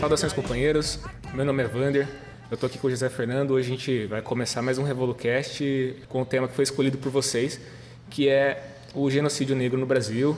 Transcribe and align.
Saudações, 0.00 0.32
companheiros. 0.32 0.98
Meu 1.34 1.44
nome 1.44 1.62
é 1.62 1.66
Vander. 1.66 2.08
Eu 2.50 2.56
tô 2.56 2.64
aqui 2.64 2.78
com 2.78 2.86
o 2.86 2.90
José 2.90 3.10
Fernando. 3.10 3.50
Hoje 3.50 3.70
a 3.70 3.76
gente 3.76 4.06
vai 4.06 4.22
começar 4.22 4.62
mais 4.62 4.78
um 4.78 4.82
RevoluCast 4.82 5.96
com 6.08 6.22
o 6.22 6.24
tema 6.24 6.48
que 6.48 6.54
foi 6.54 6.62
escolhido 6.62 6.96
por 6.96 7.12
vocês, 7.12 7.60
que 8.08 8.28
é 8.28 8.62
o 8.94 9.10
genocídio 9.10 9.54
negro 9.54 9.78
no 9.78 9.84
Brasil 9.84 10.34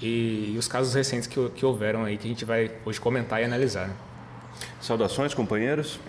e, 0.00 0.54
os 0.58 0.66
casos 0.66 0.94
recentes 0.94 1.26
que, 1.26 1.48
que 1.50 1.66
houveram 1.66 2.04
aí, 2.04 2.16
que 2.16 2.26
a 2.26 2.30
gente 2.30 2.44
vai 2.44 2.70
hoje 2.86 2.98
comentar 2.98 3.42
e 3.42 3.44
analisar. 3.44 3.88
Né? 3.88 3.94
Saudações, 4.80 5.34
companheiros. 5.34 6.00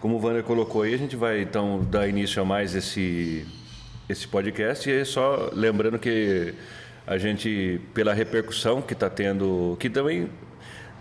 Como 0.00 0.16
o 0.16 0.20
Vander 0.20 0.42
colocou 0.42 0.82
aí, 0.82 0.92
a 0.92 0.98
gente 0.98 1.16
vai 1.16 1.40
então 1.40 1.82
dar 1.90 2.06
início 2.06 2.42
a 2.42 2.44
mais 2.44 2.74
esse, 2.74 3.46
esse 4.06 4.28
podcast. 4.28 4.90
E 4.90 5.02
só 5.06 5.48
lembrando 5.52 5.98
que 5.98 6.52
a 7.06 7.16
gente, 7.16 7.80
pela 7.94 8.12
repercussão 8.12 8.82
que 8.82 8.92
está 8.92 9.08
tendo, 9.08 9.76
que 9.80 9.88
também 9.88 10.28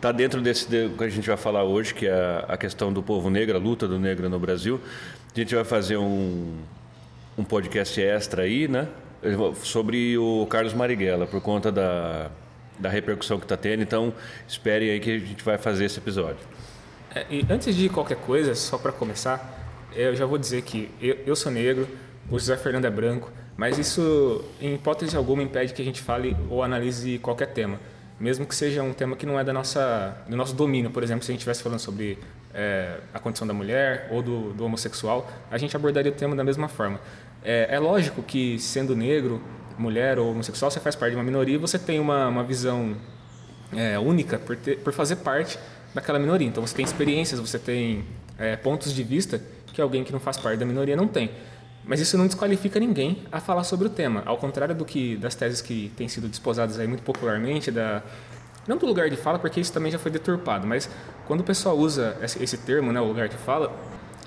está 0.03 0.11
dentro 0.11 0.41
desse 0.41 0.65
que 0.65 1.03
a 1.03 1.07
gente 1.07 1.25
vai 1.25 1.37
falar 1.37 1.63
hoje, 1.63 1.93
que 1.93 2.05
é 2.05 2.45
a 2.45 2.57
questão 2.57 2.91
do 2.91 3.01
povo 3.01 3.29
negro, 3.29 3.55
a 3.55 3.59
luta 3.59 3.87
do 3.87 3.97
negro 3.97 4.29
no 4.29 4.37
Brasil. 4.37 4.81
A 5.33 5.39
gente 5.39 5.55
vai 5.55 5.63
fazer 5.63 5.95
um, 5.95 6.57
um 7.37 7.43
podcast 7.45 8.01
extra 8.01 8.43
aí, 8.43 8.67
né? 8.67 8.89
Sobre 9.63 10.17
o 10.17 10.45
Carlos 10.47 10.73
Marighella, 10.73 11.25
por 11.25 11.39
conta 11.39 11.71
da, 11.71 12.29
da 12.77 12.89
repercussão 12.89 13.39
que 13.39 13.45
está 13.45 13.55
tendo. 13.55 13.81
Então, 13.81 14.13
espere 14.45 14.89
aí 14.89 14.99
que 14.99 15.09
a 15.09 15.19
gente 15.19 15.41
vai 15.41 15.57
fazer 15.57 15.85
esse 15.85 15.99
episódio. 15.99 16.45
É, 17.15 17.25
e 17.29 17.45
antes 17.49 17.73
de 17.73 17.87
qualquer 17.87 18.17
coisa, 18.17 18.53
só 18.55 18.77
para 18.77 18.91
começar, 18.91 19.87
eu 19.95 20.13
já 20.17 20.25
vou 20.25 20.37
dizer 20.37 20.63
que 20.63 20.91
eu, 21.01 21.17
eu 21.25 21.35
sou 21.35 21.49
negro, 21.49 21.87
o 22.29 22.37
José 22.37 22.57
Fernando 22.57 22.83
é 22.83 22.91
branco, 22.91 23.31
mas 23.55 23.79
isso, 23.79 24.43
em 24.59 24.75
hipótese 24.75 25.15
alguma, 25.15 25.41
impede 25.41 25.73
que 25.73 25.81
a 25.81 25.85
gente 25.85 26.01
fale 26.01 26.35
ou 26.49 26.61
analise 26.61 27.19
qualquer 27.19 27.53
tema. 27.53 27.79
Mesmo 28.19 28.45
que 28.45 28.55
seja 28.55 28.81
um 28.83 28.93
tema 28.93 29.15
que 29.15 29.25
não 29.25 29.39
é 29.39 29.43
da 29.43 29.51
nossa, 29.51 30.17
do 30.27 30.35
nosso 30.35 30.53
domínio. 30.55 30.91
Por 30.91 31.03
exemplo, 31.03 31.23
se 31.23 31.31
a 31.31 31.33
gente 31.33 31.39
estivesse 31.39 31.63
falando 31.63 31.79
sobre 31.79 32.17
é, 32.53 32.97
a 33.13 33.19
condição 33.19 33.47
da 33.47 33.53
mulher 33.53 34.07
ou 34.11 34.21
do, 34.21 34.53
do, 34.53 34.65
homossexual, 34.65 35.29
a 35.49 35.57
gente 35.57 35.75
abordaria 35.75 36.11
o 36.11 36.15
tema 36.15 36.35
da 36.35 36.43
mesma 36.43 36.67
forma. 36.67 36.99
É, 37.43 37.67
é, 37.71 37.79
lógico 37.79 38.21
que, 38.21 38.59
sendo 38.59 38.95
negro, 38.95 39.41
mulher 39.77 40.19
ou 40.19 40.31
homossexual, 40.31 40.69
você 40.69 40.79
faz 40.79 40.95
parte 40.95 41.11
de 41.11 41.17
uma 41.17 41.23
minoria 41.23 41.55
e 41.55 41.57
você 41.57 41.79
tem 41.79 41.99
uma, 41.99 42.27
uma 42.27 42.43
visão 42.43 42.95
é, 43.75 43.97
única 43.97 44.37
por, 44.37 44.55
ter, 44.55 44.77
por 44.77 44.93
fazer 44.93 45.17
parte 45.17 45.57
daquela 45.93 46.19
minoria. 46.19 46.47
Então, 46.47 46.65
você 46.65 46.75
tem 46.75 46.85
experiências, 46.85 47.39
você 47.39 47.57
tem 47.57 48.05
é, 48.37 48.55
pontos 48.55 48.93
de 48.93 49.03
vista 49.03 49.41
que 49.73 49.81
alguém 49.81 50.03
que 50.03 50.11
não 50.11 50.19
faz 50.19 50.37
parte 50.37 50.59
da 50.59 50.65
minoria 50.65 50.95
não 50.95 51.07
tem. 51.07 51.31
Mas 51.85 51.99
isso 51.99 52.17
não 52.17 52.25
desqualifica 52.25 52.79
ninguém 52.79 53.23
a 53.31 53.39
falar 53.39 53.63
sobre 53.63 53.87
o 53.87 53.89
tema. 53.89 54.23
Ao 54.25 54.37
contrário 54.37 54.73
do 54.73 54.85
que 54.85 55.17
das 55.17 55.35
teses 55.35 55.61
que 55.61 55.91
têm 55.97 56.07
sido 56.07 56.27
desposadas 56.27 56.79
aí 56.79 56.87
muito 56.87 57.03
popularmente, 57.03 57.69
da, 57.71 58.01
não 58.67 58.77
do 58.77 58.85
lugar 58.85 59.09
de 59.09 59.17
fala, 59.17 59.37
porque 59.37 59.59
isso 59.59 59.73
também 59.73 59.91
já 59.91 59.99
foi 59.99 60.09
deturpado, 60.09 60.65
mas 60.65 60.89
quando 61.27 61.41
o 61.41 61.43
pessoal 61.43 61.77
usa 61.77 62.17
esse, 62.21 62.57
termo, 62.57 62.93
né, 62.93 63.01
o 63.01 63.05
lugar 63.05 63.27
de 63.27 63.35
fala, 63.35 63.71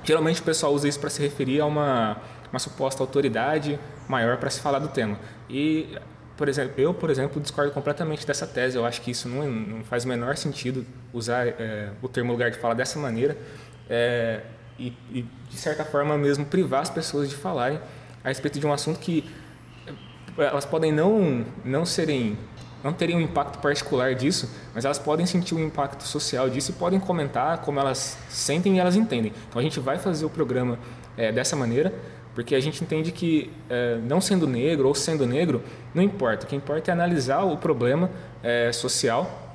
geralmente 0.05 0.41
o 0.41 0.45
pessoal 0.45 0.73
usa 0.73 0.87
isso 0.87 1.01
para 1.01 1.09
se 1.09 1.23
referir 1.23 1.61
a 1.61 1.67
uma, 1.67 2.19
uma 2.53 2.59
suposta 2.59 3.03
autoridade 3.03 3.79
maior 4.07 4.37
para 4.37 4.51
se 4.51 4.61
falar 4.61 4.79
do 4.79 4.89
tema. 4.89 5.19
E, 5.49 5.97
por 6.37 6.49
exemplo, 6.49 6.75
eu, 6.77 6.93
por 6.93 7.09
exemplo, 7.09 7.41
discordo 7.41 7.73
completamente 7.73 8.27
dessa 8.27 8.47
tese. 8.47 8.77
Eu 8.77 8.84
acho 8.84 9.01
que 9.01 9.11
isso 9.11 9.27
não, 9.29 9.51
não 9.51 9.84
faz 9.84 10.05
o 10.05 10.09
menor 10.09 10.37
sentido 10.37 10.84
usar 11.12 11.47
é, 11.47 11.91
o 12.03 12.09
termo 12.09 12.31
lugar 12.31 12.51
de 12.51 12.59
fala 12.59 12.75
dessa 12.75 12.99
maneira. 12.99 13.37
É, 13.89 14.43
e, 14.78 14.92
e, 15.10 15.22
de 15.50 15.56
certa 15.56 15.84
forma 15.84 16.16
mesmo 16.19 16.44
privar 16.44 16.82
as 16.82 16.91
pessoas 16.91 17.28
de 17.28 17.37
falarem 17.37 17.81
a 18.22 18.28
respeito 18.28 18.59
de 18.59 18.66
um 18.66 18.72
assunto 18.72 18.98
que 18.98 19.25
eh, 19.87 20.44
elas 20.44 20.64
podem 20.64 20.92
não 20.92 21.44
não 21.64 21.87
serem 21.87 22.37
não 22.84 22.92
terem 22.92 23.16
um 23.16 23.20
impacto 23.20 23.59
particular 23.59 24.15
disso, 24.15 24.48
mas 24.72 24.84
elas 24.84 24.98
podem 24.98 25.26
sentir 25.26 25.54
um 25.54 25.65
impacto 25.65 26.03
social 26.03 26.48
disso 26.48 26.70
e 26.70 26.75
podem 26.75 27.00
comentar 27.00 27.59
como 27.59 27.81
elas 27.81 28.16
sentem 28.28 28.76
e 28.76 28.78
elas 28.78 28.94
entendem. 28.94 29.32
Então 29.48 29.59
a 29.59 29.62
gente 29.62 29.81
vai 29.81 29.98
fazer 29.98 30.25
o 30.25 30.31
programa 30.31 30.78
é, 31.16 31.32
dessa 31.32 31.56
maneira, 31.56 31.92
porque 32.34 32.54
a 32.54 32.60
gente 32.60 32.84
entende 32.84 33.10
que 33.10 33.50
é, 33.69 33.97
não 33.97 34.20
sendo 34.20 34.47
negro 34.47 34.86
ou 34.86 34.94
sendo 34.94 35.26
negro, 35.26 35.62
não 35.92 36.03
importa. 36.03 36.44
O 36.44 36.48
que 36.48 36.54
importa 36.54 36.91
é 36.91 36.92
analisar 36.92 37.42
o 37.42 37.56
problema 37.56 38.10
é, 38.42 38.70
social 38.72 39.54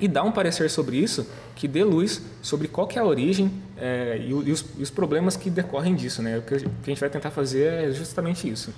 e 0.00 0.08
dar 0.08 0.24
um 0.24 0.32
parecer 0.32 0.68
sobre 0.68 0.96
isso 0.96 1.28
que 1.54 1.68
dê 1.68 1.84
luz 1.84 2.22
sobre 2.40 2.68
qual 2.68 2.86
que 2.86 2.98
é 2.98 3.02
a 3.02 3.04
origem 3.04 3.50
é, 3.76 4.20
e, 4.26 4.32
os, 4.32 4.64
e, 4.76 4.82
os, 4.82 4.90
problemas 4.90 5.36
que 5.36 5.50
decorrem 5.50 5.94
disso. 5.94 6.22
Né? 6.22 6.38
O 6.38 6.42
que 6.42 6.54
a 6.54 6.58
gente 6.58 7.00
vai 7.00 7.10
tentar 7.10 7.30
fazer 7.30 7.72
é 7.72 7.90
justamente 7.92 8.48
isso. 8.48 8.72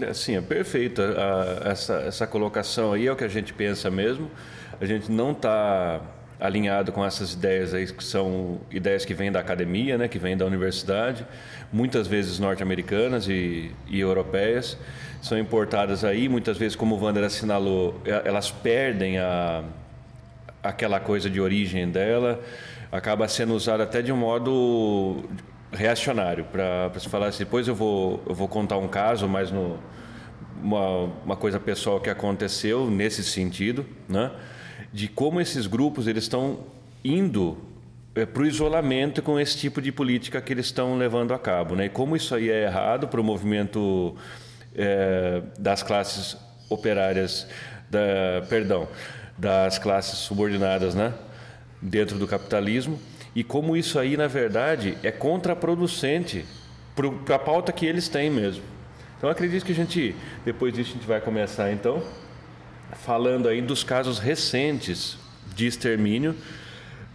É, 0.00 0.12
sim, 0.12 0.36
é 0.36 0.40
perfeito. 0.40 1.00
essa, 1.64 1.94
essa 2.00 2.26
colocação 2.26 2.92
aí 2.92 3.06
é 3.06 3.12
o 3.12 3.16
que 3.16 3.24
a 3.24 3.28
gente 3.28 3.52
pensa 3.52 3.90
mesmo. 3.90 4.30
A 4.80 4.84
gente 4.84 5.10
não 5.10 5.32
está 5.32 6.00
alinhado 6.38 6.92
com 6.92 7.04
essas 7.04 7.32
ideias 7.32 7.72
aí 7.72 7.86
que 7.86 8.04
são 8.04 8.60
ideias 8.70 9.04
que 9.04 9.14
vêm 9.14 9.32
da 9.32 9.40
academia, 9.40 9.96
né, 9.96 10.06
que 10.06 10.18
vêm 10.18 10.36
da 10.36 10.44
universidade, 10.44 11.26
muitas 11.72 12.06
vezes 12.06 12.38
norte-americanas 12.38 13.26
e, 13.28 13.70
e 13.88 14.00
europeias, 14.00 14.76
são 15.22 15.38
importadas 15.38 16.04
aí, 16.04 16.28
muitas 16.28 16.58
vezes, 16.58 16.76
como 16.76 16.94
o 16.94 17.02
Wander 17.02 17.24
assinalou, 17.24 18.00
elas 18.04 18.50
perdem 18.50 19.18
a 19.18 19.64
aquela 20.68 21.00
coisa 21.00 21.28
de 21.28 21.40
origem 21.40 21.88
dela 21.88 22.40
acaba 22.90 23.26
sendo 23.28 23.54
usada 23.54 23.82
até 23.82 24.02
de 24.02 24.12
um 24.12 24.16
modo 24.16 25.24
reacionário 25.72 26.44
para 26.44 26.92
se 26.98 27.08
falar 27.08 27.28
assim, 27.28 27.44
depois 27.44 27.68
eu 27.68 27.74
vou 27.74 28.22
eu 28.26 28.34
vou 28.34 28.48
contar 28.48 28.76
um 28.78 28.88
caso 28.88 29.28
mas 29.28 29.50
no 29.50 29.78
uma, 30.62 31.04
uma 31.24 31.36
coisa 31.36 31.60
pessoal 31.60 32.00
que 32.00 32.08
aconteceu 32.08 32.90
nesse 32.90 33.22
sentido 33.22 33.84
né 34.08 34.30
de 34.92 35.08
como 35.08 35.40
esses 35.40 35.66
grupos 35.66 36.06
eles 36.06 36.24
estão 36.24 36.60
indo 37.04 37.58
é, 38.14 38.24
para 38.24 38.42
o 38.42 38.46
isolamento 38.46 39.20
com 39.22 39.38
esse 39.38 39.58
tipo 39.58 39.82
de 39.82 39.92
política 39.92 40.40
que 40.40 40.52
eles 40.52 40.66
estão 40.66 40.96
levando 40.96 41.34
a 41.34 41.38
cabo 41.38 41.74
né 41.74 41.86
e 41.86 41.88
como 41.88 42.16
isso 42.16 42.34
aí 42.34 42.48
é 42.48 42.64
errado 42.64 43.08
para 43.08 43.20
o 43.20 43.24
movimento 43.24 44.16
é, 44.74 45.42
das 45.58 45.82
classes 45.82 46.36
operárias 46.70 47.46
da 47.90 48.46
perdão 48.48 48.88
das 49.38 49.78
classes 49.78 50.18
subordinadas, 50.20 50.94
né? 50.94 51.14
Dentro 51.80 52.18
do 52.18 52.26
capitalismo 52.26 52.98
e 53.36 53.44
como 53.44 53.76
isso 53.76 53.98
aí, 53.98 54.16
na 54.16 54.26
verdade, 54.26 54.96
é 55.02 55.12
contraproducente 55.12 56.46
para 57.26 57.36
a 57.36 57.38
pauta 57.38 57.70
que 57.70 57.84
eles 57.84 58.08
têm 58.08 58.30
mesmo. 58.30 58.64
Então, 59.18 59.28
acredito 59.28 59.62
que 59.62 59.72
a 59.72 59.74
gente, 59.74 60.16
depois 60.42 60.72
disso, 60.72 60.92
a 60.92 60.94
gente 60.94 61.06
vai 61.06 61.20
começar, 61.20 61.70
então, 61.70 62.02
falando 62.94 63.46
aí 63.46 63.60
dos 63.60 63.84
casos 63.84 64.18
recentes 64.18 65.18
de 65.54 65.66
extermínio, 65.66 66.34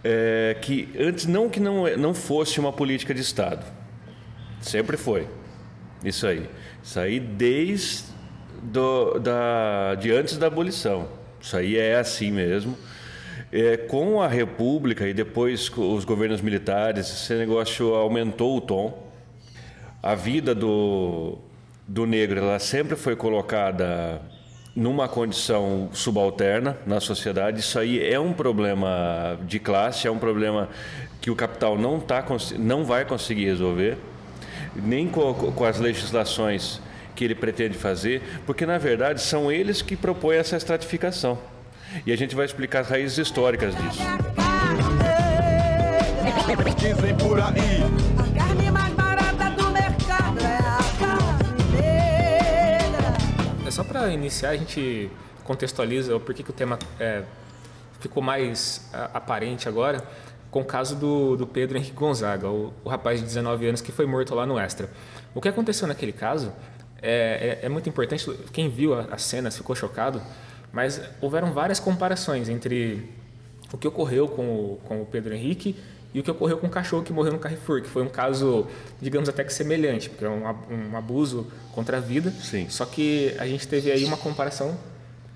é, 0.04 0.56
que 0.62 0.94
antes 0.96 1.26
não 1.26 1.50
que 1.50 1.58
não, 1.58 1.88
não 1.96 2.14
fosse 2.14 2.60
uma 2.60 2.72
política 2.72 3.12
de 3.12 3.20
Estado, 3.20 3.66
sempre 4.60 4.96
foi. 4.96 5.26
Isso 6.04 6.24
aí. 6.24 6.48
Isso 6.84 7.00
aí 7.00 7.18
desde 7.18 8.04
do, 8.62 9.18
da, 9.18 9.96
de 9.96 10.12
antes 10.12 10.38
da 10.38 10.46
abolição. 10.46 11.08
Isso 11.42 11.56
aí 11.56 11.76
é 11.76 11.96
assim 11.96 12.30
mesmo. 12.30 12.78
É, 13.50 13.76
com 13.76 14.22
a 14.22 14.28
República 14.28 15.06
e 15.08 15.12
depois 15.12 15.68
os 15.76 16.04
governos 16.04 16.40
militares, 16.40 17.10
esse 17.10 17.34
negócio 17.34 17.94
aumentou 17.94 18.56
o 18.56 18.60
tom. 18.60 19.10
A 20.00 20.14
vida 20.14 20.54
do, 20.54 21.38
do 21.86 22.06
negro 22.06 22.38
ela 22.38 22.58
sempre 22.60 22.94
foi 22.94 23.16
colocada 23.16 24.22
numa 24.74 25.08
condição 25.08 25.90
subalterna 25.92 26.78
na 26.86 27.00
sociedade. 27.00 27.58
Isso 27.60 27.78
aí 27.78 28.00
é 28.02 28.18
um 28.18 28.32
problema 28.32 29.36
de 29.42 29.58
classe, 29.58 30.06
é 30.06 30.10
um 30.10 30.18
problema 30.18 30.68
que 31.20 31.30
o 31.30 31.36
capital 31.36 31.76
não, 31.76 31.98
tá, 31.98 32.24
não 32.58 32.84
vai 32.84 33.04
conseguir 33.04 33.46
resolver, 33.46 33.98
nem 34.76 35.08
com, 35.08 35.34
com 35.34 35.64
as 35.64 35.78
legislações 35.78 36.80
que 37.14 37.24
ele 37.24 37.34
pretende 37.34 37.76
fazer, 37.76 38.22
porque 38.46 38.64
na 38.66 38.78
verdade 38.78 39.20
são 39.20 39.50
eles 39.50 39.82
que 39.82 39.96
propõem 39.96 40.38
essa 40.38 40.56
estratificação. 40.56 41.38
E 42.06 42.12
a 42.12 42.16
gente 42.16 42.34
vai 42.34 42.46
explicar 42.46 42.80
as 42.80 42.88
raízes 42.88 43.18
históricas 43.18 43.74
disso. 43.76 44.00
Dizem 46.76 47.16
por 47.16 47.38
aí. 47.38 47.82
A 48.18 48.38
carne 48.38 48.70
mais 48.70 48.92
barata 48.94 49.50
do 49.50 49.70
mercado 49.70 50.40
é 50.40 50.56
a 50.56 50.78
carne. 50.98 51.36
É 53.66 53.70
só 53.70 53.84
para 53.84 54.08
iniciar, 54.08 54.50
a 54.50 54.56
gente 54.56 55.10
contextualiza 55.44 56.16
o 56.16 56.20
porquê 56.20 56.42
que 56.42 56.50
o 56.50 56.52
tema 56.52 56.78
é, 56.98 57.22
ficou 58.00 58.22
mais 58.22 58.90
aparente 59.12 59.68
agora 59.68 60.02
com 60.52 60.60
o 60.60 60.64
caso 60.64 60.94
do, 60.96 61.34
do 61.34 61.46
Pedro 61.46 61.78
Henrique 61.78 61.94
Gonzaga, 61.94 62.48
o, 62.48 62.74
o, 62.84 62.88
rapaz 62.88 63.18
de 63.18 63.24
19 63.26 63.68
anos 63.68 63.80
que 63.80 63.90
foi 63.90 64.04
morto 64.04 64.34
lá 64.34 64.44
no 64.44 64.58
Extra. 64.58 64.90
O 65.34 65.40
que 65.40 65.48
aconteceu 65.48 65.88
naquele 65.88 66.12
caso 66.12 66.52
é, 67.02 67.58
é, 67.62 67.66
é 67.66 67.68
muito 67.68 67.88
importante. 67.88 68.24
Quem 68.52 68.68
viu 68.68 68.94
a, 68.94 69.08
a 69.10 69.18
cena 69.18 69.50
ficou 69.50 69.74
chocado, 69.74 70.22
mas 70.72 71.00
houveram 71.20 71.52
várias 71.52 71.80
comparações 71.80 72.48
entre 72.48 73.10
o 73.72 73.76
que 73.76 73.88
ocorreu 73.88 74.28
com 74.28 74.42
o, 74.42 74.80
com 74.84 75.02
o 75.02 75.06
Pedro 75.06 75.34
Henrique 75.34 75.76
e 76.14 76.20
o 76.20 76.22
que 76.22 76.30
ocorreu 76.30 76.58
com 76.58 76.66
o 76.66 76.70
cachorro 76.70 77.02
que 77.02 77.12
morreu 77.12 77.32
no 77.32 77.38
Carrefour, 77.38 77.80
que 77.82 77.88
foi 77.88 78.02
um 78.02 78.08
caso, 78.08 78.66
digamos 79.00 79.28
até 79.28 79.42
que 79.42 79.52
semelhante, 79.52 80.10
porque 80.10 80.24
é 80.24 80.28
um, 80.28 80.44
um 80.92 80.96
abuso 80.96 81.46
contra 81.74 81.96
a 81.96 82.00
vida. 82.00 82.30
Sim. 82.30 82.68
Só 82.68 82.84
que 82.84 83.34
a 83.38 83.46
gente 83.46 83.66
teve 83.66 83.90
aí 83.90 84.04
uma 84.04 84.16
comparação 84.16 84.78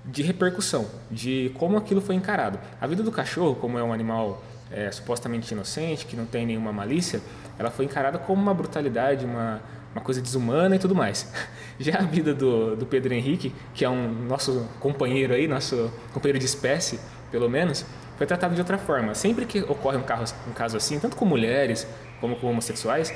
de 0.05 0.21
repercussão, 0.21 0.87
de 1.11 1.51
como 1.55 1.77
aquilo 1.77 1.99
foi 1.99 2.15
encarado. 2.15 2.59
A 2.79 2.87
vida 2.87 3.03
do 3.03 3.11
cachorro, 3.11 3.55
como 3.55 3.77
é 3.77 3.83
um 3.83 3.91
animal 3.91 4.43
é, 4.71 4.91
supostamente 4.91 5.53
inocente, 5.53 6.05
que 6.05 6.15
não 6.15 6.25
tem 6.25 6.45
nenhuma 6.45 6.71
malícia, 6.71 7.21
ela 7.57 7.71
foi 7.71 7.85
encarada 7.85 8.17
como 8.17 8.41
uma 8.41 8.53
brutalidade, 8.53 9.25
uma, 9.25 9.61
uma 9.97 10.01
coisa 10.03 10.21
desumana 10.21 10.75
e 10.75 10.79
tudo 10.79 10.95
mais. 10.95 11.31
Já 11.79 11.99
a 11.99 12.03
vida 12.03 12.33
do, 12.33 12.75
do 12.75 12.85
Pedro 12.85 13.13
Henrique, 13.13 13.53
que 13.73 13.83
é 13.83 13.89
um 13.89 14.11
nosso 14.27 14.67
companheiro 14.79 15.33
aí, 15.33 15.47
nosso 15.47 15.91
companheiro 16.13 16.39
de 16.39 16.45
espécie, 16.45 16.99
pelo 17.31 17.49
menos, 17.49 17.85
foi 18.15 18.25
tratado 18.25 18.53
de 18.53 18.61
outra 18.61 18.77
forma. 18.77 19.13
Sempre 19.15 19.45
que 19.45 19.61
ocorre 19.61 19.97
um, 19.97 20.03
carro, 20.03 20.23
um 20.47 20.53
caso 20.53 20.77
assim, 20.77 20.99
tanto 20.99 21.15
com 21.15 21.25
mulheres 21.25 21.87
como 22.21 22.35
com 22.35 22.47
homossexuais, 22.47 23.13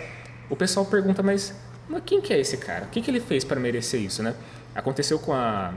o 0.50 0.56
pessoal 0.56 0.86
pergunta, 0.86 1.24
mas, 1.24 1.56
mas 1.88 2.01
quem 2.06 2.19
que 2.19 2.33
é 2.33 2.39
esse 2.39 2.57
cara? 2.57 2.86
O 2.86 2.89
que, 2.89 3.01
que 3.01 3.10
ele 3.10 3.19
fez 3.19 3.44
para 3.44 3.60
merecer 3.60 4.01
isso, 4.01 4.22
né? 4.22 4.36
Aconteceu 4.75 5.19
com 5.19 5.33
a, 5.33 5.74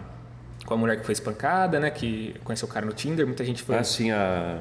com 0.65 0.75
a 0.75 0.77
mulher 0.77 0.99
que 0.99 1.05
foi 1.05 1.13
espancada, 1.13 1.79
né? 1.79 1.91
Que 1.91 2.35
conheceu 2.45 2.67
o 2.67 2.71
cara 2.71 2.85
no 2.85 2.93
Tinder, 2.93 3.27
muita 3.27 3.45
gente 3.45 3.63
foi... 3.63 3.77
Ah, 3.77 3.85
sim, 3.85 4.11
a 4.11 4.61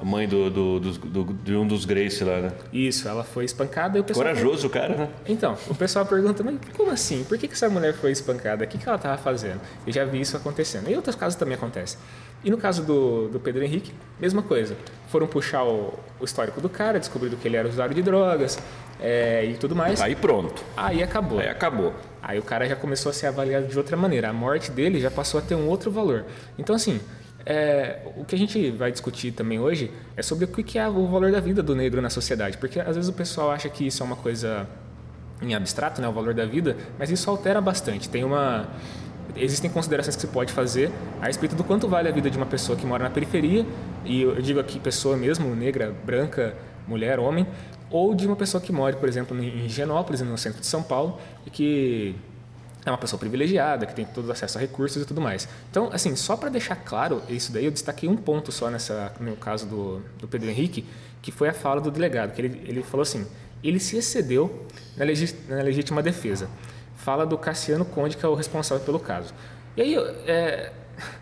a 0.00 0.04
mãe 0.04 0.26
do, 0.26 0.48
do, 0.48 0.80
do, 0.80 0.92
do, 0.92 1.24
de 1.44 1.54
um 1.54 1.66
dos 1.66 1.84
Grace 1.84 2.24
lá, 2.24 2.40
né? 2.40 2.52
Isso, 2.72 3.06
ela 3.06 3.22
foi 3.22 3.44
espancada 3.44 3.98
e 3.98 4.00
o 4.00 4.04
pessoal. 4.04 4.26
Corajoso 4.26 4.66
o 4.66 4.70
cara, 4.70 4.96
né? 4.96 5.08
Então, 5.28 5.58
o 5.68 5.74
pessoal 5.74 6.06
pergunta, 6.06 6.42
mas 6.42 6.56
como 6.74 6.90
assim? 6.90 7.22
Por 7.24 7.36
que, 7.36 7.46
que 7.46 7.52
essa 7.52 7.68
mulher 7.68 7.92
foi 7.92 8.10
espancada? 8.10 8.64
O 8.64 8.66
que, 8.66 8.78
que 8.78 8.88
ela 8.88 8.96
estava 8.96 9.18
fazendo? 9.18 9.60
Eu 9.86 9.92
já 9.92 10.04
vi 10.06 10.18
isso 10.22 10.34
acontecendo. 10.38 10.88
E 10.88 10.94
em 10.94 10.96
outros 10.96 11.14
casos 11.14 11.38
também 11.38 11.54
acontece. 11.54 11.98
E 12.42 12.50
no 12.50 12.56
caso 12.56 12.82
do, 12.82 13.28
do 13.28 13.38
Pedro 13.38 13.62
Henrique, 13.62 13.92
mesma 14.18 14.42
coisa. 14.42 14.74
Foram 15.08 15.26
puxar 15.26 15.64
o, 15.64 15.92
o 16.18 16.24
histórico 16.24 16.62
do 16.62 16.70
cara, 16.70 16.98
descobriram 16.98 17.36
que 17.36 17.46
ele 17.46 17.58
era 17.58 17.68
usuário 17.68 17.94
de 17.94 18.00
drogas 18.00 18.58
é, 18.98 19.44
e 19.44 19.54
tudo 19.54 19.76
mais. 19.76 20.00
Aí 20.00 20.16
pronto. 20.16 20.64
Aí 20.74 21.02
acabou. 21.02 21.40
Aí 21.40 21.48
acabou. 21.48 21.92
Aí 22.22 22.38
o 22.38 22.42
cara 22.42 22.66
já 22.66 22.76
começou 22.76 23.10
a 23.10 23.12
ser 23.12 23.26
avaliado 23.26 23.66
de 23.66 23.76
outra 23.76 23.98
maneira. 23.98 24.30
A 24.30 24.32
morte 24.32 24.70
dele 24.70 24.98
já 24.98 25.10
passou 25.10 25.38
a 25.40 25.42
ter 25.42 25.54
um 25.54 25.68
outro 25.68 25.90
valor. 25.90 26.24
Então, 26.58 26.74
assim, 26.74 27.00
é, 27.46 28.00
o 28.16 28.24
que 28.24 28.34
a 28.34 28.38
gente 28.38 28.70
vai 28.70 28.90
discutir 28.90 29.32
também 29.32 29.58
hoje 29.58 29.90
é 30.16 30.22
sobre 30.22 30.44
o 30.44 30.48
que 30.48 30.78
é 30.78 30.88
o 30.88 31.06
valor 31.06 31.32
da 31.32 31.40
vida 31.40 31.62
do 31.62 31.74
negro 31.74 32.00
na 32.00 32.10
sociedade, 32.10 32.58
porque 32.58 32.80
às 32.80 32.96
vezes 32.96 33.08
o 33.08 33.12
pessoal 33.12 33.50
acha 33.50 33.68
que 33.68 33.86
isso 33.86 34.02
é 34.02 34.06
uma 34.06 34.16
coisa 34.16 34.66
em 35.42 35.54
abstrato, 35.54 36.00
né, 36.00 36.08
o 36.08 36.12
valor 36.12 36.34
da 36.34 36.44
vida, 36.44 36.76
mas 36.98 37.10
isso 37.10 37.28
altera 37.30 37.60
bastante. 37.60 38.08
Tem 38.08 38.24
uma 38.24 38.68
existem 39.36 39.70
considerações 39.70 40.16
que 40.16 40.22
se 40.22 40.28
pode 40.28 40.52
fazer 40.52 40.90
a 41.20 41.26
respeito 41.26 41.54
do 41.54 41.62
quanto 41.62 41.86
vale 41.88 42.08
a 42.08 42.12
vida 42.12 42.28
de 42.28 42.36
uma 42.36 42.46
pessoa 42.46 42.76
que 42.76 42.84
mora 42.84 43.04
na 43.04 43.10
periferia, 43.10 43.64
e 44.04 44.22
eu 44.22 44.40
digo 44.42 44.60
aqui 44.60 44.78
pessoa 44.78 45.16
mesmo, 45.16 45.54
negra, 45.54 45.94
branca, 46.04 46.54
mulher, 46.86 47.18
homem, 47.18 47.46
ou 47.90 48.14
de 48.14 48.26
uma 48.26 48.36
pessoa 48.36 48.60
que 48.60 48.72
mora, 48.72 48.96
por 48.96 49.08
exemplo, 49.08 49.38
em 49.38 49.64
Higienópolis, 49.66 50.20
no 50.20 50.36
centro 50.36 50.60
de 50.60 50.66
São 50.66 50.82
Paulo, 50.82 51.18
e 51.46 51.50
que 51.50 52.16
é 52.84 52.90
uma 52.90 52.98
pessoa 52.98 53.18
privilegiada, 53.18 53.84
que 53.84 53.94
tem 53.94 54.04
todo 54.04 54.30
acesso 54.30 54.56
a 54.56 54.60
recursos 54.60 55.02
e 55.02 55.06
tudo 55.06 55.20
mais. 55.20 55.48
Então, 55.70 55.90
assim, 55.92 56.16
só 56.16 56.36
para 56.36 56.48
deixar 56.48 56.76
claro 56.76 57.22
isso 57.28 57.52
daí, 57.52 57.64
eu 57.64 57.70
destaquei 57.70 58.08
um 58.08 58.16
ponto 58.16 58.50
só 58.50 58.70
nessa, 58.70 59.12
no 59.20 59.36
caso 59.36 59.66
do, 59.66 60.02
do 60.18 60.26
Pedro 60.26 60.48
Henrique, 60.48 60.86
que 61.20 61.30
foi 61.30 61.48
a 61.48 61.52
fala 61.52 61.80
do 61.80 61.90
delegado, 61.90 62.32
que 62.32 62.40
ele, 62.40 62.62
ele 62.66 62.82
falou 62.82 63.02
assim, 63.02 63.26
ele 63.62 63.78
se 63.78 63.96
excedeu 63.96 64.66
na, 64.96 65.04
legi, 65.04 65.34
na 65.48 65.62
legítima 65.62 66.02
defesa. 66.02 66.48
Fala 66.96 67.26
do 67.26 67.36
Cassiano 67.36 67.84
Conde, 67.84 68.16
que 68.16 68.24
é 68.24 68.28
o 68.28 68.34
responsável 68.34 68.84
pelo 68.84 68.98
caso. 68.98 69.34
E 69.76 69.82
aí, 69.82 69.96
é, 70.26 70.72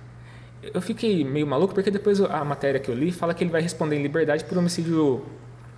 eu 0.62 0.80
fiquei 0.80 1.24
meio 1.24 1.46
maluco, 1.46 1.74
porque 1.74 1.90
depois 1.90 2.20
a 2.20 2.44
matéria 2.44 2.78
que 2.78 2.88
eu 2.88 2.94
li 2.94 3.10
fala 3.10 3.34
que 3.34 3.42
ele 3.42 3.50
vai 3.50 3.60
responder 3.60 3.96
em 3.96 4.02
liberdade 4.02 4.44
por 4.44 4.56
homicídio 4.56 5.24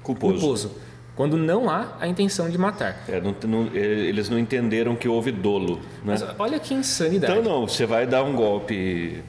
culposo. 0.02 0.34
culposo 0.34 0.89
quando 1.16 1.36
não 1.36 1.68
há 1.68 1.96
a 2.00 2.06
intenção 2.06 2.48
de 2.48 2.56
matar. 2.56 3.04
É, 3.08 3.20
não, 3.20 3.34
não, 3.46 3.74
eles 3.74 4.28
não 4.28 4.38
entenderam 4.38 4.96
que 4.96 5.08
houve 5.08 5.30
dolo. 5.30 5.76
Né? 6.04 6.16
Mas 6.18 6.24
olha 6.38 6.58
que 6.58 6.74
insanidade. 6.74 7.38
Então 7.38 7.42
não, 7.42 7.66
você 7.66 7.86
vai 7.86 8.06
dar 8.06 8.22
um 8.22 8.34
golpe 8.34 9.22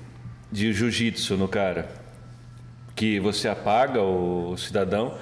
de 0.52 0.74
jiu-jitsu 0.74 1.38
no 1.38 1.48
cara, 1.48 1.90
que 2.96 3.20
você 3.20 3.48
apaga 3.48 4.02
o 4.02 4.56
cidadão 4.58 5.14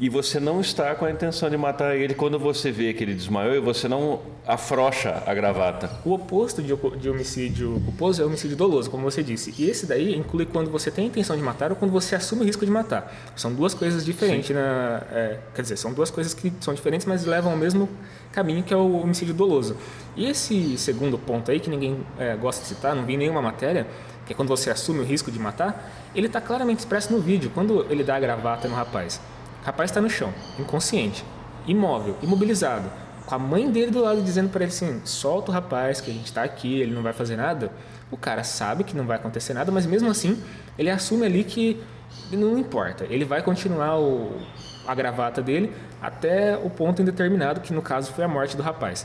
e 0.00 0.08
você 0.08 0.38
não 0.38 0.60
está 0.60 0.94
com 0.94 1.04
a 1.04 1.10
intenção 1.10 1.50
de 1.50 1.56
matar 1.56 1.96
ele 1.96 2.14
quando 2.14 2.38
você 2.38 2.70
vê 2.70 2.92
que 2.92 3.02
ele 3.02 3.14
desmaiou 3.14 3.54
e 3.54 3.58
você 3.58 3.88
não 3.88 4.20
afrocha 4.46 5.22
a 5.26 5.34
gravata. 5.34 5.90
O 6.04 6.12
oposto 6.12 6.62
de, 6.62 6.72
de 6.98 7.10
homicídio 7.10 7.82
culposo 7.84 8.22
é 8.22 8.24
homicídio 8.24 8.56
doloso, 8.56 8.88
como 8.90 9.02
você 9.02 9.24
disse. 9.24 9.52
E 9.58 9.68
esse 9.68 9.86
daí 9.86 10.14
inclui 10.14 10.46
quando 10.46 10.70
você 10.70 10.88
tem 10.90 11.06
a 11.06 11.08
intenção 11.08 11.36
de 11.36 11.42
matar 11.42 11.70
ou 11.70 11.76
quando 11.76 11.90
você 11.90 12.14
assume 12.14 12.42
o 12.42 12.44
risco 12.44 12.64
de 12.64 12.70
matar. 12.70 13.12
São 13.34 13.52
duas 13.52 13.74
coisas 13.74 14.04
diferentes. 14.04 14.54
Na, 14.54 15.02
é, 15.10 15.38
quer 15.52 15.62
dizer, 15.62 15.76
são 15.76 15.92
duas 15.92 16.10
coisas 16.10 16.32
que 16.32 16.52
são 16.60 16.72
diferentes, 16.72 17.04
mas 17.04 17.24
levam 17.24 17.50
ao 17.50 17.58
mesmo 17.58 17.88
caminho 18.32 18.62
que 18.62 18.72
é 18.72 18.76
o 18.76 19.00
homicídio 19.00 19.34
doloso. 19.34 19.76
E 20.16 20.26
esse 20.26 20.78
segundo 20.78 21.18
ponto 21.18 21.50
aí, 21.50 21.58
que 21.58 21.68
ninguém 21.68 21.98
é, 22.18 22.36
gosta 22.36 22.62
de 22.62 22.68
citar, 22.68 22.94
não 22.94 23.04
vi 23.04 23.16
nenhuma 23.16 23.42
matéria, 23.42 23.84
que 24.24 24.32
é 24.32 24.36
quando 24.36 24.48
você 24.48 24.70
assume 24.70 25.00
o 25.00 25.04
risco 25.04 25.30
de 25.32 25.40
matar, 25.40 25.90
ele 26.14 26.28
está 26.28 26.40
claramente 26.40 26.78
expresso 26.80 27.12
no 27.12 27.20
vídeo, 27.20 27.50
quando 27.52 27.84
ele 27.90 28.04
dá 28.04 28.14
a 28.14 28.20
gravata 28.20 28.68
no 28.68 28.76
rapaz. 28.76 29.20
Rapaz 29.68 29.90
está 29.90 30.00
no 30.00 30.08
chão, 30.08 30.32
inconsciente, 30.58 31.22
imóvel, 31.66 32.16
imobilizado, 32.22 32.90
com 33.26 33.34
a 33.34 33.38
mãe 33.38 33.70
dele 33.70 33.90
do 33.90 34.00
lado 34.00 34.22
dizendo 34.22 34.48
para 34.48 34.64
ele 34.64 34.72
assim: 34.72 35.02
solta 35.04 35.50
o 35.50 35.54
rapaz, 35.54 36.00
que 36.00 36.10
a 36.10 36.14
gente 36.14 36.24
está 36.24 36.42
aqui, 36.42 36.80
ele 36.80 36.94
não 36.94 37.02
vai 37.02 37.12
fazer 37.12 37.36
nada. 37.36 37.70
O 38.10 38.16
cara 38.16 38.42
sabe 38.44 38.82
que 38.82 38.96
não 38.96 39.04
vai 39.04 39.18
acontecer 39.18 39.52
nada, 39.52 39.70
mas 39.70 39.84
mesmo 39.84 40.08
assim 40.08 40.42
ele 40.78 40.88
assume 40.88 41.26
ali 41.26 41.44
que 41.44 41.84
não 42.32 42.56
importa, 42.56 43.04
ele 43.10 43.26
vai 43.26 43.42
continuar 43.42 43.98
o, 44.00 44.40
a 44.86 44.94
gravata 44.94 45.42
dele 45.42 45.70
até 46.00 46.56
o 46.56 46.70
ponto 46.70 47.02
indeterminado, 47.02 47.60
que 47.60 47.74
no 47.74 47.82
caso 47.82 48.10
foi 48.14 48.24
a 48.24 48.28
morte 48.28 48.56
do 48.56 48.62
rapaz. 48.62 49.04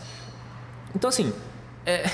Então, 0.95 1.09
assim, 1.09 1.33
é, 1.85 2.09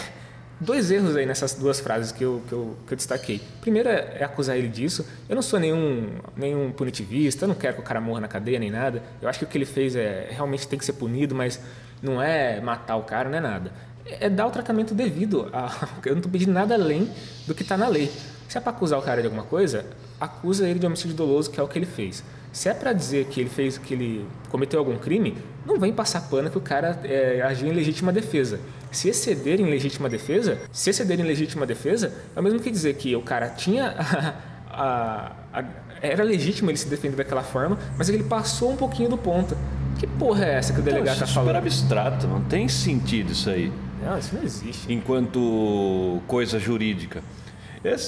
dois 0.59 0.91
erros 0.91 1.15
aí 1.15 1.25
nessas 1.25 1.53
duas 1.53 1.79
frases 1.79 2.11
que 2.11 2.23
eu, 2.23 2.41
que 2.47 2.53
eu, 2.53 2.75
que 2.85 2.94
eu 2.94 2.95
destaquei. 2.97 3.41
Primeiro 3.61 3.89
é, 3.89 4.17
é, 4.19 4.23
acusar 4.23 4.57
ele 4.57 4.67
disso. 4.67 5.06
Eu 5.27 5.35
não 5.35 5.41
sou 5.41 5.59
nenhum, 5.59 6.09
nenhum 6.35 6.71
punitivista, 6.71 7.45
eu 7.45 7.47
não 7.47 7.56
quero 7.56 7.75
que 7.75 7.81
o 7.81 7.83
cara 7.83 8.01
morra 8.01 8.21
na 8.21 8.27
cadeia 8.27 8.59
nem 8.59 8.69
nada. 8.69 9.01
Eu 9.21 9.29
acho 9.29 9.39
que 9.39 9.45
o 9.45 9.47
que 9.47 9.57
ele 9.57 9.65
fez 9.65 9.95
é 9.95 10.27
realmente 10.31 10.67
tem 10.67 10.77
que 10.77 10.85
ser 10.85 10.94
punido, 10.94 11.33
mas 11.33 11.59
não 12.01 12.21
é 12.21 12.59
matar 12.59 12.95
o 12.97 13.03
cara, 13.03 13.29
não 13.29 13.38
é 13.38 13.41
nada. 13.41 13.71
É, 14.06 14.25
é 14.25 14.29
dar 14.29 14.47
o 14.47 14.51
tratamento 14.51 14.94
devido. 14.94 15.50
A, 15.53 15.88
eu 16.06 16.11
não 16.11 16.19
estou 16.19 16.31
pedindo 16.31 16.51
nada 16.51 16.73
além 16.73 17.09
do 17.47 17.55
que 17.55 17.63
está 17.63 17.77
na 17.77 17.88
lei. 17.88 18.12
Se 18.47 18.57
é 18.57 18.62
para 18.62 18.71
acusar 18.71 18.98
o 18.98 19.01
cara 19.01 19.22
de 19.22 19.27
alguma 19.27 19.43
coisa, 19.43 19.86
acusa 20.19 20.67
ele 20.67 20.79
de 20.79 20.86
homicídio 20.86 21.15
doloso, 21.15 21.51
que 21.51 21.60
é 21.60 21.63
o 21.63 21.67
que 21.67 21.77
ele 21.77 21.86
fez. 21.86 22.24
Se 22.51 22.67
é 22.67 22.74
para 22.74 22.93
dizer 22.93 23.25
que 23.27 23.39
ele 23.39 23.50
fez, 23.50 23.77
que 23.77 23.93
ele 23.93 24.27
cometeu 24.50 24.79
algum 24.79 24.98
crime, 24.98 25.38
não 25.65 25.79
vem 25.79 25.93
passar 25.93 26.22
pano 26.22 26.50
que 26.50 26.57
o 26.57 26.62
cara 26.62 27.00
é, 27.03 27.41
agiu 27.43 27.67
em 27.67 27.74
legítima 27.74 28.12
defesa. 28.12 28.60
Se 28.91 29.10
exceder 29.10 29.60
em 29.60 29.65
legítima 29.69 30.10
defesa, 30.10 30.60
se 30.72 30.89
exceder 30.89 31.19
em 31.19 31.24
legítima 31.24 31.65
defesa, 31.65 32.13
é 32.36 32.39
o 32.39 32.43
mesmo 32.43 32.60
que 32.60 32.72
dizer 32.72 32.96
que 32.96 33.15
o 33.15 33.22
cara 33.22 33.50
tinha 33.50 33.96
a, 34.69 35.31
a, 35.53 35.60
a, 35.60 35.63
era 36.01 36.24
legítimo 36.24 36.69
ele 36.69 36.77
se 36.77 36.88
defender 36.88 37.17
daquela 37.17 37.43
forma, 37.43 37.77
mas 37.98 38.10
ele 38.10 38.24
passou 38.24 38.72
um 38.72 38.77
pouquinho 38.77 39.10
do 39.10 39.17
ponto. 39.17 39.55
Que 40.00 40.08
porra 40.08 40.46
é 40.46 40.53
essa 40.55 40.74
que 40.74 40.79
o 40.79 40.84
delegado 40.84 41.15
está 41.15 41.27
falando? 41.27 41.50
É 41.50 41.53
super 41.53 41.67
abstrato, 41.67 42.27
não 42.27 42.41
tem 42.41 42.69
sentido 42.69 43.34
isso 43.34 43.50
aí. 43.50 43.72
Não, 44.01 44.17
isso 44.17 44.34
não 44.34 44.43
existe. 44.43 44.91
Enquanto 44.91 46.22
coisa 46.25 46.58
jurídica. 46.58 47.22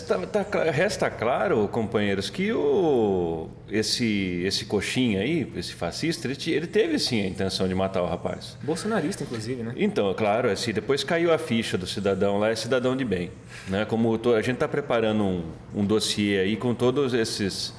Tá, 0.05 0.43
tá, 0.43 0.63
resta 0.65 1.09
claro, 1.09 1.65
companheiros, 1.69 2.29
que 2.29 2.51
o, 2.51 3.47
esse, 3.69 4.43
esse 4.45 4.65
coxinha 4.65 5.21
aí, 5.21 5.49
esse 5.55 5.73
fascista, 5.73 6.27
ele, 6.27 6.37
ele, 6.47 6.67
teve 6.67 6.99
sim 6.99 7.21
a 7.21 7.27
intenção 7.27 7.69
de 7.69 7.73
matar 7.73 8.01
o 8.01 8.05
rapaz. 8.05 8.57
Bolsonarista, 8.63 9.23
inclusive, 9.23 9.63
né? 9.63 9.73
Então, 9.77 10.13
claro, 10.13 10.49
assim, 10.49 10.73
depois 10.73 11.05
caiu 11.05 11.33
a 11.33 11.37
ficha 11.37 11.77
do 11.77 11.87
cidadão 11.87 12.37
lá, 12.37 12.49
é 12.49 12.55
cidadão 12.55 12.97
de 12.97 13.05
bem. 13.05 13.31
Né? 13.69 13.85
Como 13.85 14.17
to, 14.17 14.35
a 14.35 14.41
gente 14.41 14.55
está 14.55 14.67
preparando 14.67 15.23
um, 15.23 15.43
um 15.73 15.85
dossiê 15.85 16.39
aí 16.39 16.57
com 16.57 16.73
todos 16.73 17.13
esses 17.13 17.73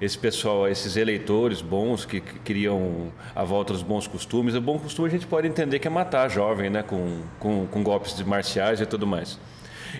esse 0.00 0.18
pessoal, 0.18 0.68
esses 0.68 0.96
eleitores 0.96 1.62
bons 1.62 2.04
que, 2.04 2.20
que 2.20 2.38
criam 2.40 3.12
a 3.34 3.44
volta 3.44 3.72
dos 3.72 3.82
bons 3.82 4.06
costumes. 4.06 4.54
O 4.54 4.60
bom 4.60 4.78
costume 4.78 5.08
a 5.08 5.10
gente 5.10 5.26
pode 5.26 5.46
entender 5.46 5.78
que 5.78 5.86
é 5.86 5.90
matar 5.90 6.28
jovem, 6.28 6.68
né? 6.68 6.82
com, 6.82 7.22
com, 7.38 7.66
com 7.66 7.82
golpes 7.82 8.20
marciais 8.22 8.80
e 8.80 8.86
tudo 8.86 9.06
mais. 9.06 9.38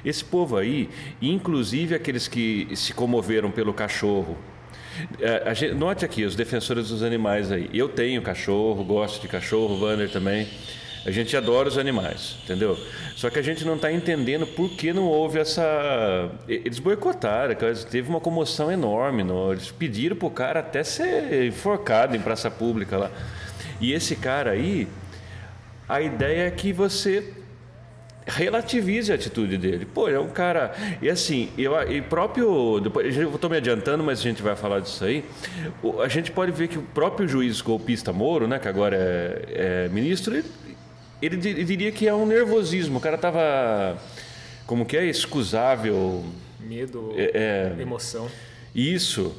Esse 0.05 0.25
povo 0.25 0.57
aí, 0.57 0.89
inclusive 1.21 1.95
aqueles 1.95 2.29
que 2.29 2.69
se 2.75 2.93
comoveram 2.93 3.51
pelo 3.51 3.73
cachorro, 3.73 4.37
é, 5.21 5.55
gente, 5.55 5.75
note 5.75 6.05
aqui, 6.05 6.25
os 6.25 6.37
defensores 6.37 6.89
dos 6.89 7.03
animais 7.03 7.51
aí. 7.51 7.69
Eu 7.73 7.89
tenho 7.89 8.23
cachorro, 8.23 8.85
gosto 8.85 9.21
de 9.21 9.29
cachorro, 9.29 9.75
o 9.75 9.81
Wander 9.83 10.11
também. 10.11 10.49
A 11.07 11.11
gente 11.11 11.37
adora 11.37 11.69
os 11.69 11.77
animais, 11.77 12.37
entendeu? 12.45 12.79
Só 13.15 13.29
que 13.29 13.39
a 13.39 13.43
gente 13.43 13.63
não 13.65 13.75
está 13.75 13.93
entendendo 13.93 14.47
por 14.47 14.71
que 14.71 14.91
não 14.91 15.05
houve 15.05 15.39
essa. 15.39 16.31
Eles 16.49 16.79
boicotaram, 16.79 17.55
teve 17.91 18.09
uma 18.09 18.21
comoção 18.21 18.73
enorme. 18.73 19.23
Não? 19.23 19.53
Eles 19.53 19.71
pediram 19.71 20.17
para 20.17 20.29
o 20.29 20.31
cara 20.31 20.61
até 20.61 20.83
ser 20.83 21.45
enforcado 21.45 22.17
em 22.17 22.21
praça 22.21 22.51
pública 22.51 22.97
lá. 22.97 23.11
E 23.81 23.93
esse 23.93 24.17
cara 24.17 24.53
aí, 24.53 24.89
a 25.87 26.01
ideia 26.01 26.47
é 26.47 26.51
que 26.51 26.73
você 26.73 27.35
relativize 28.27 29.13
a 29.13 29.15
atitude 29.15 29.59
dele. 29.59 29.85
Pô, 29.85 30.09
é 30.09 30.19
um 30.19 30.29
cara. 30.29 30.75
E 31.03 31.09
assim, 31.09 31.51
eu, 31.59 31.75
e 31.91 32.01
próprio. 32.01 32.81
Depois, 32.81 33.17
eu 33.17 33.35
estou 33.35 33.51
me 33.51 33.57
adiantando, 33.57 34.03
mas 34.03 34.21
a 34.21 34.23
gente 34.23 34.43
vai 34.43 34.57
falar 34.57 34.81
disso 34.81 35.05
aí. 35.05 35.25
A 36.03 36.09
gente 36.09 36.31
pode 36.31 36.53
ver 36.53 36.69
que 36.69 36.79
o 36.79 36.83
próprio 36.83 37.29
juiz 37.29 37.61
golpista 37.61 38.13
Moro, 38.13 38.49
né, 38.49 38.59
que 38.59 38.69
agora 38.69 38.97
é, 38.97 39.87
é 39.87 39.89
ministro, 39.89 40.35
ele, 40.35 40.45
ele, 41.21 41.65
diria 41.65 41.93
que 41.93 42.09
é 42.09 42.15
um 42.15 42.27
nervosismo. 42.27 42.99
O 42.99 43.01
cara 43.01 43.17
estava 43.17 43.99
como 44.67 44.87
que 44.87 44.97
é 44.97 45.05
excusável 45.05 46.25
medo, 46.61 47.13
é, 47.17 47.75
é, 47.77 47.83
emoção. 47.83 48.29
Isso 48.75 49.35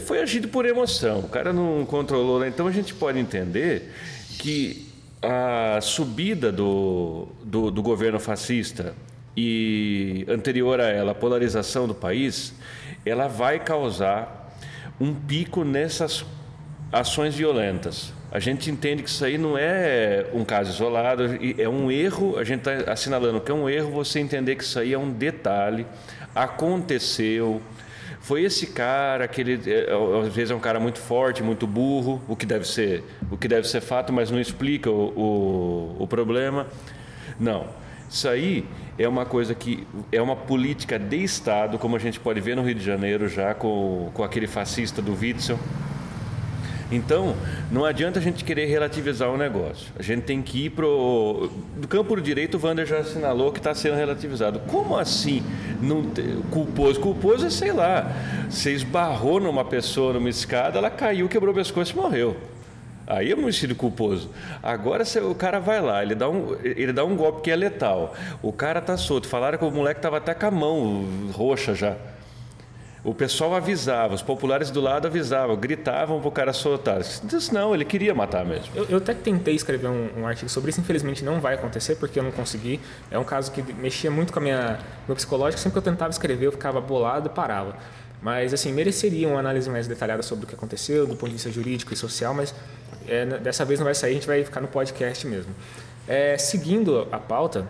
foi 0.00 0.20
agido 0.20 0.48
por 0.48 0.66
emoção. 0.66 1.20
O 1.20 1.28
cara 1.28 1.52
não 1.52 1.84
controlou, 1.86 2.40
né? 2.40 2.48
então 2.48 2.66
a 2.66 2.72
gente 2.72 2.94
pode 2.94 3.18
entender 3.18 3.90
que 4.38 4.89
a 5.22 5.80
subida 5.80 6.50
do, 6.50 7.28
do, 7.42 7.70
do 7.70 7.82
governo 7.82 8.18
fascista 8.18 8.94
e 9.36 10.24
anterior 10.28 10.80
a 10.80 10.88
ela 10.88 11.12
a 11.12 11.14
polarização 11.14 11.86
do 11.86 11.94
país, 11.94 12.54
ela 13.04 13.28
vai 13.28 13.58
causar 13.58 14.54
um 15.00 15.14
pico 15.14 15.64
nessas 15.64 16.24
ações 16.92 17.34
violentas. 17.34 18.12
A 18.32 18.38
gente 18.38 18.70
entende 18.70 19.02
que 19.02 19.08
isso 19.08 19.24
aí 19.24 19.36
não 19.36 19.58
é 19.58 20.26
um 20.32 20.44
caso 20.44 20.70
isolado, 20.70 21.24
é 21.58 21.68
um 21.68 21.90
erro, 21.90 22.38
a 22.38 22.44
gente 22.44 22.60
está 22.68 22.92
assinalando 22.92 23.40
que 23.40 23.50
é 23.50 23.54
um 23.54 23.68
erro 23.68 23.90
você 23.90 24.20
entender 24.20 24.54
que 24.56 24.62
isso 24.62 24.78
aí 24.78 24.92
é 24.92 24.98
um 24.98 25.10
detalhe, 25.10 25.86
aconteceu, 26.34 27.60
foi 28.20 28.42
esse 28.42 28.68
cara 28.68 29.26
que 29.26 29.40
ele 29.40 29.60
é, 29.66 29.88
às 30.22 30.32
vezes 30.34 30.50
é 30.50 30.54
um 30.54 30.60
cara 30.60 30.78
muito 30.78 30.98
forte, 30.98 31.42
muito 31.42 31.66
burro, 31.66 32.22
o 32.28 32.36
que 32.36 32.44
deve 32.46 32.66
ser, 32.66 33.02
o 33.30 33.36
que 33.36 33.48
deve 33.48 33.66
ser 33.66 33.80
fato, 33.80 34.12
mas 34.12 34.30
não 34.30 34.38
explica 34.38 34.90
o, 34.90 35.08
o, 35.16 35.96
o 36.02 36.06
problema. 36.06 36.66
Não. 37.38 37.66
Isso 38.08 38.28
aí 38.28 38.66
é 38.98 39.08
uma 39.08 39.24
coisa 39.24 39.54
que 39.54 39.86
é 40.10 40.20
uma 40.20 40.36
política 40.36 40.98
de 40.98 41.22
Estado, 41.22 41.78
como 41.78 41.96
a 41.96 41.98
gente 41.98 42.18
pode 42.18 42.40
ver 42.40 42.56
no 42.56 42.62
Rio 42.62 42.74
de 42.74 42.84
Janeiro 42.84 43.28
já 43.28 43.54
com, 43.54 44.10
com 44.12 44.22
aquele 44.24 44.46
fascista 44.46 45.00
do 45.00 45.14
Witzel 45.18 45.58
então, 46.90 47.36
não 47.70 47.84
adianta 47.84 48.18
a 48.18 48.22
gente 48.22 48.44
querer 48.44 48.66
relativizar 48.66 49.30
o 49.30 49.36
negócio. 49.36 49.92
A 49.98 50.02
gente 50.02 50.22
tem 50.22 50.42
que 50.42 50.66
ir 50.66 50.70
pro 50.70 51.50
do 51.76 51.86
campo 51.86 52.16
do 52.16 52.22
direito, 52.22 52.56
o 52.56 52.66
Wander 52.66 52.86
já 52.86 52.98
assinalou 52.98 53.52
que 53.52 53.58
está 53.58 53.74
sendo 53.74 53.96
relativizado. 53.96 54.60
Como 54.66 54.96
assim? 54.96 55.42
Não 55.80 56.04
culposo, 56.50 57.00
culposo 57.00 57.46
é 57.46 57.50
sei 57.50 57.72
lá. 57.72 58.10
Você 58.48 58.72
esbarrou 58.72 59.40
numa 59.40 59.64
pessoa 59.64 60.12
numa 60.12 60.28
escada, 60.28 60.78
ela 60.78 60.90
caiu, 60.90 61.28
quebrou 61.28 61.52
o 61.52 61.56
pescoço 61.56 61.92
e 61.92 61.96
morreu. 61.96 62.36
Aí 63.06 63.32
é 63.32 63.34
homicídio 63.34 63.74
culposo. 63.74 64.30
Agora 64.62 65.02
o 65.28 65.34
cara 65.34 65.58
vai 65.58 65.80
lá, 65.80 66.00
ele 66.00 66.14
dá, 66.14 66.28
um, 66.28 66.56
ele 66.62 66.92
dá 66.92 67.04
um 67.04 67.16
golpe 67.16 67.42
que 67.42 67.50
é 67.50 67.56
letal. 67.56 68.14
O 68.40 68.52
cara 68.52 68.80
tá 68.80 68.96
solto. 68.96 69.26
Falaram 69.26 69.58
que 69.58 69.64
o 69.64 69.70
moleque 69.70 69.98
estava 69.98 70.18
até 70.18 70.32
com 70.32 70.46
a 70.46 70.50
mão 70.50 71.04
roxa 71.32 71.74
já. 71.74 71.96
O 73.02 73.14
pessoal 73.14 73.54
avisava, 73.54 74.14
os 74.14 74.20
populares 74.20 74.70
do 74.70 74.78
lado 74.78 75.06
avisavam, 75.06 75.56
gritavam 75.56 76.20
para 76.20 76.28
o 76.28 76.30
cara 76.30 76.52
soltar. 76.52 77.00
Disse, 77.00 77.52
não, 77.52 77.74
ele 77.74 77.84
queria 77.84 78.14
matar 78.14 78.44
mesmo. 78.44 78.66
Eu, 78.74 78.84
eu 78.90 78.98
até 78.98 79.14
tentei 79.14 79.54
escrever 79.54 79.88
um, 79.88 80.20
um, 80.20 80.26
artigo 80.26 80.50
sobre 80.50 80.70
isso, 80.70 80.80
infelizmente 80.80 81.24
não 81.24 81.40
vai 81.40 81.54
acontecer 81.54 81.96
porque 81.96 82.18
eu 82.18 82.22
não 82.22 82.30
consegui. 82.30 82.78
É 83.10 83.18
um 83.18 83.24
caso 83.24 83.52
que 83.52 83.62
mexia 83.72 84.10
muito 84.10 84.32
com 84.34 84.38
a 84.38 84.42
minha 84.42 84.78
meu 85.08 85.16
psicológico. 85.16 85.58
Sempre 85.58 85.80
que 85.80 85.88
eu 85.88 85.92
tentava 85.92 86.10
escrever, 86.10 86.46
eu 86.46 86.52
ficava 86.52 86.78
bolado 86.78 87.28
e 87.28 87.30
parava. 87.30 87.74
Mas, 88.20 88.52
assim, 88.52 88.70
mereceria 88.70 89.26
uma 89.26 89.40
análise 89.40 89.70
mais 89.70 89.88
detalhada 89.88 90.22
sobre 90.22 90.44
o 90.44 90.48
que 90.48 90.54
aconteceu, 90.54 91.06
do 91.06 91.16
ponto 91.16 91.28
de 91.28 91.36
vista 91.36 91.50
jurídico 91.50 91.94
e 91.94 91.96
social, 91.96 92.34
mas 92.34 92.54
é, 93.08 93.24
dessa 93.24 93.64
vez 93.64 93.80
não 93.80 93.84
vai 93.84 93.94
sair, 93.94 94.10
a 94.10 94.14
gente 94.14 94.26
vai 94.26 94.44
ficar 94.44 94.60
no 94.60 94.68
podcast 94.68 95.26
mesmo. 95.26 95.54
É, 96.06 96.36
seguindo 96.36 97.08
a 97.10 97.18
pauta, 97.18 97.66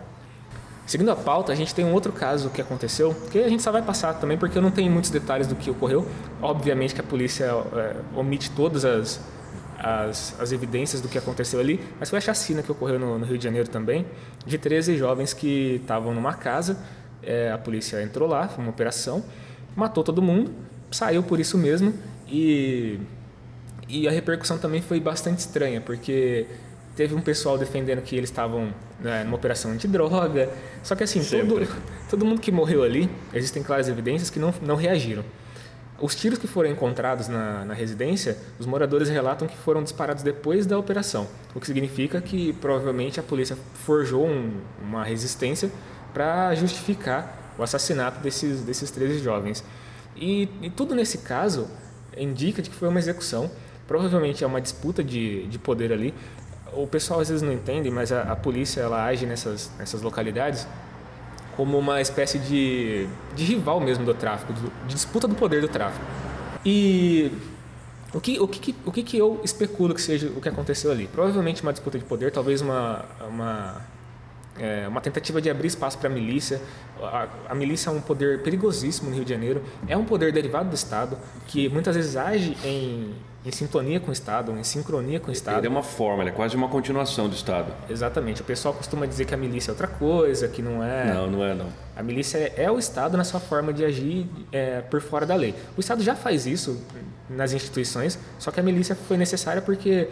Seguindo 0.91 1.09
a 1.09 1.15
pauta, 1.15 1.53
a 1.53 1.55
gente 1.55 1.73
tem 1.73 1.85
um 1.85 1.93
outro 1.93 2.11
caso 2.11 2.49
que 2.49 2.59
aconteceu, 2.59 3.15
que 3.31 3.39
a 3.39 3.47
gente 3.47 3.63
só 3.63 3.71
vai 3.71 3.81
passar 3.81 4.13
também 4.15 4.37
porque 4.37 4.57
eu 4.57 4.61
não 4.61 4.71
tenho 4.71 4.91
muitos 4.91 5.09
detalhes 5.09 5.47
do 5.47 5.55
que 5.55 5.69
ocorreu. 5.69 6.05
Obviamente 6.41 6.93
que 6.93 6.99
a 6.99 7.03
polícia 7.03 7.45
é, 7.45 7.95
omite 8.13 8.51
todas 8.51 8.83
as, 8.83 9.21
as, 9.79 10.37
as, 10.37 10.51
evidências 10.51 10.99
do 10.99 11.07
que 11.07 11.17
aconteceu 11.17 11.61
ali, 11.61 11.79
mas 11.97 12.09
foi 12.09 12.17
a 12.17 12.21
chacina 12.21 12.61
que 12.61 12.69
ocorreu 12.69 12.99
no, 12.99 13.17
no 13.17 13.25
Rio 13.25 13.37
de 13.37 13.43
Janeiro 13.45 13.69
também, 13.69 14.05
de 14.45 14.57
13 14.57 14.97
jovens 14.97 15.33
que 15.33 15.79
estavam 15.81 16.13
numa 16.13 16.33
casa, 16.33 16.77
é, 17.23 17.49
a 17.49 17.57
polícia 17.57 18.03
entrou 18.03 18.27
lá, 18.27 18.49
foi 18.49 18.61
uma 18.61 18.71
operação, 18.71 19.23
matou 19.73 20.03
todo 20.03 20.21
mundo, 20.21 20.51
saiu 20.91 21.23
por 21.23 21.39
isso 21.39 21.57
mesmo 21.57 21.93
e, 22.27 22.99
e 23.87 24.09
a 24.09 24.11
repercussão 24.11 24.57
também 24.57 24.81
foi 24.81 24.99
bastante 24.99 25.39
estranha, 25.39 25.79
porque 25.79 26.47
teve 26.95 27.15
um 27.15 27.21
pessoal 27.21 27.57
defendendo 27.57 28.01
que 28.01 28.15
eles 28.15 28.29
estavam 28.29 28.73
né, 28.99 29.23
numa 29.23 29.35
operação 29.35 29.71
antidroga. 29.71 30.49
Só 30.83 30.95
que 30.95 31.03
assim, 31.03 31.23
todo, 31.23 31.67
todo 32.09 32.25
mundo 32.25 32.41
que 32.41 32.51
morreu 32.51 32.83
ali, 32.83 33.09
existem 33.33 33.63
claras 33.63 33.87
evidências 33.87 34.29
que 34.29 34.39
não, 34.39 34.53
não 34.61 34.75
reagiram. 34.75 35.23
Os 36.01 36.15
tiros 36.15 36.39
que 36.39 36.47
foram 36.47 36.69
encontrados 36.71 37.27
na, 37.27 37.63
na 37.63 37.73
residência, 37.75 38.35
os 38.59 38.65
moradores 38.65 39.07
relatam 39.07 39.47
que 39.47 39.55
foram 39.55 39.83
disparados 39.83 40.23
depois 40.23 40.65
da 40.65 40.75
operação, 40.75 41.27
o 41.53 41.59
que 41.59 41.67
significa 41.67 42.19
que 42.19 42.53
provavelmente 42.53 43.19
a 43.19 43.23
polícia 43.23 43.55
forjou 43.85 44.25
um, 44.25 44.51
uma 44.81 45.03
resistência 45.03 45.69
para 46.11 46.55
justificar 46.55 47.53
o 47.55 47.61
assassinato 47.61 48.19
desses, 48.19 48.61
desses 48.61 48.89
13 48.89 49.19
jovens. 49.19 49.63
E, 50.15 50.49
e, 50.61 50.71
tudo 50.71 50.95
nesse 50.95 51.19
caso 51.19 51.67
indica 52.17 52.61
de 52.63 52.71
que 52.71 52.75
foi 52.75 52.89
uma 52.89 52.99
execução. 52.99 53.49
Provavelmente 53.87 54.43
é 54.43 54.47
uma 54.47 54.61
disputa 54.61 55.03
de, 55.03 55.45
de 55.47 55.59
poder 55.59 55.91
ali 55.91 56.13
o 56.73 56.87
pessoal 56.87 57.19
às 57.19 57.29
vezes 57.29 57.41
não 57.41 57.51
entende, 57.51 57.89
mas 57.89 58.11
a, 58.11 58.23
a 58.23 58.35
polícia 58.35 58.81
ela 58.81 59.03
age 59.03 59.25
nessas, 59.25 59.71
nessas 59.77 60.01
localidades 60.01 60.67
como 61.55 61.77
uma 61.77 61.99
espécie 62.01 62.39
de, 62.39 63.07
de 63.35 63.43
rival 63.43 63.79
mesmo 63.79 64.05
do 64.05 64.13
tráfico, 64.13 64.53
de 64.53 64.69
disputa 64.87 65.27
do 65.27 65.35
poder 65.35 65.61
do 65.61 65.67
tráfico. 65.67 66.05
E 66.65 67.31
o 68.13 68.19
que, 68.19 68.39
o, 68.39 68.47
que, 68.47 68.75
o 68.85 68.91
que, 68.91 69.03
que 69.03 69.17
eu 69.17 69.39
especulo 69.43 69.93
que 69.93 70.01
seja 70.01 70.27
o 70.35 70.41
que 70.41 70.49
aconteceu 70.49 70.91
ali? 70.91 71.07
Provavelmente 71.07 71.61
uma 71.61 71.71
disputa 71.71 71.97
de 71.97 72.05
poder, 72.05 72.31
talvez 72.31 72.61
uma, 72.61 73.05
uma, 73.27 73.81
é, 74.59 74.87
uma 74.87 75.01
tentativa 75.01 75.41
de 75.41 75.49
abrir 75.49 75.67
espaço 75.67 75.97
para 75.97 76.09
a 76.09 76.11
milícia. 76.11 76.61
A 77.49 77.55
milícia 77.55 77.89
é 77.89 77.93
um 77.93 78.01
poder 78.01 78.43
perigosíssimo 78.43 79.09
no 79.09 79.15
Rio 79.15 79.25
de 79.25 79.31
Janeiro, 79.31 79.63
é 79.87 79.97
um 79.97 80.05
poder 80.05 80.31
derivado 80.31 80.69
do 80.69 80.75
Estado, 80.75 81.17
que 81.47 81.67
muitas 81.69 81.95
vezes 81.95 82.15
age 82.15 82.55
em, 82.63 83.15
em 83.43 83.51
sintonia 83.51 83.99
com 83.99 84.09
o 84.09 84.13
Estado, 84.13 84.55
em 84.55 84.63
sincronia 84.63 85.19
com 85.19 85.29
o 85.29 85.33
Estado. 85.33 85.57
Ele 85.57 85.67
é 85.67 85.69
uma 85.69 85.81
forma, 85.81 86.21
ele 86.21 86.29
é 86.29 86.33
quase 86.33 86.55
uma 86.55 86.67
continuação 86.67 87.27
do 87.27 87.35
Estado. 87.35 87.73
Exatamente. 87.89 88.41
O 88.41 88.45
pessoal 88.45 88.73
costuma 88.73 89.07
dizer 89.07 89.25
que 89.25 89.33
a 89.33 89.37
milícia 89.37 89.71
é 89.71 89.73
outra 89.73 89.87
coisa, 89.87 90.47
que 90.47 90.61
não 90.61 90.83
é. 90.83 91.11
Não, 91.11 91.31
não 91.31 91.43
é 91.43 91.55
não. 91.55 91.67
A 91.95 92.03
milícia 92.03 92.37
é, 92.37 92.65
é 92.65 92.71
o 92.71 92.77
Estado 92.77 93.17
na 93.17 93.23
sua 93.23 93.39
forma 93.39 93.73
de 93.73 93.83
agir 93.83 94.27
é, 94.51 94.81
por 94.81 95.01
fora 95.01 95.25
da 95.25 95.33
lei. 95.33 95.55
O 95.75 95.79
Estado 95.79 96.03
já 96.03 96.15
faz 96.15 96.45
isso 96.45 96.79
nas 97.27 97.53
instituições, 97.53 98.19
só 98.37 98.51
que 98.51 98.59
a 98.59 98.63
milícia 98.63 98.95
foi 98.95 99.17
necessária 99.17 99.61
porque 99.61 100.07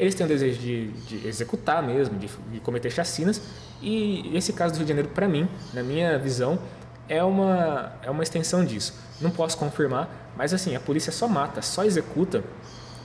eles 0.00 0.14
têm 0.14 0.24
o 0.24 0.28
desejo 0.28 0.58
de, 0.58 0.88
de 0.88 1.28
executar 1.28 1.82
mesmo, 1.82 2.18
de, 2.18 2.26
de 2.50 2.58
cometer 2.60 2.90
chacinas. 2.90 3.40
E 3.82 4.34
esse 4.34 4.50
caso 4.54 4.72
do 4.72 4.76
Rio 4.78 4.86
de 4.86 4.88
Janeiro, 4.88 5.10
para 5.10 5.28
mim, 5.28 5.46
na 5.74 5.82
minha 5.82 6.18
visão, 6.18 6.58
é 7.06 7.22
uma, 7.22 7.92
é 8.02 8.10
uma 8.10 8.22
extensão 8.22 8.64
disso. 8.64 8.94
Não 9.20 9.30
posso 9.30 9.58
confirmar, 9.58 10.32
mas 10.38 10.54
assim, 10.54 10.74
a 10.74 10.80
polícia 10.80 11.12
só 11.12 11.28
mata, 11.28 11.60
só 11.60 11.84
executa 11.84 12.42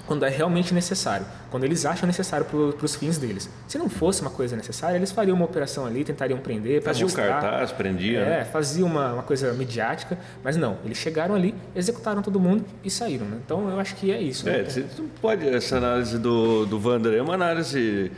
quando 0.05 0.25
é 0.25 0.29
realmente 0.29 0.74
necessário, 0.74 1.25
quando 1.50 1.63
eles 1.63 1.85
acham 1.85 2.07
necessário 2.07 2.45
para 2.45 2.85
os 2.85 2.95
fins 2.95 3.17
deles. 3.17 3.50
Se 3.67 3.77
não 3.77 3.89
fosse 3.89 4.21
uma 4.21 4.29
coisa 4.29 4.55
necessária, 4.55 4.97
eles 4.97 5.12
fariam 5.12 5.35
uma 5.35 5.45
operação 5.45 5.85
ali, 5.85 6.03
tentariam 6.03 6.39
prender, 6.39 6.81
faziam 6.81 7.09
um 7.09 7.12
cartaz, 7.12 7.71
prendiam, 7.71 8.21
é, 8.21 8.39
né? 8.39 8.45
fazia 8.45 8.85
uma, 8.85 9.13
uma 9.13 9.24
coisa 9.24 9.53
midiática, 9.53 10.17
mas 10.43 10.57
não, 10.57 10.77
eles 10.85 10.97
chegaram 10.97 11.35
ali, 11.35 11.55
executaram 11.75 12.21
todo 12.21 12.39
mundo 12.39 12.65
e 12.83 12.89
saíram. 12.89 13.25
Né? 13.25 13.38
Então 13.43 13.69
eu 13.69 13.79
acho 13.79 13.95
que 13.95 14.12
é 14.12 14.21
isso. 14.21 14.45
Né? 14.45 14.62
É, 14.62 14.63
você 14.63 14.85
não 14.97 15.07
pode 15.21 15.47
essa 15.47 15.77
análise 15.77 16.17
do 16.17 16.65
do 16.65 16.79
Wander 16.79 17.13
é 17.13 17.21
uma 17.21 17.33
análise 17.33 18.12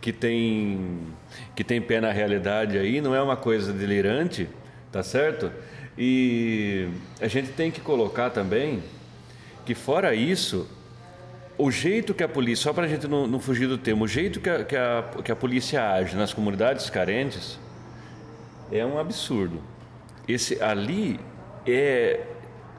que 0.00 0.12
tem 0.12 1.00
que 1.54 1.62
tem 1.64 1.80
pé 1.80 2.00
na 2.00 2.12
realidade 2.12 2.78
aí, 2.78 3.00
não 3.00 3.14
é 3.14 3.22
uma 3.22 3.36
coisa 3.36 3.72
delirante, 3.72 4.48
tá 4.90 5.02
certo? 5.02 5.50
E 5.96 6.88
a 7.20 7.28
gente 7.28 7.50
tem 7.50 7.70
que 7.70 7.80
colocar 7.80 8.30
também 8.30 8.82
que, 9.64 9.74
fora 9.74 10.14
isso, 10.14 10.68
o 11.56 11.70
jeito 11.70 12.12
que 12.12 12.22
a 12.22 12.28
polícia, 12.28 12.64
só 12.64 12.72
para 12.72 12.84
a 12.84 12.88
gente 12.88 13.06
não, 13.06 13.26
não, 13.26 13.38
fugir 13.38 13.68
do 13.68 13.78
tema, 13.78 14.04
o 14.04 14.08
jeito 14.08 14.40
que 14.40 14.50
a, 14.50 14.64
que, 14.64 14.76
a, 14.76 15.04
que 15.24 15.32
a 15.32 15.36
polícia 15.36 15.88
age 15.92 16.16
nas 16.16 16.32
comunidades 16.32 16.90
carentes 16.90 17.58
é 18.72 18.84
um 18.84 18.98
absurdo. 18.98 19.60
Esse 20.26 20.60
ali 20.60 21.20
é, 21.66 22.20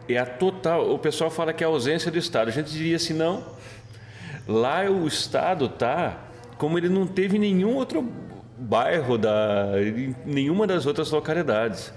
é 0.09 0.17
a 0.17 0.25
total. 0.25 0.93
O 0.93 0.99
pessoal 0.99 1.29
fala 1.29 1.53
que 1.53 1.63
é 1.63 1.67
a 1.67 1.69
ausência 1.69 2.11
do 2.11 2.17
Estado. 2.17 2.49
A 2.49 2.51
gente 2.51 2.71
diria 2.71 2.97
assim, 2.97 3.13
não. 3.13 3.45
Lá 4.47 4.83
o 4.89 5.07
Estado 5.07 5.69
tá 5.69 6.25
como 6.57 6.77
ele 6.77 6.89
não 6.89 7.05
teve 7.05 7.37
nenhum 7.37 7.75
outro 7.75 8.07
bairro 8.57 9.17
da 9.17 9.71
nenhuma 10.25 10.65
das 10.65 10.85
outras 10.85 11.11
localidades. 11.11 11.93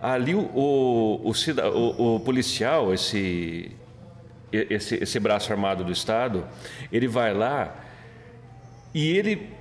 Ali 0.00 0.34
o, 0.34 0.40
o, 0.54 1.32
o, 1.32 2.16
o 2.16 2.20
policial, 2.20 2.92
esse, 2.92 3.74
esse, 4.52 4.96
esse 5.02 5.18
braço 5.18 5.52
armado 5.52 5.84
do 5.84 5.92
Estado, 5.92 6.46
ele 6.92 7.08
vai 7.08 7.34
lá 7.34 7.74
e 8.94 9.16
ele 9.16 9.56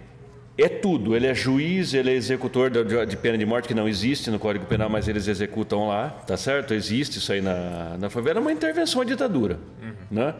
é 0.57 0.69
tudo. 0.69 1.15
Ele 1.15 1.27
é 1.27 1.33
juiz, 1.33 1.93
ele 1.93 2.09
é 2.09 2.13
executor 2.13 2.69
de, 2.69 3.17
pena 3.17 3.37
de 3.37 3.45
morte, 3.45 3.67
que 3.67 3.73
não 3.73 3.87
existe 3.87 4.31
no 4.31 4.39
Código 4.39 4.65
Penal, 4.65 4.89
mas 4.89 5.07
eles 5.07 5.27
executam 5.27 5.87
lá, 5.87 6.09
tá 6.09 6.37
certo? 6.37 6.73
Existe 6.73 7.17
isso 7.17 7.31
aí 7.31 7.41
na, 7.41 7.97
na 7.97 8.09
favela, 8.09 8.39
é 8.39 8.41
uma 8.41 8.51
intervenção 8.51 9.01
à 9.01 9.05
ditadura. 9.05 9.59
Uhum. 9.81 9.93
Né? 10.11 10.35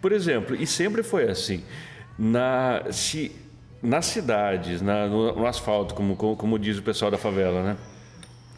Por 0.00 0.12
exemplo, 0.12 0.56
e 0.56 0.66
sempre 0.66 1.02
foi 1.02 1.28
assim. 1.28 1.62
Na, 2.18 2.84
se, 2.90 3.32
nas 3.82 4.06
cidades, 4.06 4.80
na, 4.80 5.06
no, 5.06 5.34
no, 5.34 5.46
asfalto, 5.46 5.94
como, 5.94 6.16
como, 6.16 6.36
como, 6.36 6.58
diz 6.58 6.78
o 6.78 6.82
pessoal 6.82 7.10
da 7.10 7.18
favela, 7.18 7.62
né? 7.62 7.76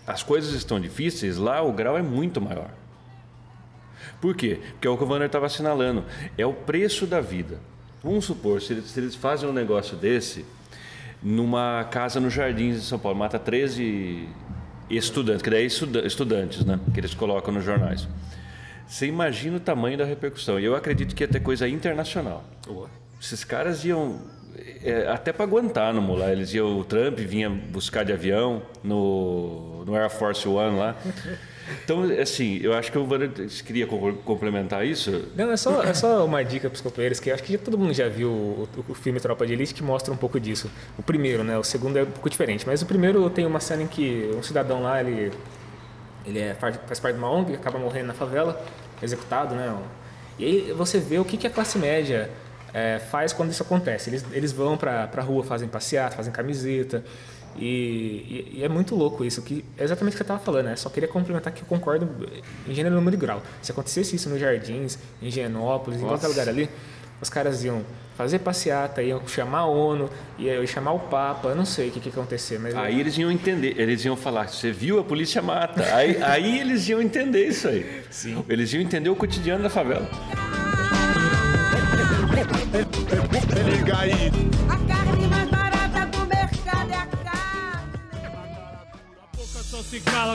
as 0.07 0.23
coisas 0.23 0.53
estão 0.53 0.81
difíceis, 0.81 1.37
lá 1.37 1.63
o 1.63 1.73
grau 1.73 1.97
é 1.97 2.03
muito 2.03 2.41
maior. 2.41 2.71
Por 4.21 4.35
quê? 4.35 4.61
Porque 4.73 4.87
é 4.87 4.91
o 4.91 4.97
que 4.97 5.05
o 5.05 5.07
Wander 5.07 5.27
estava 5.27 5.47
assinalando. 5.47 6.05
É 6.37 6.47
o 6.47 6.53
preço 6.53 7.07
da 7.07 7.21
vida. 7.21 7.59
Vamos 8.03 8.25
supor, 8.25 8.61
se 8.61 8.73
eles, 8.73 8.87
se 8.87 8.99
eles 8.99 9.15
fazem 9.15 9.49
um 9.49 9.53
negócio 9.53 9.97
desse 9.97 10.45
numa 11.23 11.85
casa 11.85 12.19
nos 12.19 12.33
Jardins 12.33 12.81
de 12.81 12.87
São 12.87 12.99
Paulo, 12.99 13.17
mata 13.17 13.39
13 13.39 14.29
estudantes, 14.91 15.43
que 15.43 15.49
daí 15.49 15.63
é 15.63 15.67
estudantes, 15.67 16.65
né? 16.65 16.81
Que 16.93 17.01
eles 17.01 17.15
colocam 17.15 17.55
nos 17.55 17.65
jornais. 17.65 18.09
Você 18.87 19.07
imagina 19.07 19.57
o 19.57 19.61
tamanho 19.61 19.97
da 19.97 20.05
repercussão. 20.05 20.59
E 20.59 20.65
eu 20.65 20.75
acredito 20.75 21.15
que 21.15 21.23
ia 21.23 21.29
ter 21.29 21.41
coisa 21.41 21.69
internacional. 21.69 22.45
Boa. 22.67 22.91
Esses 23.21 23.45
caras 23.45 23.85
iam 23.85 24.21
é, 24.83 25.09
até 25.09 25.33
para 25.33 25.47
Guantánamo 25.47 26.15
lá. 26.15 26.31
Eles 26.31 26.53
iam, 26.53 26.79
o 26.79 26.85
Trump 26.85 27.19
vinha 27.19 27.49
buscar 27.49 28.05
de 28.05 28.13
avião 28.13 28.63
no, 28.83 29.85
no 29.87 29.95
Air 29.95 30.11
Force 30.11 30.47
One 30.47 30.77
lá. 30.79 30.97
Então, 31.85 32.03
assim, 32.21 32.59
eu 32.63 32.73
acho 32.75 32.91
que 32.91 32.99
o 32.99 33.09
Wander 33.09 33.31
queria 33.65 33.87
complementar 33.87 34.87
isso. 34.87 35.29
Não, 35.37 35.51
é 35.51 35.57
só, 35.57 35.83
é 35.83 35.95
só 35.95 36.25
uma 36.25 36.45
dica 36.45 36.69
para 36.69 36.77
os 36.77 36.81
companheiros, 36.81 37.21
que 37.21 37.31
acho 37.31 37.43
que 37.43 37.59
todo 37.59 37.79
mundo 37.79 37.93
já 37.93 38.09
viu 38.09 38.31
o, 38.31 38.69
o, 38.89 38.95
filme 38.95 39.21
Tropa 39.21 39.47
de 39.47 39.53
Elite, 39.53 39.75
que 39.75 39.83
mostra 39.83 40.13
um 40.13 40.17
pouco 40.17 40.39
disso. 40.39 40.71
O 40.99 41.03
primeiro, 41.03 41.43
né? 41.43 41.59
O 41.59 41.65
segundo 41.65 41.99
é 41.99 42.03
um 42.03 42.11
pouco 42.11 42.29
diferente. 42.31 42.67
Mas 42.67 42.83
o 42.83 42.87
primeiro 42.87 43.29
tem 43.31 43.47
uma 43.47 43.61
cena 43.61 43.83
em 43.83 43.87
que 43.87 44.31
um 44.37 44.43
cidadão 44.43 44.83
lá, 44.83 45.01
ele, 45.01 45.33
ele 46.27 46.39
é, 46.39 46.55
faz, 46.55 46.77
parte 47.01 47.15
de 47.15 47.19
uma 47.19 47.31
ONG, 47.31 47.55
acaba 47.55 47.79
morrendo 47.79 48.09
na 48.09 48.15
favela, 48.15 48.65
executado, 49.03 49.55
né? 49.55 49.77
E 50.39 50.45
aí 50.45 50.73
você 50.73 50.99
vê 50.99 51.19
o 51.19 51.25
que, 51.25 51.37
que 51.37 51.47
a 51.47 51.51
classe 51.51 51.79
média 51.79 52.31
é, 52.73 52.99
faz 52.99 53.33
quando 53.33 53.51
isso 53.51 53.63
acontece. 53.63 54.11
Eles, 54.11 54.25
eles 54.33 54.53
vão 54.53 54.77
para 54.77 55.09
a 55.15 55.21
rua, 55.21 55.45
fazem 55.45 55.69
passeata, 55.69 56.17
fazem 56.17 56.33
camiseta. 56.33 57.05
E, 57.57 57.65
e, 57.65 58.59
e, 58.59 58.65
é 58.65 58.69
muito 58.69 58.95
louco 58.95 59.25
isso, 59.25 59.43
que 59.43 59.65
é 59.77 59.85
exatamente 59.85 60.15
o 60.15 60.17
que 60.17 60.23
eu 60.23 60.25
estava 60.25 60.41
falando, 60.41 60.67
né? 60.67 60.77
Só 60.77 60.89
queria 60.89 61.09
complementar 61.09 61.53
que 61.53 61.63
eu 61.63 61.67
concordo 61.67 62.09
em 62.67 62.75
gênero, 62.75 62.95
número 62.95 63.17
e 63.17 63.19
grau. 63.19 63.43
Se 63.61 63.73
acontecesse 63.73 64.17
isso 64.17 64.29
nos 64.29 64.41
Jardins, 64.41 64.99
em 65.21 65.31
Genópolis, 65.31 66.01
Nossa. 66.01 66.15
em 66.15 66.19
qualquer 66.19 66.29
lugar 66.29 66.49
ali, 66.49 66.69
os 67.21 67.29
caras 67.29 67.63
iam 67.63 67.83
fazer 68.17 68.41
passeata, 68.41 69.03
iam 69.03 69.27
chamar 69.27 69.61
a 69.61 69.67
ONU, 69.67 70.11
iam 70.39 70.67
chamar 70.67 70.93
o 70.93 70.99
Papa, 70.99 71.49
eu 71.49 71.55
não 71.55 71.65
sei 71.65 71.89
o 71.89 71.93
que, 71.93 72.01
que 72.01 72.09
ia 72.09 72.13
acontecer. 72.13 72.59
Mas 72.59 72.75
aí 72.75 72.99
eles 72.99 73.17
iam 73.17 73.31
entender, 73.31 73.79
eles 73.79 74.05
iam 74.05 74.17
falar, 74.17 74.49
você 74.49 74.73
viu, 74.73 74.99
a 74.99 75.05
polícia 75.05 75.41
mata. 75.41 75.83
Aí, 75.95 76.23
aí 76.23 76.59
eles 76.59 76.89
iam 76.89 77.01
entender 77.01 77.47
isso 77.47 77.69
aí. 77.69 78.03
Sim. 78.11 78.45
Eles 78.49 78.73
iam 78.73 78.83
entender 78.83 79.09
o 79.09 79.17
cotidiano 79.17 79.63
da 79.63 79.71
favela. 79.71 80.09
Liga 83.65 83.99
aí. 83.99 84.82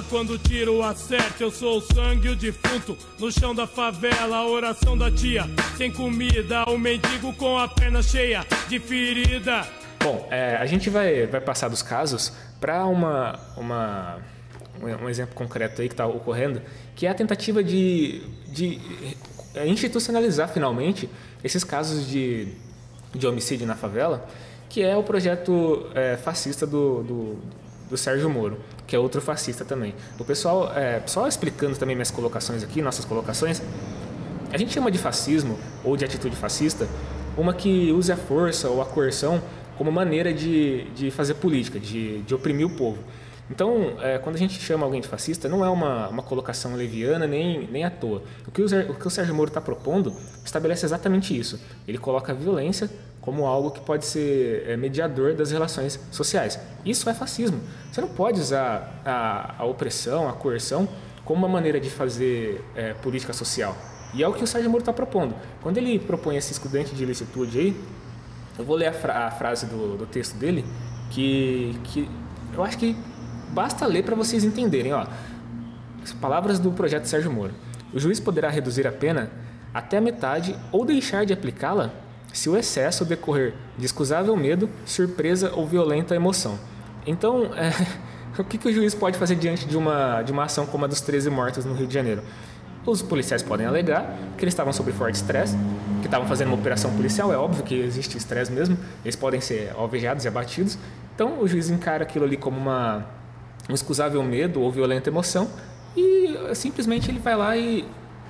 Quando 0.04 0.38
tiro 0.38 0.84
a 0.84 0.94
sete. 0.96 1.42
Eu 1.42 1.51
sou 1.51 1.77
o 1.77 1.82
sangue, 1.82 2.30
o 2.30 2.36
defunto. 2.36 2.98
No 3.20 3.32
chão 3.32 3.54
da 3.54 3.68
favela, 3.68 4.38
a 4.38 4.48
oração 4.48 4.98
da 4.98 5.12
tia. 5.12 5.44
Sem 5.77 5.92
comida, 5.92 6.63
o 6.66 6.77
mendigo 6.77 7.34
com 7.34 7.58
a 7.58 7.68
perna 7.68 8.01
cheia 8.01 8.46
de 8.68 8.80
ferida. 8.80 9.68
Bom, 10.00 10.27
é, 10.32 10.56
a 10.56 10.66
gente 10.66 10.89
vai, 10.89 11.25
vai 11.25 11.42
passar 11.42 11.70
dos 11.70 11.82
casos 11.82 12.32
para 12.60 12.86
uma, 12.86 13.39
uma, 13.58 14.20
um 14.82 15.10
exemplo 15.10 15.36
concreto 15.36 15.82
aí 15.82 15.88
que 15.88 15.94
está 15.94 16.08
ocorrendo, 16.08 16.62
que 16.96 17.06
é 17.06 17.10
a 17.10 17.13
tentativa 17.13 17.63
de, 17.63 18.22
de 18.48 18.80
institucionalizar 19.66 20.50
finalmente 20.50 21.10
esses 21.44 21.64
casos 21.64 22.07
de, 22.07 22.48
de 23.14 23.27
homicídio 23.27 23.66
na 23.66 23.75
favela, 23.75 24.27
que 24.70 24.81
é 24.83 24.96
o 24.96 25.03
projeto 25.03 25.90
é, 25.96 26.18
fascista 26.18 26.68
do, 26.68 27.03
do, 27.03 27.40
do, 27.90 27.98
Sérgio 27.98 28.29
Moro, 28.29 28.60
que 28.88 28.96
é 28.96 29.00
outro 29.00 29.22
fascista 29.22 29.66
também. 29.66 29.94
O 30.18 30.24
pessoal, 30.24 30.72
é, 30.74 31.04
só 31.06 31.28
explicando 31.28 31.78
também 31.78 31.96
minhas 31.96 32.10
colocações 32.10 32.64
aqui, 32.64 32.82
nossas 32.82 33.06
colocações, 33.06 33.62
a 34.52 34.58
gente 34.58 34.74
chama 34.74 34.90
de 34.90 34.98
fascismo 34.98 35.60
ou 35.84 35.98
de 35.98 36.06
atitude 36.06 36.36
fascista 36.36 36.88
uma 37.38 37.54
que 37.54 37.92
use 37.92 38.12
a 38.12 38.18
força 38.18 38.68
ou 38.70 38.82
a 38.82 38.86
coerção 38.86 39.42
como 39.78 39.92
maneira 39.92 40.34
de, 40.34 40.86
de 40.96 41.12
fazer 41.12 41.36
política, 41.36 41.80
de, 41.80 42.24
de 42.24 42.34
oprimir 42.34 42.66
o 42.66 42.70
povo. 42.70 42.98
Então, 43.50 43.96
é, 44.01 44.18
quando 44.18 44.36
a 44.36 44.40
gente 44.40 44.60
chama 44.60 44.86
alguém 44.86 45.00
de 45.00 45.07
fascista, 45.07 45.48
não 45.48 45.64
é 45.64 45.70
uma, 45.70 46.10
uma 46.10 46.22
colocação 46.22 46.75
leviana 46.75 47.25
nem, 47.25 47.68
nem 47.68 47.86
à 47.86 47.90
toa. 47.90 48.22
O 48.46 48.51
que 48.51 48.62
o, 48.62 48.66
o, 48.66 48.96
que 48.96 49.07
o 49.07 49.10
Sérgio 49.10 49.33
Moro 49.33 49.50
está 49.50 49.62
propondo 49.62 50.14
estabelece 50.44 50.86
exatamente 50.86 51.38
isso. 51.38 51.60
Ele 51.88 51.98
coloca 51.98 52.33
a 52.33 52.36
violência 52.36 52.90
como 53.22 53.46
algo 53.46 53.72
que 53.72 53.79
pode 53.79 54.05
ser 54.05 54.64
é, 54.68 54.77
mediador 54.77 55.33
das 55.33 55.51
relações 55.51 56.00
sociais. 56.12 56.60
Isso 56.86 57.10
é 57.10 57.14
fascismo. 57.14 57.60
Você 57.92 58.01
não 58.01 58.10
pode 58.10 58.40
usar 58.40 59.01
a, 59.05 59.55
a 59.60 59.66
opressão, 59.66 60.27
a 60.27 60.33
coerção, 60.33 60.88
como 61.24 61.46
uma 61.46 61.51
maneira 61.51 61.79
de 61.79 61.90
fazer 61.90 62.64
é, 62.75 62.94
política 62.94 63.33
social. 63.33 63.75
E 64.14 64.24
é 64.24 64.27
o 64.27 64.33
que 64.33 64.44
o 64.44 64.48
Sérgio 64.48 64.70
Moro 64.70 64.81
está 64.81 64.94
propondo. 64.94 65.36
Quando 65.62 65.77
ele 65.77 66.00
propõe 66.00 66.38
esse 66.38 66.51
estudante 66.51 66.96
de 66.96 67.03
ilicitude 67.03 67.60
aí, 67.60 67.81
eu 68.57 68.66
vou 68.66 68.75
ler 68.75 68.88
a, 68.88 68.94
fra 68.94 69.27
a 69.27 69.31
frase 69.31 69.66
do, 69.66 69.98
do 69.98 70.05
texto 70.05 70.36
dele, 70.36 70.66
que, 71.12 71.77
que 71.83 72.10
eu 72.53 72.64
acho 72.64 72.77
que 72.77 72.96
Basta 73.50 73.86
ler 73.86 74.03
para 74.03 74.16
vocês 74.16 74.44
entenderem. 74.44 74.94
Ó. 74.94 75.05
As 76.03 76.14
palavras 76.14 76.60
do 76.60 76.72
projeto 76.72 77.05
Sérgio 77.05 77.31
Moro. 77.31 77.53
O 77.94 78.00
juiz 78.00 78.20
poderá 78.20 78.50
reduzir 78.50 78.86
a 78.86 78.92
pena 78.92 79.31
até 79.74 79.98
a 79.98 80.01
metade 80.01 80.55
ou 80.72 80.86
deixar 80.86 81.25
de 81.25 81.33
aplicá-la 81.33 81.92
se 82.33 82.50
o 82.50 82.57
excesso 82.57 83.03
decorrer 83.05 83.53
de 83.77 83.86
excusável 83.86 84.36
medo, 84.36 84.70
surpresa 84.86 85.51
ou 85.53 85.66
violenta 85.66 86.16
emoção. 86.16 86.60
Então, 87.05 87.51
é, 87.55 87.72
o 88.40 88.44
que, 88.44 88.57
que, 88.57 88.68
o 88.68 88.74
juiz 88.74 88.94
pode 88.94 89.18
fazer 89.18 89.36
diante 89.36 89.66
de 89.66 89.77
uma, 89.77 90.22
de 90.22 90.31
uma 90.31 90.44
ação 90.44 90.66
como 90.66 90.86
a 90.86 90.88
dos 90.88 91.01
13 91.01 91.29
mortos 91.29 91.66
no 91.66 91.74
Rio 91.74 91.88
de 91.88 91.94
Janeiro? 91.94 92.22
Os 92.86 93.01
policiais 93.01 93.44
podem 93.44 93.66
alegar 93.66 94.16
que 94.38 94.46
eles 94.46 94.53
estavam 94.53 94.72
sob 94.72 94.92
forte 94.94 95.16
estresse, 95.16 95.57
que 96.00 96.07
estavam 96.07 96.27
fazendo 96.27 96.50
uma 96.50 96.57
operação 96.57 96.94
policial, 96.96 97.33
é 97.33 97.38
óbvio 97.38 97.64
que 97.64 97.75
existe 97.75 98.18
estresse 98.18 98.51
mesmo, 98.51 98.77
eles 99.03 99.16
podem 99.16 99.42
ser 99.42 99.74
alvejados 99.75 100.24
e 100.24 100.27
abatidos. 100.27 100.77
Então, 101.14 101.42
o 101.42 101.48
juiz 101.48 101.70
encara 101.70 102.03
aquilo 102.03 102.24
ali 102.24 102.38
como 102.38 102.57
uma 102.57 103.05
um 103.70 103.74
excusável 103.74 104.22
medo 104.24 104.62
ou 104.62 104.72
violenta 104.72 105.10
emoção 105.10 105.50
e 105.96 106.38
simplesmente 106.53 107.10
ele 107.10 107.20
vai 107.20 107.36
lá 107.36 107.58
e, 107.58 107.86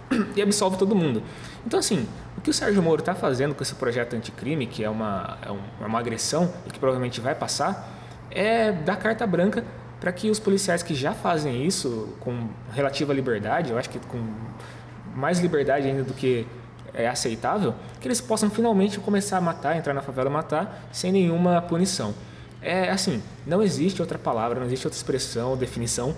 e 0.36 0.42
absolve 0.42 0.78
todo 0.78 0.96
mundo. 0.96 1.22
Então, 1.66 1.80
assim, 1.80 2.08
o 2.38 2.42
que 2.42 2.50
o 2.50 2.54
Sérgio 2.54 2.82
Moro 2.82 3.02
está 3.02 3.14
fazendo 3.14 3.54
com 3.54 3.62
esse 3.62 3.76
projeto 3.76 4.16
anticrime, 4.16 4.66
que 4.66 4.84
é 4.84 4.90
uma, 4.90 5.38
é, 5.42 5.84
é 5.84 5.86
uma 5.86 6.00
agressão 6.00 6.52
e 6.66 6.70
que 6.70 6.80
provavelmente 6.80 7.20
vai 7.20 7.36
passar, 7.36 7.90
é 8.32 8.72
dar 8.72 8.96
carta 8.96 9.26
branca 9.28 9.64
para 10.00 10.12
que 10.12 10.30
os 10.30 10.40
policiais 10.40 10.84
que 10.84 10.94
já 10.94 11.14
fazem 11.14 11.66
isso 11.66 12.16
com 12.20 12.50
relativa 12.72 13.14
liberdade, 13.14 13.72
eu 13.72 13.78
acho 13.78 13.90
que 13.90 14.00
com 14.00 14.22
mais 15.16 15.40
liberdade 15.40 15.88
ainda 15.88 16.04
do 16.04 16.14
que 16.14 16.46
é 16.94 17.08
aceitável, 17.08 17.74
que 18.00 18.08
eles 18.08 18.22
possam 18.22 18.50
finalmente 18.50 19.00
começar 19.00 19.38
a 19.38 19.42
matar, 19.42 19.76
entrar 19.76 19.94
na 19.94 20.02
favela 20.02 20.30
matar 20.30 20.88
sem 20.92 21.12
nenhuma 21.12 21.62
punição. 21.62 22.14
É 22.62 22.90
assim, 22.90 23.22
não 23.46 23.62
existe 23.62 24.02
outra 24.02 24.18
palavra, 24.18 24.60
não 24.60 24.66
existe 24.66 24.88
outra 24.88 24.98
expressão 24.98 25.56
definição 25.56 26.16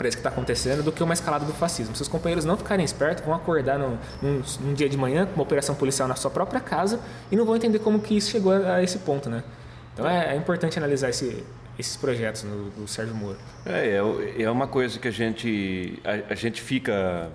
para 0.00 0.08
isso 0.08 0.16
que 0.16 0.20
está 0.20 0.30
acontecendo 0.30 0.82
do 0.82 0.90
que 0.90 1.02
uma 1.02 1.12
escalada 1.12 1.44
do 1.44 1.52
fascismo. 1.52 1.94
Se 1.94 2.00
os 2.00 2.08
companheiros 2.08 2.46
não 2.46 2.56
ficarem 2.56 2.82
espertos, 2.82 3.22
vão 3.22 3.34
acordar 3.34 3.78
no, 3.78 3.98
num, 4.22 4.42
num, 4.60 4.72
dia 4.72 4.88
de 4.88 4.96
manhã 4.96 5.26
com 5.26 5.34
uma 5.34 5.42
operação 5.42 5.74
policial 5.74 6.08
na 6.08 6.16
sua 6.16 6.30
própria 6.30 6.58
casa 6.58 6.98
e 7.30 7.36
não 7.36 7.44
vão 7.44 7.54
entender 7.54 7.80
como 7.80 8.00
que 8.00 8.16
isso 8.16 8.30
chegou 8.30 8.50
a, 8.50 8.76
a 8.76 8.82
esse 8.82 9.00
ponto, 9.00 9.28
né? 9.28 9.44
Então 9.92 10.08
é, 10.08 10.32
é 10.32 10.36
importante 10.36 10.78
analisar 10.78 11.10
esse, 11.10 11.44
esses 11.78 11.98
projetos 11.98 12.44
no, 12.44 12.70
do 12.70 12.88
Sérgio 12.88 13.14
Moro. 13.14 13.36
É, 13.66 13.98
é, 13.98 14.42
é 14.42 14.50
uma 14.50 14.66
coisa 14.66 14.98
que 14.98 15.06
a 15.06 15.10
gente, 15.10 16.00
a, 16.02 16.32
a 16.32 16.34
gente 16.34 16.62
fica 16.62 17.28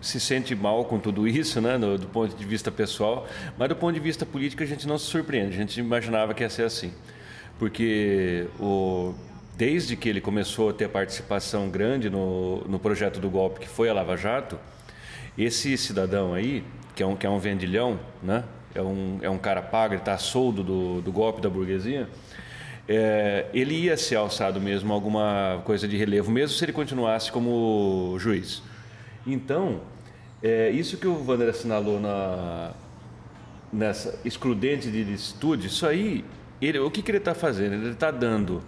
se 0.00 0.20
sente 0.20 0.54
mal 0.54 0.84
com 0.84 0.98
tudo 0.98 1.26
isso, 1.26 1.60
né, 1.60 1.76
do, 1.76 1.98
do, 1.98 2.06
ponto 2.06 2.34
de 2.34 2.44
vista 2.44 2.70
pessoal, 2.70 3.26
mas 3.56 3.68
do 3.68 3.76
ponto 3.76 3.94
de 3.94 4.00
vista 4.00 4.24
político 4.24 4.62
a 4.62 4.66
gente 4.66 4.86
não 4.86 4.98
se 4.98 5.06
surpreende. 5.06 5.54
A 5.54 5.58
gente 5.58 5.78
imaginava 5.80 6.34
que 6.34 6.42
ia 6.42 6.50
ser 6.50 6.64
assim, 6.64 6.92
porque 7.58 8.46
o, 8.60 9.14
desde 9.56 9.96
que 9.96 10.08
ele 10.08 10.20
começou 10.20 10.70
a 10.70 10.72
ter 10.72 10.88
participação 10.88 11.68
grande 11.68 12.08
no, 12.08 12.64
no 12.68 12.78
projeto 12.78 13.18
do 13.20 13.28
golpe 13.28 13.60
que 13.60 13.68
foi 13.68 13.88
a 13.88 13.92
Lava 13.92 14.16
Jato, 14.16 14.58
esse 15.36 15.76
cidadão 15.76 16.34
aí, 16.34 16.64
que 16.94 17.02
é 17.02 17.06
um 17.06 17.16
que 17.16 17.26
é 17.26 17.30
um 17.30 17.38
vendilhão, 17.38 17.98
né, 18.22 18.44
é 18.74 18.82
um 18.82 19.18
é 19.22 19.30
um 19.30 19.38
cara 19.38 19.62
pago, 19.62 19.94
ele 19.94 20.00
está 20.00 20.16
soldo 20.18 20.62
do, 20.62 21.00
do 21.00 21.12
golpe 21.12 21.40
da 21.40 21.50
burguesia. 21.50 22.08
É, 22.90 23.44
ele 23.52 23.74
ia 23.74 23.98
ser 23.98 24.16
alçado 24.16 24.58
mesmo 24.58 24.94
alguma 24.94 25.60
coisa 25.66 25.86
de 25.86 25.94
relevo, 25.94 26.30
mesmo 26.30 26.56
se 26.56 26.64
ele 26.64 26.72
continuasse 26.72 27.30
como 27.30 28.16
juiz. 28.18 28.62
Então, 29.26 29.80
é, 30.42 30.70
isso 30.70 30.96
que 30.96 31.06
o 31.06 31.24
Wander 31.26 31.48
assinalou 31.48 32.00
na, 32.00 32.72
nessa 33.72 34.18
excludente 34.24 34.90
de 34.90 35.04
licitude, 35.04 35.66
isso 35.66 35.86
aí, 35.86 36.24
ele, 36.60 36.78
o 36.78 36.90
que, 36.90 37.02
que 37.02 37.10
ele 37.10 37.18
está 37.18 37.34
fazendo? 37.34 37.74
Ele 37.74 37.90
está 37.90 38.10
dando 38.10 38.62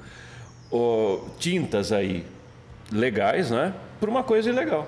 tintas 1.39 1.91
aí 1.91 2.25
legais, 2.93 3.51
né, 3.51 3.75
por 3.99 4.09
uma 4.09 4.23
coisa 4.23 4.51
ilegal. 4.51 4.87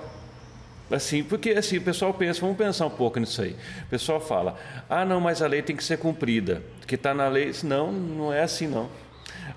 Assim, 0.91 1.23
porque 1.23 1.51
assim, 1.51 1.77
o 1.77 1.81
pessoal 1.81 2.13
pensa, 2.13 2.41
vamos 2.41 2.57
pensar 2.57 2.85
um 2.85 2.89
pouco 2.89 3.19
nisso 3.19 3.41
aí. 3.41 3.55
O 3.85 3.89
pessoal 3.89 4.19
fala, 4.19 4.59
ah, 4.89 5.03
não, 5.03 5.19
mas 5.19 5.41
a 5.41 5.47
lei 5.47 5.61
tem 5.61 5.75
que 5.75 5.83
ser 5.83 5.97
cumprida, 5.97 6.61
que 6.85 6.95
está 6.95 7.13
na 7.13 7.27
lei. 7.27 7.51
Não, 7.63 7.91
não 7.91 8.33
é 8.33 8.43
assim 8.43 8.67
não. 8.67 8.89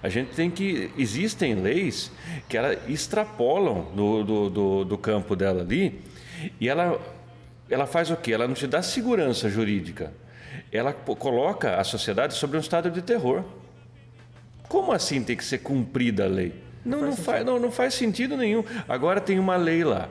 A 0.03 0.09
gente 0.09 0.35
tem 0.35 0.51
que. 0.51 0.91
Existem 0.97 1.55
leis 1.55 2.11
que 2.49 2.57
ela 2.57 2.77
extrapolam 2.89 3.93
do, 3.95 4.25
do, 4.25 4.51
do, 4.51 4.85
do 4.85 4.99
campo 4.99 5.35
dela 5.35 5.63
ali 5.63 6.01
e 6.61 6.69
ela, 6.69 7.01
ela 7.69 7.87
faz 7.87 8.11
o 8.11 8.17
quê? 8.17 8.33
Ela 8.33 8.47
não 8.47 8.55
te 8.55 8.67
dá 8.67 8.83
segurança 8.83 9.49
jurídica. 9.49 10.13
Ela 10.71 10.93
coloca 10.93 11.77
a 11.77 11.85
sociedade 11.85 12.35
sobre 12.35 12.57
um 12.57 12.61
estado 12.61 12.91
de 12.91 13.03
terror. 13.03 13.45
Como 14.69 14.93
assim 14.93 15.23
tem 15.23 15.37
que 15.37 15.45
ser 15.45 15.59
cumprida 15.59 16.25
a 16.25 16.29
lei? 16.29 16.53
Não, 16.85 17.01
não, 17.01 17.17
faz, 17.17 17.45
não, 17.45 17.59
não 17.59 17.71
faz 17.71 17.95
sentido 17.95 18.37
nenhum. 18.37 18.65
Agora 18.89 19.21
tem 19.21 19.39
uma 19.39 19.57
lei 19.57 19.83
lá 19.85 20.09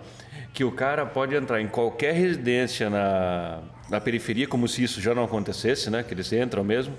que 0.53 0.63
o 0.63 0.71
cara 0.71 1.05
pode 1.05 1.35
entrar 1.35 1.61
em 1.61 1.67
qualquer 1.67 2.13
residência 2.13 2.89
na, 2.89 3.59
na 3.89 3.99
periferia, 3.99 4.47
como 4.47 4.67
se 4.69 4.83
isso 4.83 5.01
já 5.01 5.13
não 5.13 5.25
acontecesse, 5.25 5.89
né? 5.89 6.01
Que 6.01 6.13
eles 6.13 6.31
entram 6.31 6.63
mesmo. 6.63 6.95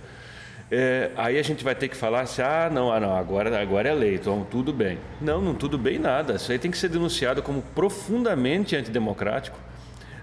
É, 0.71 1.11
aí 1.17 1.39
a 1.39 1.43
gente 1.43 1.63
vai 1.63 1.75
ter 1.75 1.89
que 1.89 1.97
falar 1.97 2.23
assim, 2.23 2.43
ah, 2.43 2.69
não, 2.73 2.93
ah, 2.93 2.99
não, 2.99 3.17
agora, 3.17 3.61
agora 3.61 3.89
é 3.89 3.95
lei, 3.95 4.17
então 4.17 4.45
tudo 4.51 4.73
bem. 4.73 4.99
Não, 5.21 5.41
não 5.41 5.55
tudo 5.55 5.79
bem 5.79 5.99
nada. 5.99 6.35
Isso 6.35 6.51
aí 6.51 6.59
tem 6.59 6.71
que 6.71 6.79
ser 6.79 6.89
denunciado 6.89 7.43
como 7.43 7.63
profundamente 7.63 8.75
antidemocrático. 8.75 9.59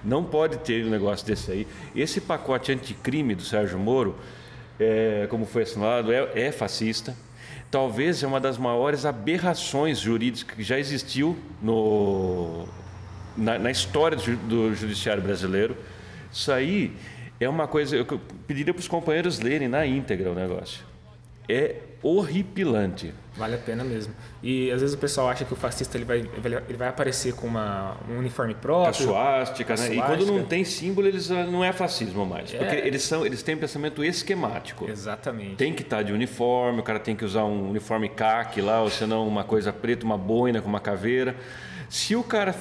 Não 0.03 0.23
pode 0.23 0.57
ter 0.57 0.85
um 0.85 0.89
negócio 0.89 1.25
desse 1.25 1.51
aí. 1.51 1.67
Esse 1.95 2.19
pacote 2.19 2.71
anticrime 2.71 3.35
do 3.35 3.43
Sérgio 3.43 3.79
Moro, 3.79 4.17
é, 4.79 5.27
como 5.29 5.45
foi 5.45 5.63
assinalado, 5.63 6.11
é, 6.11 6.29
é 6.35 6.51
fascista 6.51 7.15
talvez 7.73 8.21
é 8.21 8.27
uma 8.27 8.39
das 8.39 8.55
maiores 8.55 9.03
aberrações 9.03 9.97
jurídicas 9.97 10.55
que 10.55 10.61
já 10.61 10.77
existiu 10.77 11.35
no, 11.59 12.67
na, 13.35 13.57
na 13.57 13.71
história 13.71 14.15
do, 14.15 14.37
do, 14.37 14.75
judiciário 14.75 15.23
brasileiro. 15.23 15.75
Isso 16.31 16.51
aí 16.51 16.95
é 17.43 17.49
uma 17.49 17.67
coisa. 17.67 17.95
Eu 17.95 18.05
pediria 18.47 18.73
para 18.73 18.81
os 18.81 18.87
companheiros 18.87 19.39
lerem 19.39 19.67
na 19.67 19.85
íntegra 19.85 20.31
o 20.31 20.35
negócio. 20.35 20.83
É 21.47 21.75
horripilante. 22.01 23.13
Vale 23.35 23.55
a 23.55 23.57
pena 23.57 23.83
mesmo. 23.83 24.13
E 24.43 24.69
às 24.69 24.81
vezes 24.81 24.95
o 24.95 24.99
pessoal 24.99 25.29
acha 25.29 25.43
que 25.43 25.53
o 25.53 25.55
fascista 25.55 25.97
ele 25.97 26.05
vai, 26.05 26.19
ele 26.19 26.77
vai 26.77 26.87
aparecer 26.87 27.33
com 27.33 27.47
uma, 27.47 27.97
um 28.09 28.19
uniforme 28.19 28.53
próprio. 28.53 28.89
A 28.89 28.93
suástica, 28.93 29.75
né? 29.75 29.95
E 29.95 30.01
quando 30.01 30.25
não 30.25 30.43
tem 30.43 30.63
símbolo, 30.63 31.07
eles 31.07 31.31
ah, 31.31 31.45
não 31.45 31.63
é 31.63 31.71
fascismo 31.73 32.25
mais. 32.25 32.53
É. 32.53 32.57
Porque 32.57 32.75
eles, 32.75 33.01
são, 33.01 33.25
eles 33.25 33.41
têm 33.41 33.55
um 33.55 33.59
pensamento 33.59 34.03
esquemático. 34.03 34.87
Exatamente. 34.87 35.55
Tem 35.55 35.73
que 35.73 35.81
estar 35.81 35.97
tá 35.97 36.03
de 36.03 36.13
uniforme, 36.13 36.81
o 36.81 36.83
cara 36.83 36.99
tem 36.99 37.15
que 37.15 37.25
usar 37.25 37.45
um 37.45 37.69
uniforme 37.69 38.09
caque 38.09 38.61
lá, 38.61 38.81
ou 38.81 38.89
senão 38.89 39.27
uma 39.27 39.43
coisa 39.43 39.73
preta, 39.73 40.05
uma 40.05 40.17
boina 40.17 40.61
com 40.61 40.67
uma 40.67 40.81
caveira. 40.81 41.35
Se 41.89 42.15
o 42.15 42.23
cara 42.23 42.53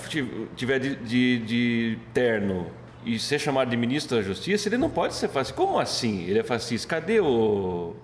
tiver 0.56 0.78
de, 0.78 0.96
de, 0.96 1.38
de 1.40 1.98
terno 2.14 2.70
e 3.04 3.18
ser 3.18 3.38
chamado 3.38 3.70
de 3.70 3.76
ministro 3.76 4.16
da 4.16 4.22
Justiça, 4.22 4.68
ele 4.68 4.78
não 4.78 4.90
pode 4.90 5.14
ser 5.14 5.28
fascista. 5.28 5.56
Como 5.56 5.78
assim? 5.78 6.22
Ele 6.22 6.38
é 6.38 6.42
fascista? 6.42 6.88
Cadê 6.88 7.20
o, 7.20 7.94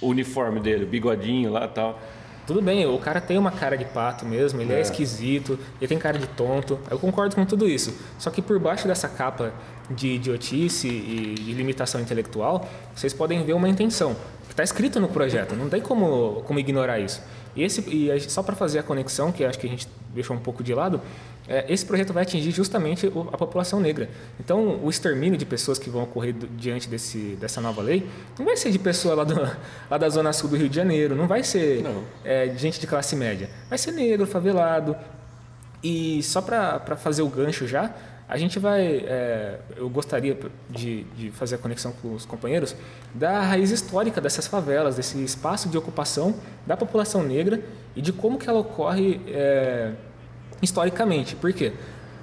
o 0.00 0.08
uniforme 0.08 0.60
dele, 0.60 0.84
o 0.84 0.86
bigodinho 0.86 1.52
lá 1.52 1.64
e 1.64 1.68
tal? 1.68 2.00
Tudo 2.46 2.60
bem, 2.60 2.86
o 2.86 2.98
cara 2.98 3.22
tem 3.22 3.38
uma 3.38 3.50
cara 3.50 3.74
de 3.74 3.86
pato 3.86 4.26
mesmo, 4.26 4.60
ele 4.60 4.72
é. 4.72 4.76
é. 4.76 4.80
esquisito, 4.80 5.58
ele 5.80 5.88
tem 5.88 5.98
cara 5.98 6.18
de 6.18 6.26
tonto. 6.26 6.78
Eu 6.90 6.98
concordo 6.98 7.34
com 7.34 7.44
tudo 7.46 7.66
isso. 7.66 7.96
Só 8.18 8.30
que 8.30 8.42
por 8.42 8.58
baixo 8.58 8.86
dessa 8.86 9.08
capa 9.08 9.52
de 9.90 10.08
idiotice 10.08 10.88
e 10.88 11.34
de 11.34 11.52
limitação 11.52 12.00
intelectual, 12.00 12.68
vocês 12.94 13.14
podem 13.14 13.42
ver 13.44 13.54
uma 13.54 13.68
intenção 13.68 14.14
que 14.44 14.52
está 14.52 14.62
escrito 14.62 15.00
no 15.00 15.08
projeto. 15.08 15.54
Não 15.54 15.70
tem 15.70 15.80
como, 15.80 16.42
como 16.46 16.58
ignorar 16.58 17.00
isso. 17.00 17.22
E, 17.56 17.62
esse, 17.62 17.80
e 17.80 18.20
só 18.20 18.42
para 18.42 18.54
fazer 18.54 18.80
a 18.80 18.82
conexão, 18.82 19.32
que 19.32 19.44
acho 19.44 19.58
que 19.58 19.66
a 19.66 19.70
gente 19.70 19.88
deixou 20.12 20.36
um 20.36 20.40
pouco 20.40 20.62
de 20.62 20.74
lado, 20.74 21.00
é, 21.46 21.66
esse 21.68 21.84
projeto 21.84 22.12
vai 22.12 22.22
atingir 22.22 22.50
justamente 22.50 23.06
a 23.06 23.36
população 23.36 23.78
negra. 23.78 24.08
Então, 24.40 24.80
o 24.82 24.88
extermínio 24.88 25.36
de 25.36 25.44
pessoas 25.44 25.78
que 25.78 25.90
vão 25.90 26.02
ocorrer 26.04 26.34
diante 26.56 26.88
desse, 26.88 27.36
dessa 27.38 27.60
nova 27.60 27.82
lei 27.82 28.08
não 28.38 28.46
vai 28.46 28.56
ser 28.56 28.70
de 28.70 28.78
pessoa 28.78 29.14
lá, 29.14 29.24
do, 29.24 29.34
lá 29.90 29.98
da 29.98 30.08
zona 30.08 30.32
sul 30.32 30.48
do 30.48 30.56
Rio 30.56 30.68
de 30.68 30.76
Janeiro, 30.76 31.14
não 31.14 31.26
vai 31.26 31.42
ser 31.42 31.84
é, 32.24 32.52
gente 32.56 32.80
de 32.80 32.86
classe 32.86 33.14
média, 33.14 33.50
vai 33.68 33.78
ser 33.78 33.92
negro, 33.92 34.26
favelado. 34.26 34.96
E 35.82 36.22
só 36.22 36.40
para 36.40 36.96
fazer 36.96 37.20
o 37.20 37.28
gancho 37.28 37.66
já, 37.66 37.94
a 38.26 38.38
gente 38.38 38.58
vai, 38.58 39.04
é, 39.06 39.58
eu 39.76 39.88
gostaria 39.90 40.38
de, 40.70 41.04
de, 41.04 41.30
fazer 41.30 41.56
a 41.56 41.58
conexão 41.58 41.92
com 42.00 42.14
os 42.14 42.24
companheiros 42.24 42.74
da 43.14 43.42
raiz 43.42 43.70
histórica 43.70 44.18
dessas 44.18 44.46
favelas, 44.46 44.96
desse 44.96 45.22
espaço 45.22 45.68
de 45.68 45.76
ocupação 45.76 46.34
da 46.66 46.74
população 46.74 47.22
negra 47.22 47.60
e 47.94 48.00
de 48.00 48.14
como 48.14 48.38
que 48.38 48.48
ela 48.48 48.60
ocorre 48.60 49.20
é, 49.28 49.92
historicamente. 50.62 51.36
Por 51.36 51.52
quê? 51.52 51.72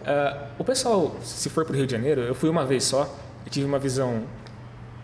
Uh, 0.02 0.48
o 0.58 0.64
pessoal, 0.64 1.16
se 1.22 1.50
for 1.50 1.64
para 1.66 1.74
o 1.74 1.78
Rio 1.78 1.86
de 1.86 1.92
Janeiro, 1.92 2.22
eu 2.22 2.34
fui 2.34 2.50
uma 2.50 2.66
vez 2.66 2.84
só, 2.84 3.04
eu 3.46 3.52
tive 3.52 3.66
uma 3.66 3.78
visão 3.80 4.24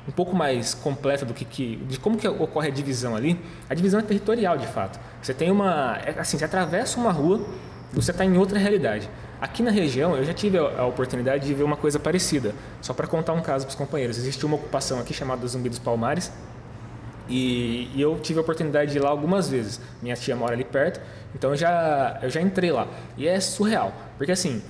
um 0.08 0.12
pouco 0.12 0.36
mais 0.36 0.74
completa 0.74 1.26
do 1.26 1.34
que, 1.34 1.44
que, 1.44 1.76
de 1.88 2.00
como 2.00 2.18
que 2.18 2.28
ocorre 2.28 2.70
a 2.70 2.72
divisão 2.72 3.16
ali. 3.16 3.40
A 3.70 3.74
divisão 3.74 4.00
é 4.00 4.04
territorial, 4.04 4.58
de 4.58 4.68
fato. 4.68 5.00
Você 5.22 5.34
tem 5.34 5.52
uma, 5.52 5.98
é, 5.98 6.20
assim, 6.20 6.38
você 6.38 6.46
atravessa 6.46 6.98
uma 7.00 7.12
rua, 7.12 7.46
você 7.92 8.12
está 8.12 8.24
em 8.24 8.38
outra 8.38 8.58
realidade. 8.58 9.10
Aqui 9.40 9.62
na 9.62 9.70
região, 9.70 10.16
eu 10.16 10.24
já 10.24 10.34
tive 10.34 10.58
a, 10.58 10.86
oportunidade 10.86 11.46
de 11.46 11.54
ver 11.54 11.64
uma 11.64 11.76
coisa 11.76 12.00
parecida. 12.00 12.56
Só 12.82 12.94
para 12.94 13.06
contar 13.06 13.34
um 13.34 13.42
caso 13.42 13.66
para 13.66 13.72
os 13.72 13.76
companheiros, 13.76 14.18
existiu 14.18 14.48
uma 14.48 14.56
ocupação 14.56 15.00
aqui 15.00 15.14
chamada 15.14 15.46
Zumbi 15.46 15.70
dos 15.70 15.80
Palmares, 15.80 16.32
e, 17.30 17.90
e, 17.96 18.02
eu 18.02 18.18
tive 18.20 18.40
a 18.40 18.42
oportunidade 18.42 18.92
de 18.92 18.98
ir 18.98 19.02
lá 19.02 19.10
algumas 19.10 19.50
vezes. 19.50 19.80
Minha 20.02 20.16
tia 20.16 20.36
mora 20.36 20.54
ali 20.54 20.64
perto, 20.64 21.02
então 21.36 21.52
eu 21.52 21.58
já, 21.58 22.20
eu 22.22 22.30
já 22.30 22.42
entrei 22.42 22.72
lá. 22.72 22.88
E 23.18 23.28
é 23.28 23.40
surreal, 23.40 23.94
porque 24.18 24.32
assim, 24.32 24.62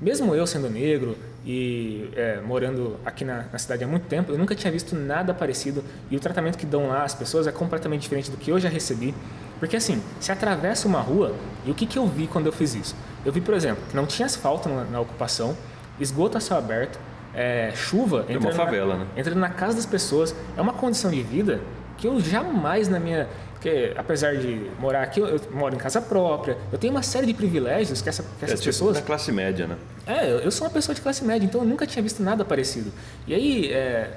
mesmo 0.00 0.34
eu 0.34 0.46
sendo 0.46 0.68
negro 0.68 1.16
e 1.44 2.10
é, 2.16 2.40
morando 2.40 2.98
aqui 3.04 3.24
na, 3.24 3.44
na, 3.52 3.58
cidade 3.58 3.84
há 3.84 3.86
muito 3.86 4.06
tempo, 4.06 4.32
eu 4.32 4.38
nunca 4.38 4.54
tinha 4.54 4.70
visto 4.72 4.96
nada 4.96 5.32
parecido. 5.32 5.84
E 6.10 6.16
o 6.16 6.20
tratamento 6.20 6.58
que 6.58 6.66
dão 6.66 6.88
lá 6.88 7.04
as 7.04 7.14
pessoas 7.14 7.46
é 7.46 7.52
completamente 7.52 8.02
diferente 8.02 8.30
do 8.30 8.36
que 8.36 8.50
eu 8.50 8.58
já 8.58 8.68
recebi. 8.68 9.14
Porque 9.60 9.76
assim, 9.76 10.02
se 10.20 10.32
atravessa 10.32 10.88
uma 10.88 11.00
rua, 11.00 11.34
e 11.64 11.70
o 11.70 11.74
que, 11.74 11.86
que 11.86 11.98
eu 11.98 12.06
vi 12.06 12.26
quando 12.26 12.46
eu 12.46 12.52
fiz 12.52 12.74
isso? 12.74 12.96
Eu 13.24 13.32
vi, 13.32 13.40
por 13.40 13.54
exemplo, 13.54 13.82
que 13.88 13.96
não 13.96 14.06
tinha 14.06 14.26
asfalto 14.26 14.68
na, 14.68 14.84
na 14.84 15.00
ocupação, 15.00 15.56
esgoto 16.00 16.36
a 16.36 16.40
céu 16.40 16.58
aberto, 16.58 16.98
é, 17.32 17.70
chuva 17.74 18.24
é 18.28 18.38
uma 18.38 18.52
favela, 18.52 18.94
na, 18.94 19.04
né? 19.04 19.10
entrando 19.16 19.38
na 19.38 19.50
casa 19.50 19.76
das 19.76 19.86
pessoas. 19.86 20.34
É 20.56 20.60
uma 20.60 20.72
condição 20.72 21.10
de 21.10 21.22
vida 21.22 21.60
que 21.96 22.06
eu 22.06 22.20
jamais 22.20 22.88
na 22.88 22.98
minha. 22.98 23.28
Porque 23.52 23.92
apesar 23.96 24.36
de 24.36 24.70
morar 24.78 25.02
aqui, 25.02 25.18
eu, 25.18 25.26
eu 25.26 25.40
moro 25.50 25.74
em 25.74 25.78
casa 25.78 26.00
própria, 26.00 26.58
eu 26.70 26.78
tenho 26.78 26.92
uma 26.92 27.02
série 27.02 27.26
de 27.26 27.34
privilégios 27.34 28.02
que, 28.02 28.08
essa, 28.08 28.22
que 28.22 28.44
essas 28.44 28.60
é, 28.60 28.62
tipo 28.62 28.66
pessoas. 28.66 28.96
da 28.96 29.02
classe 29.02 29.32
média, 29.32 29.66
né? 29.66 29.76
É, 30.06 30.30
eu 30.30 30.50
sou 30.50 30.66
uma 30.66 30.72
pessoa 30.72 30.94
de 30.94 31.00
classe 31.00 31.24
média, 31.24 31.44
então 31.46 31.62
eu 31.62 31.66
nunca 31.66 31.86
tinha 31.86 32.02
visto 32.02 32.22
nada 32.22 32.44
parecido. 32.44 32.92
E 33.26 33.34
aí, 33.34 33.72
é, 33.72 34.10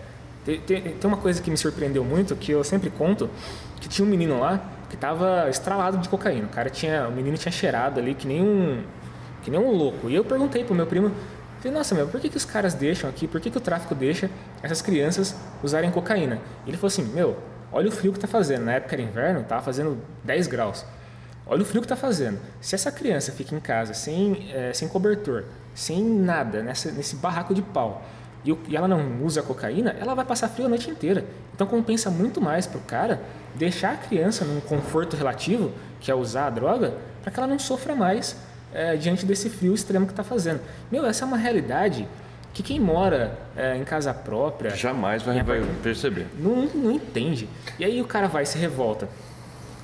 tem, 0.45 0.59
tem, 0.59 0.81
tem 0.81 1.07
uma 1.07 1.17
coisa 1.17 1.41
que 1.41 1.49
me 1.49 1.57
surpreendeu 1.57 2.03
muito, 2.03 2.35
que 2.35 2.51
eu 2.51 2.63
sempre 2.63 2.89
conto, 2.89 3.29
que 3.79 3.87
tinha 3.87 4.05
um 4.05 4.09
menino 4.09 4.39
lá 4.39 4.61
que 4.89 4.95
estava 4.95 5.47
estralado 5.49 5.97
de 5.97 6.09
cocaína. 6.09 6.45
O 6.45 6.49
cara 6.49 6.69
tinha, 6.69 7.07
o 7.07 7.11
menino 7.11 7.37
tinha 7.37 7.51
cheirado 7.51 7.99
ali 7.99 8.13
que 8.15 8.27
nem 8.27 8.41
um, 8.41 8.81
que 9.43 9.51
nem 9.51 9.59
um 9.59 9.71
louco. 9.71 10.09
E 10.09 10.15
eu 10.15 10.25
perguntei 10.25 10.63
pro 10.63 10.73
meu 10.73 10.87
primo, 10.87 11.11
falei, 11.59 11.77
nossa, 11.77 11.93
meu, 11.93 12.07
por 12.07 12.19
que, 12.19 12.29
que 12.29 12.37
os 12.37 12.45
caras 12.45 12.73
deixam 12.73 13.09
aqui, 13.09 13.27
por 13.27 13.39
que, 13.39 13.49
que 13.49 13.57
o 13.57 13.61
tráfico 13.61 13.93
deixa 13.93 14.29
essas 14.63 14.81
crianças 14.81 15.35
usarem 15.63 15.91
cocaína? 15.91 16.39
E 16.65 16.69
ele 16.69 16.77
falou 16.77 16.87
assim, 16.87 17.03
meu, 17.03 17.37
Olha 17.71 17.89
o 17.89 17.91
frio 17.91 18.11
que 18.11 18.17
está 18.17 18.27
fazendo. 18.27 18.65
Na 18.65 18.73
época 18.73 18.95
era 18.95 19.01
inverno, 19.01 19.41
estava 19.41 19.61
fazendo 19.61 19.97
10 20.23 20.47
graus. 20.47 20.85
Olha 21.45 21.61
o 21.61 21.65
frio 21.65 21.81
que 21.81 21.85
está 21.85 21.95
fazendo. 21.95 22.39
Se 22.61 22.75
essa 22.75 22.91
criança 22.91 23.31
fica 23.31 23.55
em 23.55 23.59
casa 23.59 23.93
sem, 23.93 24.51
é, 24.53 24.71
sem 24.73 24.87
cobertor, 24.87 25.45
sem 25.73 26.03
nada, 26.03 26.61
nessa, 26.61 26.91
nesse 26.91 27.15
barraco 27.15 27.53
de 27.53 27.61
pau, 27.61 28.03
e, 28.45 28.55
e, 28.67 28.75
ela 28.75 28.87
não 28.87 29.23
usa 29.23 29.41
cocaína, 29.41 29.95
ela 29.99 30.13
vai 30.13 30.23
passar 30.23 30.47
frio 30.49 30.67
a 30.67 30.69
noite 30.69 30.89
inteira. 30.89 31.25
Então 31.53 31.67
compensa 31.67 32.09
muito 32.09 32.39
mais 32.39 32.65
para 32.67 32.77
o 32.77 32.81
cara 32.81 33.21
deixar 33.55 33.93
a 33.93 33.97
criança 33.97 34.45
num 34.45 34.61
conforto 34.61 35.15
relativo, 35.15 35.71
que 35.99 36.11
é 36.11 36.15
usar 36.15 36.47
a 36.47 36.49
droga, 36.49 36.93
para 37.21 37.31
que 37.31 37.39
ela 37.39 37.47
não 37.47 37.59
sofra 37.59 37.95
mais 37.95 38.37
é, 38.73 38.95
diante 38.95 39.25
desse 39.25 39.49
frio 39.49 39.73
extremo 39.73 40.05
que 40.05 40.13
está 40.13 40.23
fazendo. 40.23 40.61
Meu, 40.91 41.05
essa 41.05 41.25
é 41.25 41.27
uma 41.27 41.37
realidade 41.37 42.07
que 42.53 42.63
quem 42.63 42.79
mora 42.79 43.37
é, 43.55 43.77
em 43.77 43.83
casa 43.83 44.13
própria 44.13 44.71
jamais 44.75 45.23
vai, 45.23 45.41
vai 45.43 45.61
perceber. 45.81 46.27
Não, 46.37 46.65
não 46.73 46.91
entende. 46.91 47.47
E 47.77 47.85
aí 47.85 48.01
o 48.01 48.05
cara 48.05 48.27
vai 48.27 48.45
se 48.45 48.57
revolta, 48.57 49.07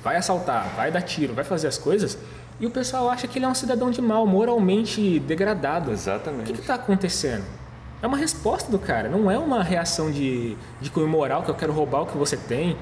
vai 0.02 0.16
assaltar, 0.16 0.74
vai 0.76 0.90
dar 0.90 1.02
tiro, 1.02 1.34
vai 1.34 1.44
fazer 1.44 1.68
as 1.68 1.78
coisas 1.78 2.18
e 2.58 2.66
o 2.66 2.70
pessoal 2.70 3.10
acha 3.10 3.28
que 3.28 3.38
ele 3.38 3.44
é 3.44 3.48
um 3.48 3.54
cidadão 3.54 3.90
de 3.90 4.00
mal, 4.00 4.26
moralmente 4.26 5.20
degradado. 5.20 5.92
Exatamente. 5.92 6.50
O 6.50 6.54
que 6.54 6.60
está 6.60 6.74
acontecendo? 6.74 7.44
É 8.00 8.06
uma 8.06 8.16
resposta 8.16 8.70
do 8.70 8.78
cara, 8.78 9.08
não 9.08 9.30
é 9.30 9.38
uma 9.38 9.62
reação 9.62 10.10
de, 10.10 10.56
de 10.80 10.90
cunho 10.90 11.08
moral 11.08 11.42
que 11.42 11.50
eu 11.50 11.54
quero 11.54 11.72
roubar 11.72 12.02
o 12.02 12.06
que 12.06 12.16
você 12.16 12.36
tem. 12.36 12.76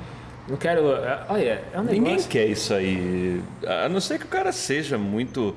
Não 0.47 0.57
quero. 0.57 0.93
É, 0.93 1.25
olha, 1.29 1.65
é 1.73 1.79
um 1.79 1.85
negócio. 1.85 2.03
Ninguém 2.03 2.23
quer 2.25 2.47
isso 2.47 2.75
aí. 2.75 3.41
A 3.67 3.89
não 3.89 4.01
ser 4.01 4.19
que 4.19 4.27
o 4.27 4.29
cara 4.29 4.53
seja 4.53 4.99
muito. 4.99 5.55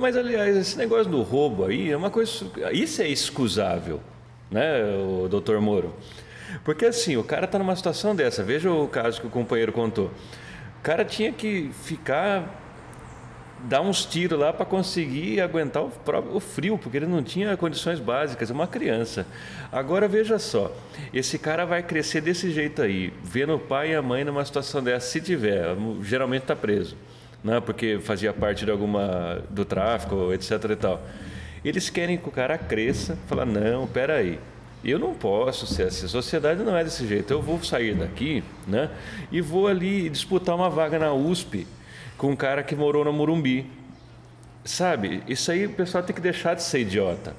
Mas, 0.00 0.16
aliás, 0.16 0.56
esse 0.56 0.78
negócio 0.78 1.10
do 1.10 1.22
roubo 1.22 1.66
aí 1.66 1.90
é 1.90 1.96
uma 1.96 2.10
coisa. 2.10 2.46
Isso 2.72 3.02
é 3.02 3.08
excusável, 3.08 4.00
né, 4.50 4.82
o 4.94 5.28
doutor 5.28 5.60
Moro? 5.60 5.94
Porque 6.64 6.86
assim, 6.86 7.16
o 7.16 7.22
cara 7.22 7.44
está 7.44 7.58
numa 7.58 7.76
situação 7.76 8.16
dessa. 8.16 8.42
Veja 8.42 8.70
o 8.70 8.88
caso 8.88 9.20
que 9.20 9.26
o 9.26 9.30
companheiro 9.30 9.72
contou. 9.72 10.06
O 10.06 10.82
cara 10.82 11.04
tinha 11.04 11.30
que 11.30 11.70
ficar 11.84 12.59
dar 13.64 13.80
uns 13.80 14.04
tiros 14.04 14.38
lá 14.38 14.52
para 14.52 14.64
conseguir 14.64 15.40
aguentar 15.40 15.82
o, 15.82 15.90
próprio, 15.90 16.34
o 16.34 16.40
frio, 16.40 16.78
porque 16.78 16.96
ele 16.96 17.06
não 17.06 17.22
tinha 17.22 17.56
condições 17.56 17.98
básicas, 17.98 18.50
é 18.50 18.54
uma 18.54 18.66
criança. 18.66 19.26
Agora 19.70 20.08
veja 20.08 20.38
só, 20.38 20.74
esse 21.12 21.38
cara 21.38 21.64
vai 21.64 21.82
crescer 21.82 22.20
desse 22.20 22.50
jeito 22.50 22.82
aí, 22.82 23.12
vendo 23.22 23.54
o 23.54 23.58
pai 23.58 23.92
e 23.92 23.94
a 23.94 24.02
mãe 24.02 24.24
numa 24.24 24.44
situação 24.44 24.82
dessa, 24.82 25.06
se 25.06 25.20
tiver, 25.20 25.76
geralmente 26.02 26.42
está 26.42 26.56
preso, 26.56 26.96
né? 27.42 27.60
porque 27.60 27.98
fazia 28.00 28.32
parte 28.32 28.64
de 28.64 28.70
alguma 28.70 29.42
do 29.50 29.64
tráfico, 29.64 30.32
etc. 30.32 30.50
e 30.70 30.76
tal. 30.76 31.02
Eles 31.64 31.90
querem 31.90 32.16
que 32.16 32.28
o 32.28 32.32
cara 32.32 32.56
cresça, 32.56 33.18
falar 33.26 33.44
não, 33.44 33.86
peraí, 33.86 34.38
eu 34.82 34.98
não 34.98 35.12
posso 35.12 35.66
ser 35.66 35.84
assim, 35.84 36.06
a 36.06 36.08
sociedade 36.08 36.62
não 36.62 36.74
é 36.74 36.82
desse 36.82 37.06
jeito. 37.06 37.30
Eu 37.30 37.42
vou 37.42 37.62
sair 37.62 37.94
daqui, 37.94 38.42
né? 38.66 38.88
E 39.30 39.42
vou 39.42 39.66
ali 39.66 40.08
disputar 40.08 40.56
uma 40.56 40.70
vaga 40.70 40.98
na 40.98 41.12
USP 41.12 41.66
com 42.20 42.32
um 42.32 42.36
cara 42.36 42.62
que 42.62 42.76
morou 42.76 43.02
no 43.02 43.14
Morumbi. 43.14 43.64
Sabe? 44.62 45.22
Isso 45.26 45.50
aí 45.50 45.64
o 45.64 45.70
pessoal 45.70 46.04
tem 46.04 46.14
que 46.14 46.20
deixar 46.20 46.52
de 46.52 46.62
ser 46.62 46.80
idiota. 46.80 47.34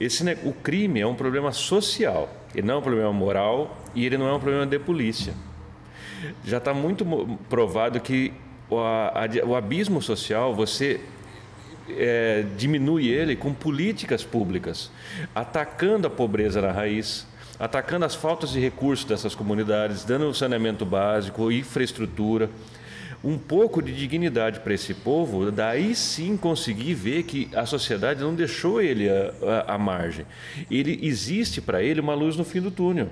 Esse, 0.00 0.24
o 0.42 0.52
crime 0.52 1.00
é 1.00 1.06
um 1.06 1.14
problema 1.14 1.52
social, 1.52 2.28
ele 2.52 2.66
não 2.66 2.74
é 2.74 2.78
um 2.78 2.82
problema 2.82 3.12
moral 3.12 3.78
e 3.94 4.04
ele 4.04 4.18
não 4.18 4.26
é 4.26 4.32
um 4.32 4.40
problema 4.40 4.66
de 4.66 4.76
polícia. 4.80 5.34
Já 6.44 6.58
está 6.58 6.74
muito 6.74 7.06
provado 7.48 8.00
que 8.00 8.32
o, 8.68 8.80
a, 8.80 9.12
o 9.46 9.54
abismo 9.54 10.02
social, 10.02 10.52
você 10.52 11.00
é, 11.88 12.44
diminui 12.56 13.06
ele 13.06 13.36
com 13.36 13.54
políticas 13.54 14.24
públicas, 14.24 14.90
atacando 15.32 16.08
a 16.08 16.10
pobreza 16.10 16.60
na 16.60 16.72
raiz, 16.72 17.24
atacando 17.56 18.04
as 18.04 18.16
faltas 18.16 18.50
de 18.50 18.58
recursos 18.58 19.04
dessas 19.04 19.32
comunidades, 19.32 20.04
dando 20.04 20.34
saneamento 20.34 20.84
básico, 20.84 21.52
infraestrutura 21.52 22.50
um 23.24 23.38
pouco 23.38 23.80
de 23.80 23.92
dignidade 23.92 24.60
para 24.60 24.74
esse 24.74 24.92
povo, 24.94 25.50
daí 25.50 25.94
sim 25.94 26.36
conseguir 26.36 26.94
ver 26.94 27.22
que 27.22 27.48
a 27.54 27.64
sociedade 27.64 28.20
não 28.20 28.34
deixou 28.34 28.82
ele 28.82 29.06
à, 29.66 29.78
margem. 29.78 30.26
Ele 30.70 30.98
existe 31.02 31.60
para 31.60 31.82
ele 31.82 32.00
uma 32.00 32.14
luz 32.14 32.36
no 32.36 32.44
fim 32.44 32.60
do 32.60 32.70
túnel. 32.70 33.08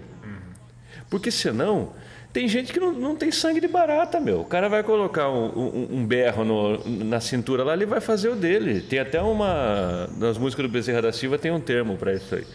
Porque 1.09 1.31
senão, 1.31 1.93
tem 2.33 2.49
gente 2.49 2.73
que 2.73 2.81
não, 2.81 2.93
não 2.93 3.17
tem 3.17 3.31
sangue 3.31 3.61
de 3.61 3.69
barata, 3.69 4.19
meu. 4.19 4.41
O 4.41 4.45
cara 4.45 4.69
vai 4.69 4.83
colocar 4.83 5.29
um, 5.29 5.47
um, 5.47 5.89
um 5.99 6.07
berro 6.07 6.45
no, 6.45 7.05
na 7.05 7.21
cintura 7.21 7.63
lá, 7.63 7.75
ele 7.75 7.87
vai 7.87 8.01
fazer 8.01 8.31
o 8.31 8.37
dele. 8.37 8.81
Tem 8.81 8.99
até 8.99 9.21
uma. 9.21 10.09
Nas 10.17 10.39
músicas 10.39 10.67
do 10.67 10.73
Bezerra 10.73 11.03
da 11.03 11.13
Silva 11.13 11.39
tem 11.39 11.51
um 11.51 11.61
termo 11.61 11.97
para 11.97 12.15
isso 12.15 12.35
aí. 12.35 12.47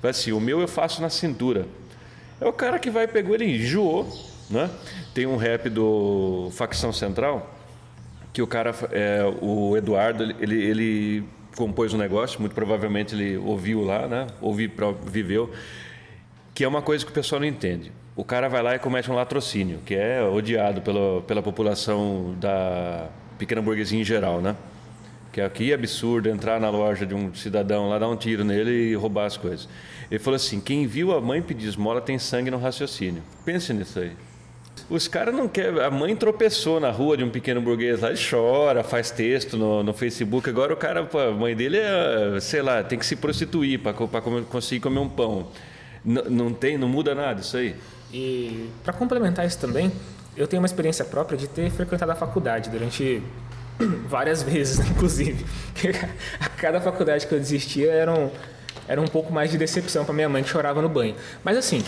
Vai 0.00 0.10
assim: 0.10 0.32
o 0.32 0.40
meu 0.40 0.60
eu 0.60 0.68
faço 0.68 1.00
na 1.00 1.08
cintura. 1.08 1.66
É 2.40 2.46
o 2.46 2.52
cara 2.52 2.78
que 2.78 2.90
vai, 2.90 3.06
pegou, 3.06 3.34
ele 3.34 3.56
enjoou 3.56 4.33
né? 4.54 4.70
Tem 5.12 5.26
um 5.26 5.36
rap 5.36 5.68
do 5.68 6.50
Facção 6.52 6.92
Central, 6.92 7.54
que 8.32 8.40
o 8.40 8.46
cara, 8.46 8.74
é, 8.90 9.22
o 9.40 9.76
Eduardo, 9.76 10.24
ele, 10.40 10.62
ele 10.62 11.24
compôs 11.56 11.92
um 11.92 11.98
negócio, 11.98 12.40
muito 12.40 12.54
provavelmente 12.54 13.14
ele 13.14 13.36
ouviu 13.36 13.82
lá, 13.82 14.08
né? 14.08 14.26
Ouviu, 14.40 14.70
viveu, 15.06 15.52
que 16.54 16.64
é 16.64 16.68
uma 16.68 16.82
coisa 16.82 17.04
que 17.04 17.10
o 17.10 17.14
pessoal 17.14 17.40
não 17.40 17.46
entende. 17.46 17.92
O 18.16 18.24
cara 18.24 18.48
vai 18.48 18.62
lá 18.62 18.74
e 18.76 18.78
comete 18.78 19.10
um 19.10 19.14
latrocínio, 19.14 19.80
que 19.84 19.94
é 19.94 20.22
odiado 20.22 20.80
pela, 20.82 21.20
pela 21.22 21.42
população 21.42 22.34
da 22.40 23.08
pequena 23.38 23.60
burguesia 23.60 24.00
em 24.00 24.04
geral, 24.04 24.40
né? 24.40 24.56
Que 25.32 25.40
aqui 25.40 25.72
é 25.72 25.74
absurdo 25.74 26.28
entrar 26.28 26.60
na 26.60 26.70
loja 26.70 27.04
de 27.04 27.12
um 27.12 27.34
cidadão 27.34 27.88
lá, 27.88 27.98
dar 27.98 28.08
um 28.08 28.16
tiro 28.16 28.44
nele 28.44 28.90
e 28.90 28.94
roubar 28.94 29.26
as 29.26 29.36
coisas. 29.36 29.68
Ele 30.08 30.20
falou 30.20 30.36
assim: 30.36 30.60
quem 30.60 30.86
viu 30.86 31.12
a 31.12 31.20
mãe 31.20 31.42
pedir 31.42 31.66
esmola 31.66 32.00
tem 32.00 32.18
sangue 32.20 32.52
no 32.52 32.58
raciocínio. 32.58 33.20
Pense 33.44 33.72
nisso 33.72 33.98
aí. 33.98 34.12
Os 34.88 35.08
caras 35.08 35.34
não 35.34 35.48
querem. 35.48 35.80
A 35.80 35.90
mãe 35.90 36.14
tropeçou 36.14 36.78
na 36.78 36.90
rua 36.90 37.16
de 37.16 37.24
um 37.24 37.30
pequeno 37.30 37.60
burguês 37.60 38.00
lá, 38.00 38.08
ele 38.10 38.18
chora, 38.18 38.84
faz 38.84 39.10
texto 39.10 39.56
no, 39.56 39.82
no 39.82 39.94
Facebook. 39.94 40.48
Agora 40.48 40.74
o 40.74 40.76
cara, 40.76 41.00
a 41.00 41.30
mãe 41.32 41.56
dele 41.56 41.78
é, 41.78 42.38
sei 42.40 42.60
lá, 42.60 42.82
tem 42.82 42.98
que 42.98 43.06
se 43.06 43.16
prostituir 43.16 43.80
para 43.80 43.94
conseguir 43.94 44.80
comer 44.80 44.98
um 44.98 45.08
pão. 45.08 45.48
N 46.04 46.22
não 46.28 46.52
tem, 46.52 46.76
não 46.76 46.88
muda 46.88 47.14
nada 47.14 47.40
isso 47.40 47.56
aí. 47.56 47.74
E 48.12 48.68
para 48.84 48.92
complementar 48.92 49.46
isso 49.46 49.58
também, 49.58 49.90
eu 50.36 50.46
tenho 50.46 50.60
uma 50.60 50.66
experiência 50.66 51.04
própria 51.04 51.38
de 51.38 51.48
ter 51.48 51.70
frequentado 51.70 52.12
a 52.12 52.14
faculdade 52.14 52.68
durante 52.68 53.22
várias 54.06 54.42
vezes, 54.42 54.78
inclusive. 54.86 55.44
a 56.38 56.48
cada 56.50 56.80
faculdade 56.80 57.26
que 57.26 57.34
eu 57.34 57.38
desistia 57.38 57.90
era 57.90 58.12
um, 58.12 58.30
era 58.86 59.00
um 59.00 59.06
pouco 59.06 59.32
mais 59.32 59.50
de 59.50 59.56
decepção 59.56 60.04
para 60.04 60.14
minha 60.14 60.28
mãe 60.28 60.42
que 60.42 60.48
chorava 60.50 60.82
no 60.82 60.88
banho. 60.88 61.14
Mas 61.42 61.56
assim, 61.56 61.82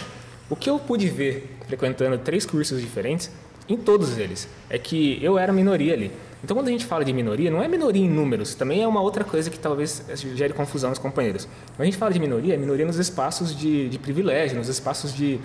o 0.48 0.56
que 0.56 0.70
eu 0.70 0.78
pude 0.78 1.08
ver 1.08 1.56
frequentando 1.66 2.16
três 2.18 2.46
cursos 2.46 2.80
diferentes, 2.80 3.30
em 3.68 3.76
todos 3.76 4.16
eles, 4.16 4.48
é 4.70 4.78
que 4.78 5.18
eu 5.20 5.36
era 5.36 5.52
minoria 5.52 5.92
ali. 5.92 6.12
Então, 6.44 6.56
quando 6.56 6.68
a 6.68 6.70
gente 6.70 6.86
fala 6.86 7.04
de 7.04 7.12
minoria, 7.12 7.50
não 7.50 7.60
é 7.60 7.66
minoria 7.66 8.04
em 8.04 8.08
números, 8.08 8.54
também 8.54 8.82
é 8.82 8.86
uma 8.86 9.00
outra 9.00 9.24
coisa 9.24 9.50
que 9.50 9.58
talvez 9.58 10.04
gere 10.34 10.52
confusão 10.52 10.90
nos 10.90 10.98
companheiros. 10.98 11.48
Quando 11.74 11.80
a 11.80 11.84
gente 11.84 11.96
fala 11.96 12.12
de 12.12 12.20
minoria, 12.20 12.54
é 12.54 12.56
minoria 12.56 12.86
nos 12.86 12.98
espaços 12.98 13.56
de, 13.56 13.88
de 13.88 13.98
privilégio, 13.98 14.56
nos 14.56 14.68
espaços 14.68 15.12
de 15.12 15.40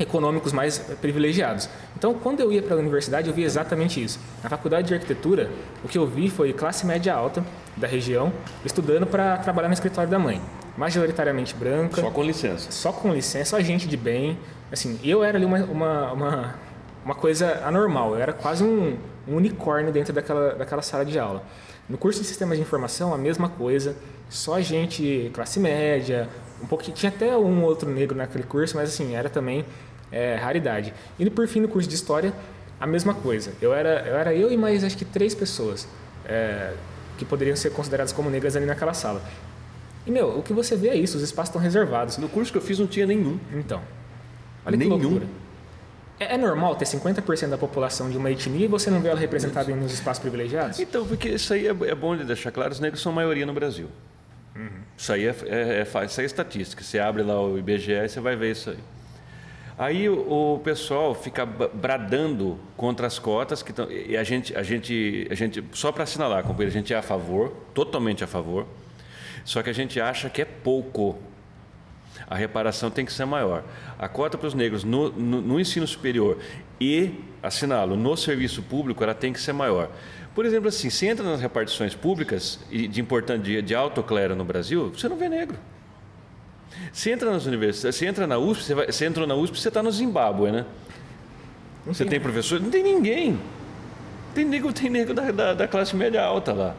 econômicos 0.00 0.52
mais 0.52 0.78
privilegiados. 1.00 1.68
Então, 1.96 2.14
quando 2.14 2.40
eu 2.40 2.50
ia 2.50 2.62
para 2.62 2.74
a 2.74 2.78
universidade, 2.78 3.28
eu 3.28 3.34
vi 3.34 3.42
exatamente 3.42 4.02
isso. 4.02 4.18
Na 4.42 4.48
faculdade 4.48 4.88
de 4.88 4.94
arquitetura, 4.94 5.50
o 5.84 5.88
que 5.88 5.98
eu 5.98 6.06
vi 6.06 6.30
foi 6.30 6.52
classe 6.54 6.86
média 6.86 7.14
alta 7.14 7.44
da 7.76 7.86
região 7.86 8.32
estudando 8.64 9.06
para 9.06 9.36
trabalhar 9.38 9.68
no 9.68 9.74
escritório 9.74 10.10
da 10.10 10.18
mãe 10.18 10.40
majoritariamente 10.76 11.54
branca. 11.54 12.00
Só 12.00 12.10
com 12.10 12.22
licença. 12.22 12.72
Só 12.72 12.92
com 12.92 13.12
licença, 13.12 13.56
só 13.56 13.60
gente 13.60 13.86
de 13.86 13.96
bem. 13.96 14.38
Assim, 14.72 14.98
eu 15.04 15.22
era 15.22 15.38
ali 15.38 15.44
uma, 15.44 15.58
uma, 15.64 16.12
uma, 16.12 16.54
uma 17.04 17.14
coisa 17.14 17.62
anormal, 17.64 18.14
eu 18.14 18.20
era 18.20 18.32
quase 18.32 18.64
um, 18.64 18.96
um, 19.28 19.36
unicórnio 19.36 19.92
dentro 19.92 20.12
daquela, 20.12 20.54
daquela 20.54 20.82
sala 20.82 21.04
de 21.04 21.18
aula. 21.18 21.42
No 21.88 21.98
curso 21.98 22.20
de 22.20 22.26
Sistemas 22.26 22.56
de 22.56 22.62
Informação, 22.62 23.12
a 23.12 23.18
mesma 23.18 23.48
coisa, 23.48 23.94
só 24.28 24.60
gente 24.60 25.30
classe 25.34 25.60
média, 25.60 26.28
um 26.62 26.66
pouquinho, 26.66 26.96
tinha 26.96 27.10
até 27.10 27.36
um 27.36 27.62
outro 27.62 27.90
negro 27.90 28.16
naquele 28.16 28.44
curso, 28.44 28.76
mas 28.76 28.88
assim, 28.88 29.14
era 29.14 29.28
também 29.28 29.64
é, 30.10 30.34
raridade. 30.36 30.94
E 31.18 31.28
por 31.28 31.46
fim, 31.46 31.60
no 31.60 31.68
curso 31.68 31.88
de 31.88 31.94
História, 31.94 32.32
a 32.80 32.86
mesma 32.86 33.14
coisa. 33.14 33.52
Eu 33.60 33.74
era 33.74 34.04
eu, 34.06 34.16
era 34.16 34.34
eu 34.34 34.50
e 34.50 34.56
mais 34.56 34.82
acho 34.82 34.96
que 34.96 35.04
três 35.04 35.34
pessoas 35.34 35.86
é, 36.26 36.72
que 37.18 37.24
poderiam 37.24 37.56
ser 37.56 37.70
consideradas 37.70 38.12
como 38.12 38.30
negras 38.30 38.56
ali 38.56 38.66
naquela 38.66 38.94
sala. 38.94 39.22
E, 40.06 40.10
meu, 40.10 40.38
o 40.38 40.42
que 40.42 40.52
você 40.52 40.76
vê 40.76 40.88
é 40.88 40.96
isso, 40.96 41.16
os 41.16 41.22
espaços 41.22 41.48
estão 41.48 41.60
reservados. 41.60 42.18
No 42.18 42.28
curso 42.28 42.52
que 42.52 42.58
eu 42.58 42.62
fiz 42.62 42.78
não 42.78 42.86
tinha 42.86 43.06
nenhum. 43.06 43.38
Então. 43.52 43.80
Olha 44.64 44.76
nenhum. 44.76 44.98
que 44.98 45.04
loucura. 45.04 45.26
É, 46.18 46.34
é 46.34 46.38
normal 46.38 46.76
ter 46.76 46.84
50% 46.84 47.48
da 47.48 47.58
população 47.58 48.08
de 48.08 48.16
uma 48.16 48.30
etnia 48.30 48.66
e 48.66 48.68
você 48.68 48.90
não 48.90 49.00
vê 49.00 49.08
ela 49.08 49.18
representada 49.18 49.74
nos 49.74 49.92
espaços 49.92 50.20
privilegiados? 50.20 50.78
Então, 50.78 51.06
porque 51.06 51.30
isso 51.30 51.52
aí 51.52 51.66
é, 51.66 51.70
é 51.70 51.94
bom 51.94 52.16
de 52.16 52.24
deixar 52.24 52.52
claro, 52.52 52.72
os 52.72 52.80
negros 52.80 53.02
são 53.02 53.12
maioria 53.12 53.44
no 53.44 53.52
Brasil. 53.52 53.88
Uhum. 54.54 54.68
Isso, 54.96 55.12
aí 55.12 55.26
é, 55.26 55.34
é, 55.46 55.78
é, 55.80 56.04
isso 56.04 56.20
aí 56.20 56.24
é 56.24 56.26
estatística. 56.26 56.82
Você 56.82 56.98
abre 56.98 57.22
lá 57.22 57.40
o 57.40 57.58
IBGE 57.58 57.92
e 57.92 58.08
você 58.08 58.20
vai 58.20 58.36
ver 58.36 58.52
isso 58.52 58.70
aí. 58.70 58.78
Aí 59.76 60.08
o, 60.08 60.54
o 60.54 60.60
pessoal 60.60 61.14
fica 61.16 61.44
bradando 61.44 62.58
contra 62.76 63.08
as 63.08 63.18
cotas 63.18 63.60
que 63.60 63.70
estão. 63.70 63.90
E 63.90 64.16
a 64.16 64.22
gente, 64.22 64.56
a 64.56 64.62
gente, 64.62 65.26
a 65.28 65.34
gente 65.34 65.64
só 65.72 65.90
para 65.90 66.04
assinalar, 66.04 66.44
companheiro, 66.44 66.70
a 66.70 66.78
gente 66.78 66.94
é 66.94 66.96
a 66.96 67.02
favor, 67.02 67.52
totalmente 67.74 68.22
a 68.22 68.26
favor. 68.26 68.66
Só 69.44 69.62
que 69.62 69.70
a 69.70 69.72
gente 69.72 70.00
acha 70.00 70.30
que 70.30 70.42
é 70.42 70.44
pouco. 70.44 71.18
A 72.26 72.34
reparação 72.34 72.90
tem 72.90 73.04
que 73.04 73.12
ser 73.12 73.24
maior. 73.24 73.64
A 73.98 74.08
cota 74.08 74.38
para 74.38 74.46
os 74.46 74.54
negros 74.54 74.84
no, 74.84 75.10
no, 75.10 75.40
no 75.40 75.60
ensino 75.60 75.86
superior 75.86 76.38
e, 76.80 77.10
assinalo, 77.42 77.96
no 77.96 78.16
serviço 78.16 78.62
público, 78.62 79.02
ela 79.04 79.14
tem 79.14 79.32
que 79.32 79.40
ser 79.40 79.52
maior. 79.52 79.90
Por 80.34 80.46
exemplo, 80.46 80.68
assim, 80.68 80.90
se 80.90 81.06
entra 81.06 81.24
nas 81.24 81.40
repartições 81.40 81.94
públicas 81.94 82.58
de 82.70 83.00
importante 83.00 83.42
de, 83.42 83.62
de 83.62 83.74
alto 83.74 84.02
clero 84.02 84.34
no 84.34 84.44
Brasil, 84.44 84.90
você 84.90 85.08
não 85.08 85.16
vê 85.16 85.28
negro. 85.28 85.56
Se 86.92 87.10
entra 87.10 87.30
nas 87.30 87.46
universidades, 87.46 87.98
se 87.98 88.06
entra 88.06 88.26
na 88.26 88.38
USP, 88.38 88.64
você, 88.64 88.74
vai, 88.74 88.86
você 88.86 89.06
entrou 89.06 89.26
na 89.26 89.34
USP, 89.34 89.60
você 89.60 89.68
está 89.68 89.82
no 89.82 89.92
Zimbábue, 89.92 90.50
né? 90.50 90.64
Não 91.86 91.94
você 91.94 92.04
tem, 92.04 92.12
tem 92.12 92.20
professor? 92.20 92.60
Não 92.60 92.70
tem 92.70 92.82
ninguém. 92.82 93.38
Tem 94.34 94.44
negro, 94.44 94.72
tem 94.72 94.90
negro 94.90 95.14
da, 95.14 95.30
da, 95.30 95.54
da 95.54 95.68
classe 95.68 95.94
média 95.94 96.22
alta 96.22 96.52
lá. 96.52 96.74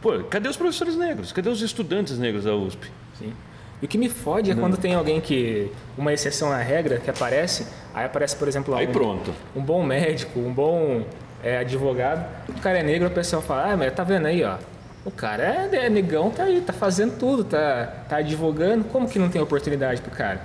Pô, 0.00 0.22
cadê 0.24 0.48
os 0.48 0.56
professores 0.56 0.96
negros? 0.96 1.32
Cadê 1.32 1.48
os 1.48 1.62
estudantes 1.62 2.18
negros 2.18 2.44
da 2.44 2.54
USP? 2.54 2.90
Sim. 3.18 3.32
E 3.80 3.84
o 3.84 3.88
que 3.88 3.98
me 3.98 4.08
fode 4.08 4.50
é 4.50 4.54
não. 4.54 4.62
quando 4.62 4.76
tem 4.76 4.94
alguém 4.94 5.20
que. 5.20 5.70
Uma 5.96 6.12
exceção 6.12 6.50
à 6.50 6.58
regra 6.58 6.98
que 6.98 7.10
aparece, 7.10 7.66
aí 7.94 8.04
aparece, 8.04 8.36
por 8.36 8.48
exemplo, 8.48 8.74
aí 8.74 8.86
um, 8.86 8.92
pronto. 8.92 9.32
um 9.54 9.62
bom 9.62 9.82
médico, 9.82 10.38
um 10.38 10.52
bom 10.52 11.04
é, 11.42 11.58
advogado, 11.58 12.26
o 12.48 12.60
cara 12.60 12.78
é 12.78 12.82
negro, 12.82 13.06
a 13.06 13.10
pessoa 13.10 13.42
fala, 13.42 13.72
ah, 13.72 13.76
mas 13.76 13.92
tá 13.94 14.02
vendo 14.02 14.26
aí, 14.26 14.42
ó. 14.42 14.56
O 15.04 15.10
cara 15.10 15.68
é, 15.72 15.86
é 15.86 15.88
negão, 15.88 16.30
tá 16.30 16.44
aí, 16.44 16.60
tá 16.60 16.72
fazendo 16.72 17.16
tudo, 17.16 17.44
tá, 17.44 18.04
tá 18.08 18.16
advogando, 18.16 18.84
como 18.84 19.08
que 19.08 19.18
não 19.18 19.28
tem 19.28 19.40
oportunidade 19.40 20.02
pro 20.02 20.10
cara? 20.10 20.40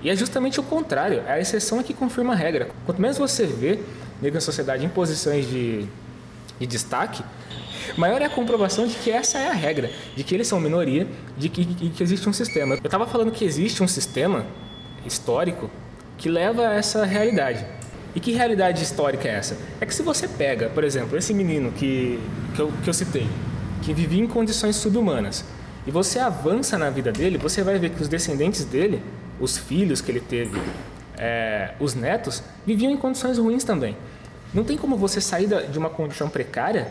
E 0.00 0.08
é 0.08 0.14
justamente 0.14 0.60
o 0.60 0.62
contrário, 0.62 1.24
a 1.26 1.40
exceção 1.40 1.80
é 1.80 1.82
que 1.82 1.92
confirma 1.92 2.32
a 2.32 2.36
regra. 2.36 2.68
Quanto 2.86 3.02
menos 3.02 3.18
você 3.18 3.44
vê 3.44 3.80
negro 4.22 4.34
na 4.34 4.40
sociedade 4.40 4.84
em 4.84 4.88
posições 4.88 5.48
de, 5.48 5.86
de 6.60 6.66
destaque, 6.66 7.24
maior 7.96 8.20
é 8.22 8.26
a 8.26 8.30
comprovação 8.30 8.86
de 8.86 8.94
que 8.94 9.10
essa 9.10 9.38
é 9.38 9.48
a 9.48 9.52
regra, 9.52 9.90
de 10.16 10.24
que 10.24 10.34
eles 10.34 10.46
são 10.46 10.60
minoria, 10.60 11.06
de 11.36 11.48
que, 11.48 11.64
de 11.64 11.90
que 11.90 12.02
existe 12.02 12.28
um 12.28 12.32
sistema. 12.32 12.74
Eu 12.74 12.80
estava 12.84 13.06
falando 13.06 13.30
que 13.30 13.44
existe 13.44 13.82
um 13.82 13.88
sistema 13.88 14.46
histórico 15.06 15.70
que 16.16 16.28
leva 16.28 16.68
a 16.68 16.74
essa 16.74 17.04
realidade. 17.04 17.64
E 18.14 18.20
que 18.20 18.32
realidade 18.32 18.82
histórica 18.82 19.28
é 19.28 19.32
essa? 19.32 19.56
É 19.80 19.86
que 19.86 19.94
se 19.94 20.02
você 20.02 20.26
pega, 20.26 20.68
por 20.70 20.82
exemplo, 20.82 21.16
esse 21.16 21.32
menino 21.32 21.70
que, 21.72 22.18
que, 22.54 22.60
eu, 22.60 22.72
que 22.82 22.90
eu 22.90 22.94
citei, 22.94 23.26
que 23.82 23.92
vivia 23.92 24.22
em 24.22 24.26
condições 24.26 24.76
subhumanas, 24.76 25.44
e 25.86 25.90
você 25.90 26.18
avança 26.18 26.76
na 26.76 26.90
vida 26.90 27.12
dele, 27.12 27.38
você 27.38 27.62
vai 27.62 27.78
ver 27.78 27.90
que 27.90 28.02
os 28.02 28.08
descendentes 28.08 28.64
dele, 28.64 29.02
os 29.40 29.56
filhos 29.56 30.00
que 30.00 30.10
ele 30.10 30.20
teve, 30.20 30.60
é, 31.16 31.74
os 31.80 31.94
netos, 31.94 32.42
viviam 32.66 32.90
em 32.90 32.96
condições 32.96 33.38
ruins 33.38 33.64
também. 33.64 33.96
Não 34.52 34.64
tem 34.64 34.76
como 34.76 34.96
você 34.96 35.20
sair 35.20 35.48
de 35.70 35.78
uma 35.78 35.90
condição 35.90 36.28
precária 36.28 36.90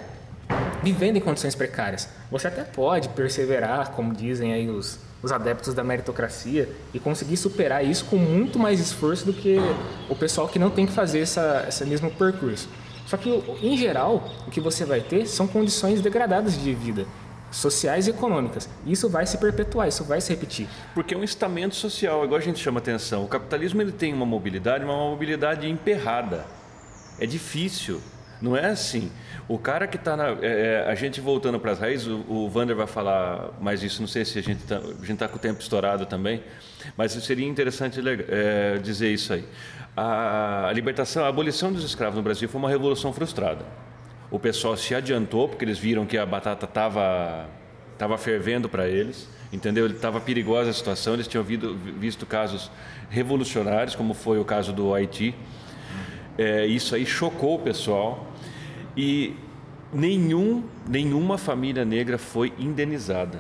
vivendo 0.83 1.17
em 1.17 1.19
condições 1.19 1.55
precárias. 1.55 2.09
Você 2.31 2.47
até 2.47 2.63
pode 2.63 3.09
perseverar, 3.09 3.91
como 3.91 4.13
dizem 4.13 4.53
aí 4.53 4.69
os, 4.69 4.99
os 5.21 5.31
adeptos 5.31 5.73
da 5.73 5.83
meritocracia, 5.83 6.69
e 6.93 6.99
conseguir 6.99 7.37
superar 7.37 7.85
isso 7.85 8.05
com 8.05 8.17
muito 8.17 8.59
mais 8.59 8.79
esforço 8.79 9.25
do 9.25 9.33
que 9.33 9.57
o 10.09 10.15
pessoal 10.15 10.47
que 10.47 10.59
não 10.59 10.69
tem 10.69 10.85
que 10.85 10.93
fazer 10.93 11.19
essa, 11.19 11.65
esse 11.67 11.85
mesmo 11.85 12.11
percurso. 12.11 12.69
Só 13.05 13.15
que, 13.15 13.29
em 13.61 13.77
geral, 13.77 14.29
o 14.45 14.51
que 14.51 14.59
você 14.59 14.83
vai 14.83 14.99
ter 14.99 15.25
são 15.27 15.47
condições 15.47 16.01
degradadas 16.01 16.61
de 16.61 16.73
vida 16.73 17.05
sociais 17.51 18.07
e 18.07 18.09
econômicas. 18.09 18.69
Isso 18.85 19.09
vai 19.09 19.25
se 19.25 19.37
perpetuar, 19.37 19.87
isso 19.87 20.03
vai 20.03 20.19
se 20.21 20.29
repetir. 20.29 20.67
Porque 20.93 21.13
é 21.13 21.17
um 21.17 21.23
estamento 21.23 21.75
social, 21.75 22.23
igual 22.23 22.39
a 22.39 22.43
gente 22.43 22.59
chama 22.59 22.79
atenção. 22.79 23.23
O 23.23 23.27
capitalismo 23.27 23.81
ele 23.81 23.91
tem 23.91 24.13
uma 24.13 24.25
mobilidade, 24.25 24.83
uma 24.83 24.95
mobilidade 24.95 25.69
emperrada. 25.69 26.45
É 27.19 27.25
difícil. 27.25 28.01
Não 28.41 28.55
é 28.55 28.67
assim. 28.67 29.11
O 29.47 29.57
cara 29.57 29.87
que 29.87 29.97
está 29.97 30.15
na. 30.15 30.29
É, 30.41 30.83
é, 30.85 30.85
a 30.87 30.95
gente 30.95 31.21
voltando 31.21 31.59
para 31.59 31.71
as 31.71 31.79
raízes, 31.79 32.07
o, 32.07 32.23
o 32.27 32.49
Vander 32.49 32.75
vai 32.75 32.87
falar 32.87 33.51
mais 33.59 33.81
isso, 33.81 34.01
não 34.01 34.07
sei 34.07 34.25
se 34.25 34.37
a 34.39 34.41
gente 34.41 34.61
está 34.61 34.79
tá 34.79 35.27
com 35.27 35.37
o 35.37 35.39
tempo 35.39 35.61
estourado 35.61 36.05
também, 36.05 36.43
mas 36.95 37.11
seria 37.13 37.47
interessante 37.47 37.99
é, 38.29 38.77
dizer 38.77 39.11
isso 39.11 39.33
aí. 39.33 39.45
A, 39.95 40.67
a 40.67 40.73
libertação, 40.73 41.25
a 41.25 41.27
abolição 41.27 41.71
dos 41.71 41.83
escravos 41.83 42.17
no 42.17 42.23
Brasil 42.23 42.47
foi 42.47 42.59
uma 42.59 42.69
revolução 42.69 43.11
frustrada. 43.13 43.65
O 44.29 44.37
pessoal 44.37 44.75
se 44.75 44.93
adiantou 44.93 45.47
porque 45.47 45.63
eles 45.63 45.79
viram 45.79 46.05
que 46.05 46.17
a 46.17 46.25
batata 46.25 46.65
estava 46.65 47.47
tava 47.97 48.17
fervendo 48.17 48.69
para 48.69 48.87
eles, 48.87 49.27
entendeu? 49.51 49.87
Estava 49.87 50.21
perigosa 50.21 50.69
a 50.69 50.73
situação, 50.73 51.15
eles 51.15 51.27
tinham 51.27 51.43
visto, 51.43 51.73
visto 51.75 52.25
casos 52.25 52.69
revolucionários, 53.09 53.95
como 53.95 54.13
foi 54.13 54.39
o 54.39 54.45
caso 54.45 54.71
do 54.71 54.93
Haiti. 54.93 55.33
É, 56.37 56.67
isso 56.67 56.93
aí 56.93 57.05
chocou 57.05 57.55
o 57.55 57.59
pessoal 57.59 58.26
e 58.97 59.35
nenhum, 59.93 60.63
nenhuma 60.87 61.37
família 61.37 61.85
negra 61.85 62.17
foi 62.17 62.51
indenizada. 62.57 63.39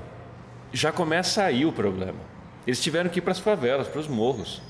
Já 0.71 0.91
começa 0.91 1.43
aí 1.43 1.65
o 1.65 1.71
problema. 1.71 2.19
Eles 2.65 2.81
tiveram 2.81 3.09
que 3.09 3.19
ir 3.19 3.21
para 3.21 3.31
as 3.31 3.39
favelas, 3.39 3.87
para 3.87 3.99
os 3.99 4.07
morros. 4.07 4.61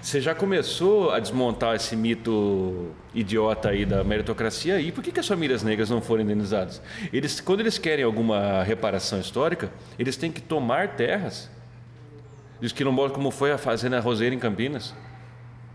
Você 0.00 0.20
já 0.20 0.34
começou 0.34 1.10
a 1.10 1.18
desmontar 1.18 1.74
esse 1.74 1.96
mito 1.96 2.90
idiota 3.12 3.70
aí 3.70 3.84
da 3.84 4.04
meritocracia 4.04 4.80
e 4.80 4.92
por 4.92 5.02
que, 5.02 5.10
que 5.10 5.18
as 5.18 5.26
famílias 5.26 5.64
negras 5.64 5.90
não 5.90 6.00
foram 6.00 6.22
indenizadas? 6.22 6.80
Eles, 7.12 7.40
quando 7.40 7.60
eles 7.60 7.76
querem 7.76 8.04
alguma 8.04 8.62
reparação 8.62 9.18
histórica, 9.18 9.70
eles 9.98 10.16
têm 10.16 10.30
que 10.30 10.40
tomar 10.40 10.94
terras. 10.94 11.50
Diz 12.60 12.72
que 12.72 12.84
não 12.84 12.94
como 13.10 13.30
foi 13.30 13.50
a 13.50 13.58
fazenda 13.58 13.98
Roseira 13.98 14.34
em 14.34 14.38
Campinas. 14.38 14.94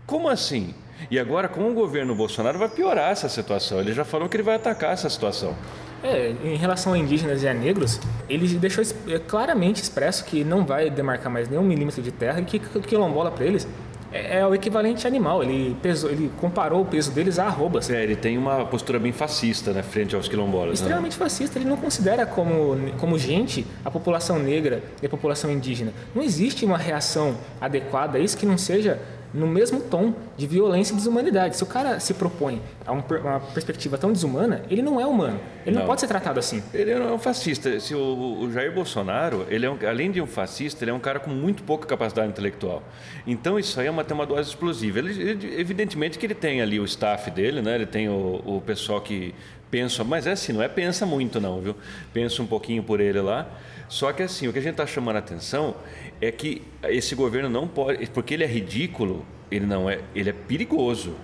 Como 0.06 0.28
assim? 0.28 0.72
E 1.10 1.18
agora, 1.18 1.48
com 1.48 1.68
o 1.68 1.74
governo 1.74 2.14
Bolsonaro, 2.14 2.58
vai 2.58 2.68
piorar 2.68 3.10
essa 3.10 3.28
situação. 3.28 3.80
Ele 3.80 3.92
já 3.92 4.04
falou 4.04 4.28
que 4.28 4.36
ele 4.36 4.42
vai 4.42 4.54
atacar 4.54 4.92
essa 4.92 5.10
situação. 5.10 5.54
É, 6.02 6.32
em 6.44 6.56
relação 6.56 6.92
a 6.92 6.98
indígenas 6.98 7.42
e 7.42 7.48
a 7.48 7.54
negros, 7.54 8.00
ele 8.28 8.46
deixou 8.58 8.84
é, 9.08 9.18
claramente 9.18 9.82
expresso 9.82 10.24
que 10.24 10.44
não 10.44 10.64
vai 10.64 10.88
demarcar 10.90 11.32
mais 11.32 11.48
nenhum 11.48 11.64
milímetro 11.64 12.02
de 12.02 12.12
terra 12.12 12.40
e 12.40 12.44
que 12.44 12.58
quilombola 12.58 13.30
para 13.30 13.44
eles 13.44 13.66
é, 14.12 14.38
é, 14.38 14.46
o 14.46 14.54
equivalente 14.54 15.06
animal. 15.06 15.42
Ele, 15.42 15.76
pesou, 15.82 16.10
ele 16.10 16.30
comparou 16.40 16.82
o 16.82 16.84
peso 16.84 17.10
deles 17.10 17.38
a 17.38 17.46
arrobas. 17.46 17.90
É, 17.90 18.02
ele 18.02 18.16
tem 18.16 18.38
uma 18.38 18.64
postura 18.64 18.98
bem 18.98 19.12
fascista 19.12 19.72
né, 19.72 19.82
frente 19.82 20.14
aos 20.14 20.28
quilombolas. 20.28 20.68
Né? 20.68 20.74
Extremamente 20.74 21.12
né? 21.12 21.18
fascista. 21.18 21.58
Ele 21.58 21.68
não 21.68 21.76
considera 21.76 22.24
como, 22.24 22.76
como 22.98 23.18
gente 23.18 23.66
a 23.84 23.90
população 23.90 24.38
negra 24.38 24.82
e 25.02 25.06
a 25.06 25.08
população 25.08 25.50
indígena. 25.50 25.92
Não 26.14 26.22
existe 26.22 26.64
uma 26.64 26.78
reação 26.78 27.36
adequada 27.60 28.18
a 28.18 28.20
isso 28.20 28.36
que 28.36 28.46
não 28.46 28.56
seja 28.56 29.00
no 29.32 29.46
mesmo 29.46 29.80
tom 29.80 30.14
de 30.36 30.46
violência 30.46 30.92
e 30.92 30.96
desumanidade. 30.96 31.56
Se 31.56 31.62
o 31.62 31.66
cara 31.66 32.00
se 32.00 32.14
propõe 32.14 32.60
a 32.86 32.92
uma 32.92 33.40
perspectiva 33.52 33.98
tão 33.98 34.12
desumana, 34.12 34.62
ele 34.70 34.82
não 34.82 35.00
é 35.00 35.06
humano. 35.06 35.38
Ele 35.64 35.74
não, 35.74 35.82
não 35.82 35.86
pode 35.86 36.00
ser 36.00 36.06
tratado 36.06 36.38
assim. 36.38 36.62
Ele 36.72 36.94
não 36.94 37.08
é 37.08 37.12
um 37.12 37.18
fascista. 37.18 37.78
Se 37.80 37.94
o, 37.94 38.38
o 38.40 38.52
Jair 38.52 38.72
Bolsonaro, 38.72 39.46
ele 39.48 39.66
é 39.66 39.70
um, 39.70 39.78
além 39.88 40.10
de 40.10 40.20
um 40.20 40.26
fascista, 40.26 40.84
ele 40.84 40.90
é 40.90 40.94
um 40.94 41.00
cara 41.00 41.18
com 41.18 41.30
muito 41.30 41.62
pouca 41.62 41.86
capacidade 41.86 42.28
intelectual. 42.28 42.82
Então 43.26 43.58
isso 43.58 43.80
aí 43.80 43.86
é 43.86 43.90
uma, 43.90 44.04
tem 44.04 44.14
uma 44.14 44.26
dose 44.26 44.48
explosiva. 44.48 44.98
Ele, 44.98 45.30
ele, 45.30 45.60
evidentemente 45.60 46.18
que 46.18 46.26
ele 46.26 46.34
tem 46.34 46.60
ali 46.62 46.78
o 46.78 46.84
staff 46.84 47.30
dele, 47.30 47.60
né? 47.60 47.74
Ele 47.74 47.86
tem 47.86 48.08
o, 48.08 48.42
o 48.44 48.62
pessoal 48.64 49.00
que 49.00 49.34
pensa, 49.70 50.04
mas 50.04 50.26
é 50.26 50.32
assim, 50.32 50.52
não 50.52 50.62
é 50.62 50.68
pensa 50.68 51.04
muito 51.04 51.40
não, 51.40 51.60
viu? 51.60 51.76
Pensa 52.12 52.42
um 52.42 52.46
pouquinho 52.46 52.82
por 52.82 53.00
ele 53.00 53.20
lá. 53.20 53.48
Só 53.88 54.12
que 54.12 54.22
assim, 54.22 54.48
o 54.48 54.52
que 54.52 54.58
a 54.58 54.62
gente 54.62 54.72
está 54.72 54.86
chamando 54.86 55.16
a 55.16 55.18
atenção 55.20 55.76
é 56.20 56.30
que 56.30 56.62
esse 56.84 57.14
governo 57.14 57.48
não 57.48 57.68
pode, 57.68 58.06
porque 58.10 58.34
ele 58.34 58.44
é 58.44 58.46
ridículo, 58.46 59.24
ele 59.50 59.66
não 59.66 59.88
é, 59.88 60.00
ele 60.14 60.30
é 60.30 60.32
perigoso. 60.32 61.14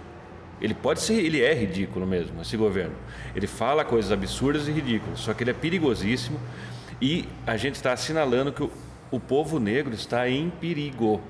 Ele 0.60 0.74
pode 0.74 1.00
ser, 1.00 1.14
ele 1.14 1.42
é 1.42 1.52
ridículo 1.52 2.06
mesmo, 2.06 2.40
esse 2.40 2.56
governo. 2.56 2.94
Ele 3.34 3.48
fala 3.48 3.84
coisas 3.84 4.12
absurdas 4.12 4.68
e 4.68 4.70
ridículas, 4.70 5.18
só 5.18 5.34
que 5.34 5.42
ele 5.42 5.50
é 5.50 5.54
perigosíssimo 5.54 6.38
e 7.00 7.28
a 7.44 7.56
gente 7.56 7.74
está 7.74 7.92
assinalando 7.92 8.52
que 8.52 8.62
o, 8.62 8.70
o 9.10 9.18
povo 9.18 9.58
negro 9.58 9.92
está 9.92 10.28
em 10.28 10.50
perigo. 10.50 11.20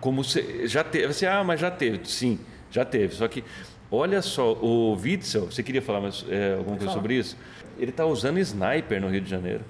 Como 0.00 0.24
se, 0.24 0.66
já 0.66 0.82
teve, 0.82 1.12
você, 1.12 1.26
ah, 1.26 1.44
mas 1.44 1.60
já 1.60 1.70
teve, 1.70 2.00
sim, 2.04 2.38
já 2.70 2.86
teve. 2.86 3.14
Só 3.14 3.28
que 3.28 3.44
olha 3.90 4.22
só, 4.22 4.52
o 4.52 4.94
Witzel, 4.94 5.46
você 5.46 5.62
queria 5.62 5.82
falar 5.82 6.00
mais, 6.00 6.24
é, 6.28 6.54
alguma 6.54 6.76
coisa 6.76 6.92
sobre 6.92 7.14
isso? 7.14 7.36
Ele 7.78 7.90
está 7.90 8.04
usando 8.04 8.38
sniper 8.38 9.00
no 9.00 9.08
Rio 9.08 9.20
de 9.20 9.30
Janeiro. 9.30 9.64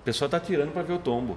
O 0.00 0.04
pessoal 0.04 0.26
está 0.26 0.40
tirando 0.40 0.72
para 0.72 0.82
ver 0.82 0.94
o 0.94 0.98
tombo. 0.98 1.36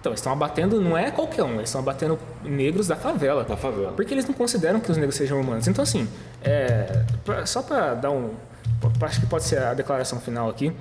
Então, 0.00 0.10
eles 0.12 0.20
estão 0.20 0.32
abatendo, 0.34 0.80
não 0.82 0.98
é 0.98 1.10
qualquer 1.10 1.42
um, 1.44 1.54
eles 1.54 1.70
estão 1.70 1.80
abatendo 1.80 2.18
negros 2.42 2.86
da 2.86 2.94
favela. 2.94 3.42
Da 3.42 3.56
favela. 3.56 3.92
Porque 3.92 4.12
eles 4.12 4.26
não 4.26 4.34
consideram 4.34 4.78
que 4.78 4.90
os 4.90 4.98
negros 4.98 5.14
sejam 5.14 5.40
humanos. 5.40 5.66
Então, 5.66 5.82
assim, 5.82 6.06
é, 6.42 7.04
pra, 7.24 7.46
só 7.46 7.62
para 7.62 7.94
dar 7.94 8.10
um. 8.10 8.34
Acho 9.00 9.20
que 9.20 9.26
pode 9.26 9.44
ser 9.44 9.60
a 9.60 9.72
declaração 9.72 10.20
final 10.20 10.50
aqui, 10.50 10.72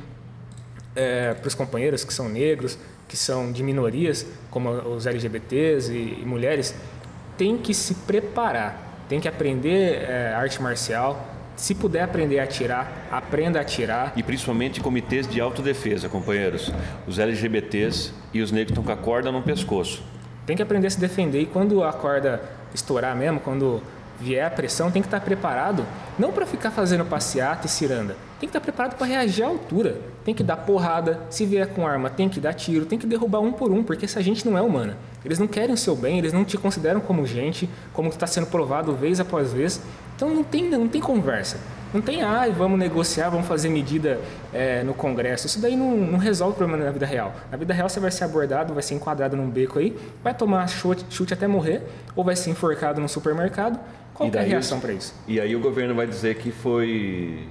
é, 0.94 1.34
para 1.36 1.48
os 1.48 1.56
companheiros 1.56 2.04
que 2.04 2.14
são 2.14 2.28
negros, 2.28 2.78
que 3.08 3.16
são 3.16 3.52
de 3.52 3.64
minorias, 3.64 4.26
como 4.52 4.70
os 4.70 5.06
LGBTs 5.06 5.92
e, 5.94 6.22
e 6.22 6.26
mulheres, 6.26 6.76
tem 7.38 7.58
que 7.58 7.74
se 7.74 7.96
preparar, 7.96 8.93
tem 9.14 9.20
que 9.20 9.28
aprender 9.28 10.10
é, 10.10 10.34
arte 10.34 10.60
marcial, 10.60 11.24
se 11.56 11.76
puder 11.76 12.02
aprender 12.02 12.40
a 12.40 12.46
atirar, 12.46 13.08
aprenda 13.12 13.60
a 13.60 13.62
atirar. 13.62 14.12
E 14.16 14.24
principalmente 14.24 14.82
comitês 14.82 15.28
de 15.28 15.40
autodefesa, 15.40 16.10
companheiros. 16.10 16.72
Os 17.06 17.20
LGBTs 17.20 18.12
e 18.34 18.42
os 18.42 18.52
negros 18.52 18.72
estão 18.72 18.84
com 18.84 18.92
a 18.92 18.98
corda 18.98 19.32
no 19.32 19.44
pescoço. 19.44 20.02
Tem 20.48 20.56
que 20.56 20.64
aprender 20.64 20.88
a 20.88 20.90
se 20.90 21.00
defender 21.00 21.42
e 21.42 21.46
quando 21.46 21.84
a 21.84 21.94
corda 21.94 22.42
estourar 22.74 23.16
mesmo, 23.16 23.40
quando 23.40 23.84
vier 24.20 24.48
a 24.48 24.50
pressão, 24.50 24.90
tem 24.90 25.00
que 25.00 25.08
estar 25.08 25.22
preparado 25.22 25.86
não 26.18 26.32
para 26.32 26.48
ficar 26.48 26.72
fazendo 26.72 27.06
passeata 27.06 27.68
e 27.68 27.70
ciranda. 27.70 28.16
Tem 28.40 28.50
que 28.50 28.58
estar 28.58 28.62
preparado 28.62 28.98
para 28.98 29.06
reagir 29.06 29.44
à 29.44 29.48
altura. 29.48 29.96
Tem 30.26 30.34
que 30.34 30.44
dar 30.44 30.58
porrada, 30.58 31.20
se 31.30 31.46
vier 31.46 31.68
com 31.68 31.86
arma, 31.86 32.10
tem 32.10 32.28
que 32.28 32.40
dar 32.40 32.54
tiro, 32.56 32.88
tem 32.88 32.98
que 32.98 33.06
derrubar 33.06 33.42
um 33.42 33.52
por 33.52 33.72
um, 33.72 33.84
porque 33.84 34.06
essa 34.06 34.24
gente 34.24 34.44
não 34.44 34.58
é 34.58 34.62
humana. 34.64 34.98
Eles 35.26 35.40
não 35.40 35.48
querem 35.48 35.74
o 35.74 35.78
seu 35.78 35.96
bem, 35.96 36.18
eles 36.18 36.34
não 36.34 36.44
te 36.44 36.58
consideram 36.58 37.00
como 37.00 37.26
gente, 37.26 37.70
como 37.94 38.10
está 38.10 38.28
sendo 38.28 38.48
provado 38.48 38.94
vez 38.94 39.20
após 39.20 39.54
vez. 39.54 39.82
Então 40.16 40.30
não 40.30 40.44
tem, 40.44 40.70
não 40.70 40.88
tem 40.88 41.02
conversa. 41.02 41.58
Não 41.94 42.02
tem, 42.02 42.24
ah, 42.24 42.48
vamos 42.50 42.80
negociar, 42.80 43.30
vamos 43.30 43.48
fazer 43.48 43.70
medida 43.70 44.20
é, 44.52 44.82
no 44.84 44.96
Congresso. 44.96 45.46
Isso 45.46 45.62
daí 45.62 45.76
não, 45.76 45.96
não, 45.96 46.18
resolve 46.18 46.54
o 46.54 46.58
problema 46.58 46.84
na 46.84 46.92
vida 46.92 47.06
real. 47.06 47.36
Na 47.52 47.58
vida 47.58 47.72
real 47.72 47.88
você 47.88 48.00
vai 48.00 48.10
ser 48.10 48.24
abordado, 48.24 48.74
vai 48.74 48.82
ser 48.82 48.96
enquadrado 48.96 49.38
num 49.38 49.48
beco 49.48 49.78
aí, 49.78 49.96
vai 50.24 50.34
tomar 50.34 50.68
chute, 50.68 51.06
chute 51.12 51.36
até 51.36 51.46
morrer, 51.46 51.84
ou 52.16 52.24
vai 52.24 52.36
ser 52.36 52.50
enforcado 52.50 53.00
no 53.00 53.08
supermercado. 53.08 53.80
Qual 54.12 54.28
é 54.34 54.40
a 54.40 54.42
reação 54.42 54.80
para 54.80 54.92
isso? 54.92 55.14
E 55.28 55.40
aí 55.40 55.56
o 55.56 55.60
governo 55.60 55.94
vai 55.94 56.08
dizer 56.08 56.36
que 56.36 56.52
foi 56.52 57.48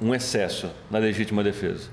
um 0.00 0.14
excesso 0.14 0.70
na 0.90 0.98
legítima 0.98 1.44
defesa. 1.44 1.88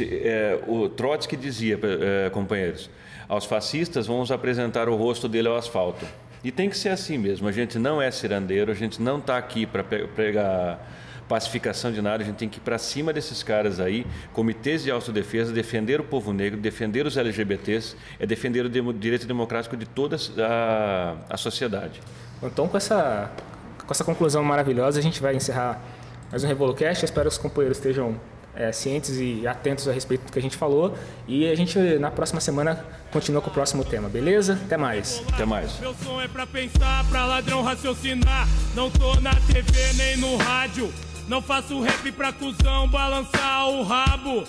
É, 0.00 0.58
o 0.66 0.88
Trotsky 0.88 1.36
dizia, 1.36 1.78
é, 1.82 2.30
companheiros, 2.30 2.90
aos 3.28 3.44
fascistas 3.44 4.06
vamos 4.06 4.30
apresentar 4.30 4.88
o 4.88 4.96
rosto 4.96 5.28
dele 5.28 5.48
ao 5.48 5.56
asfalto. 5.56 6.06
E 6.44 6.50
tem 6.50 6.70
que 6.70 6.76
ser 6.76 6.90
assim 6.90 7.18
mesmo. 7.18 7.48
A 7.48 7.52
gente 7.52 7.78
não 7.78 8.00
é 8.00 8.10
cirandeiro, 8.10 8.70
a 8.70 8.74
gente 8.74 9.02
não 9.02 9.18
está 9.18 9.36
aqui 9.36 9.66
para 9.66 9.82
pregar 9.82 10.78
pacificação 11.28 11.90
de 11.90 12.00
nada, 12.00 12.22
a 12.22 12.26
gente 12.26 12.36
tem 12.36 12.48
que 12.48 12.58
ir 12.58 12.60
para 12.60 12.78
cima 12.78 13.12
desses 13.12 13.42
caras 13.42 13.80
aí, 13.80 14.06
comitês 14.32 14.84
de 14.84 14.90
autodefesa, 14.90 15.52
defender 15.52 16.00
o 16.00 16.04
povo 16.04 16.32
negro, 16.32 16.60
defender 16.60 17.04
os 17.04 17.16
LGBTs, 17.16 17.96
é 18.20 18.26
defender 18.26 18.64
o 18.64 18.92
direito 18.92 19.26
democrático 19.26 19.76
de 19.76 19.86
toda 19.86 20.16
a, 20.38 21.16
a 21.28 21.36
sociedade. 21.36 22.00
Então, 22.40 22.68
com 22.68 22.76
essa, 22.76 23.30
com 23.84 23.92
essa 23.92 24.04
conclusão 24.04 24.44
maravilhosa, 24.44 25.00
a 25.00 25.02
gente 25.02 25.20
vai 25.20 25.34
encerrar 25.34 25.82
mais 26.30 26.44
um 26.44 26.46
Revolucast. 26.46 27.04
espero 27.04 27.28
que 27.28 27.34
os 27.34 27.38
companheiros 27.38 27.78
estejam 27.78 28.20
é, 28.56 28.72
cientes 28.72 29.18
e 29.18 29.46
atentos 29.46 29.86
a 29.86 29.92
respeito 29.92 30.24
do 30.26 30.32
que 30.32 30.38
a 30.38 30.42
gente 30.42 30.56
falou. 30.56 30.96
E 31.28 31.46
a 31.48 31.54
gente, 31.54 31.78
na 31.98 32.10
próxima 32.10 32.40
semana, 32.40 32.84
continua 33.12 33.40
com 33.40 33.50
o 33.50 33.52
próximo 33.52 33.84
tema, 33.84 34.08
beleza? 34.08 34.58
Até 34.64 34.76
mais. 34.76 35.22
Até 35.32 35.44
mais. 35.44 35.78
Meu 35.78 35.94
som 36.02 36.20
é 36.20 36.26
pra 36.26 36.46
pensar, 36.46 37.04
pra 37.08 37.26
ladrão 37.26 37.62
raciocinar. 37.62 38.48
Não 38.74 38.90
tô 38.90 39.20
na 39.20 39.34
TV 39.34 39.92
nem 39.94 40.16
no 40.16 40.36
rádio. 40.36 40.92
Não 41.28 41.42
faço 41.42 41.80
rap 41.80 42.10
pra 42.12 42.32
cuzão 42.32 42.88
balançar 42.88 43.68
o 43.68 43.82
rabo. 43.82 44.44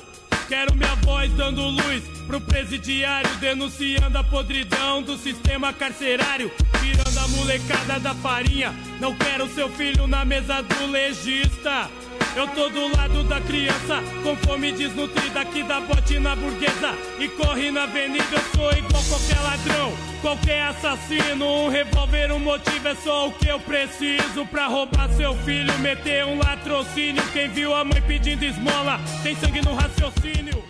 Quero 0.48 0.76
minha 0.76 0.96
voz 0.96 1.32
dando 1.34 1.62
luz 1.62 2.04
pro 2.26 2.40
presidiário, 2.40 3.30
denunciando 3.38 4.18
a 4.18 4.24
podridão 4.24 5.02
do 5.02 5.18
sistema 5.18 5.74
carcerário, 5.74 6.50
tirando 6.80 7.18
a 7.18 7.28
molecada 7.30 8.00
da 8.00 8.14
farinha. 8.14 8.74
Não 9.00 9.14
quero 9.16 9.50
seu 9.54 9.68
filho 9.70 10.08
na 10.08 10.24
mesa 10.24 10.62
do 10.62 10.86
legista. 10.88 11.90
Eu 12.38 12.48
tô 12.50 12.70
do 12.70 12.96
lado 12.96 13.24
da 13.24 13.42
criança, 13.42 14.00
com 14.22 14.36
fome 14.36 14.72
desnutrida 14.72 15.44
que 15.46 15.64
dá 15.64 15.82
bote 15.82 16.20
na 16.20 16.36
burguesa 16.36 16.94
e 17.18 17.28
corre 17.30 17.72
na 17.72 17.86
avenida. 17.86 18.24
Eu 18.32 18.40
sou 18.56 18.72
igual 18.74 19.04
qualquer 19.06 19.40
ladrão, 19.40 19.92
qualquer 20.22 20.62
assassino. 20.68 21.64
Um 21.64 21.70
revólver, 21.70 22.32
um 22.32 22.38
motivo 22.38 22.90
é 22.90 22.94
só 22.94 23.30
o 23.30 23.32
que 23.32 23.48
eu 23.48 23.60
preciso 23.60 24.46
pra 24.52 24.68
roubar 24.68 25.10
seu 25.14 25.34
filho, 25.38 25.76
meter 25.80 26.26
um 26.26 26.38
latrocínio. 26.38 27.24
Quem 27.34 27.50
viu 27.50 27.74
a 27.74 27.84
mãe 27.84 28.04
pedindo 28.04 28.44
esmola 28.44 29.00
tem 29.24 29.36
sangue 29.36 29.64
no 29.64 29.74
raciocínio. 29.74 30.64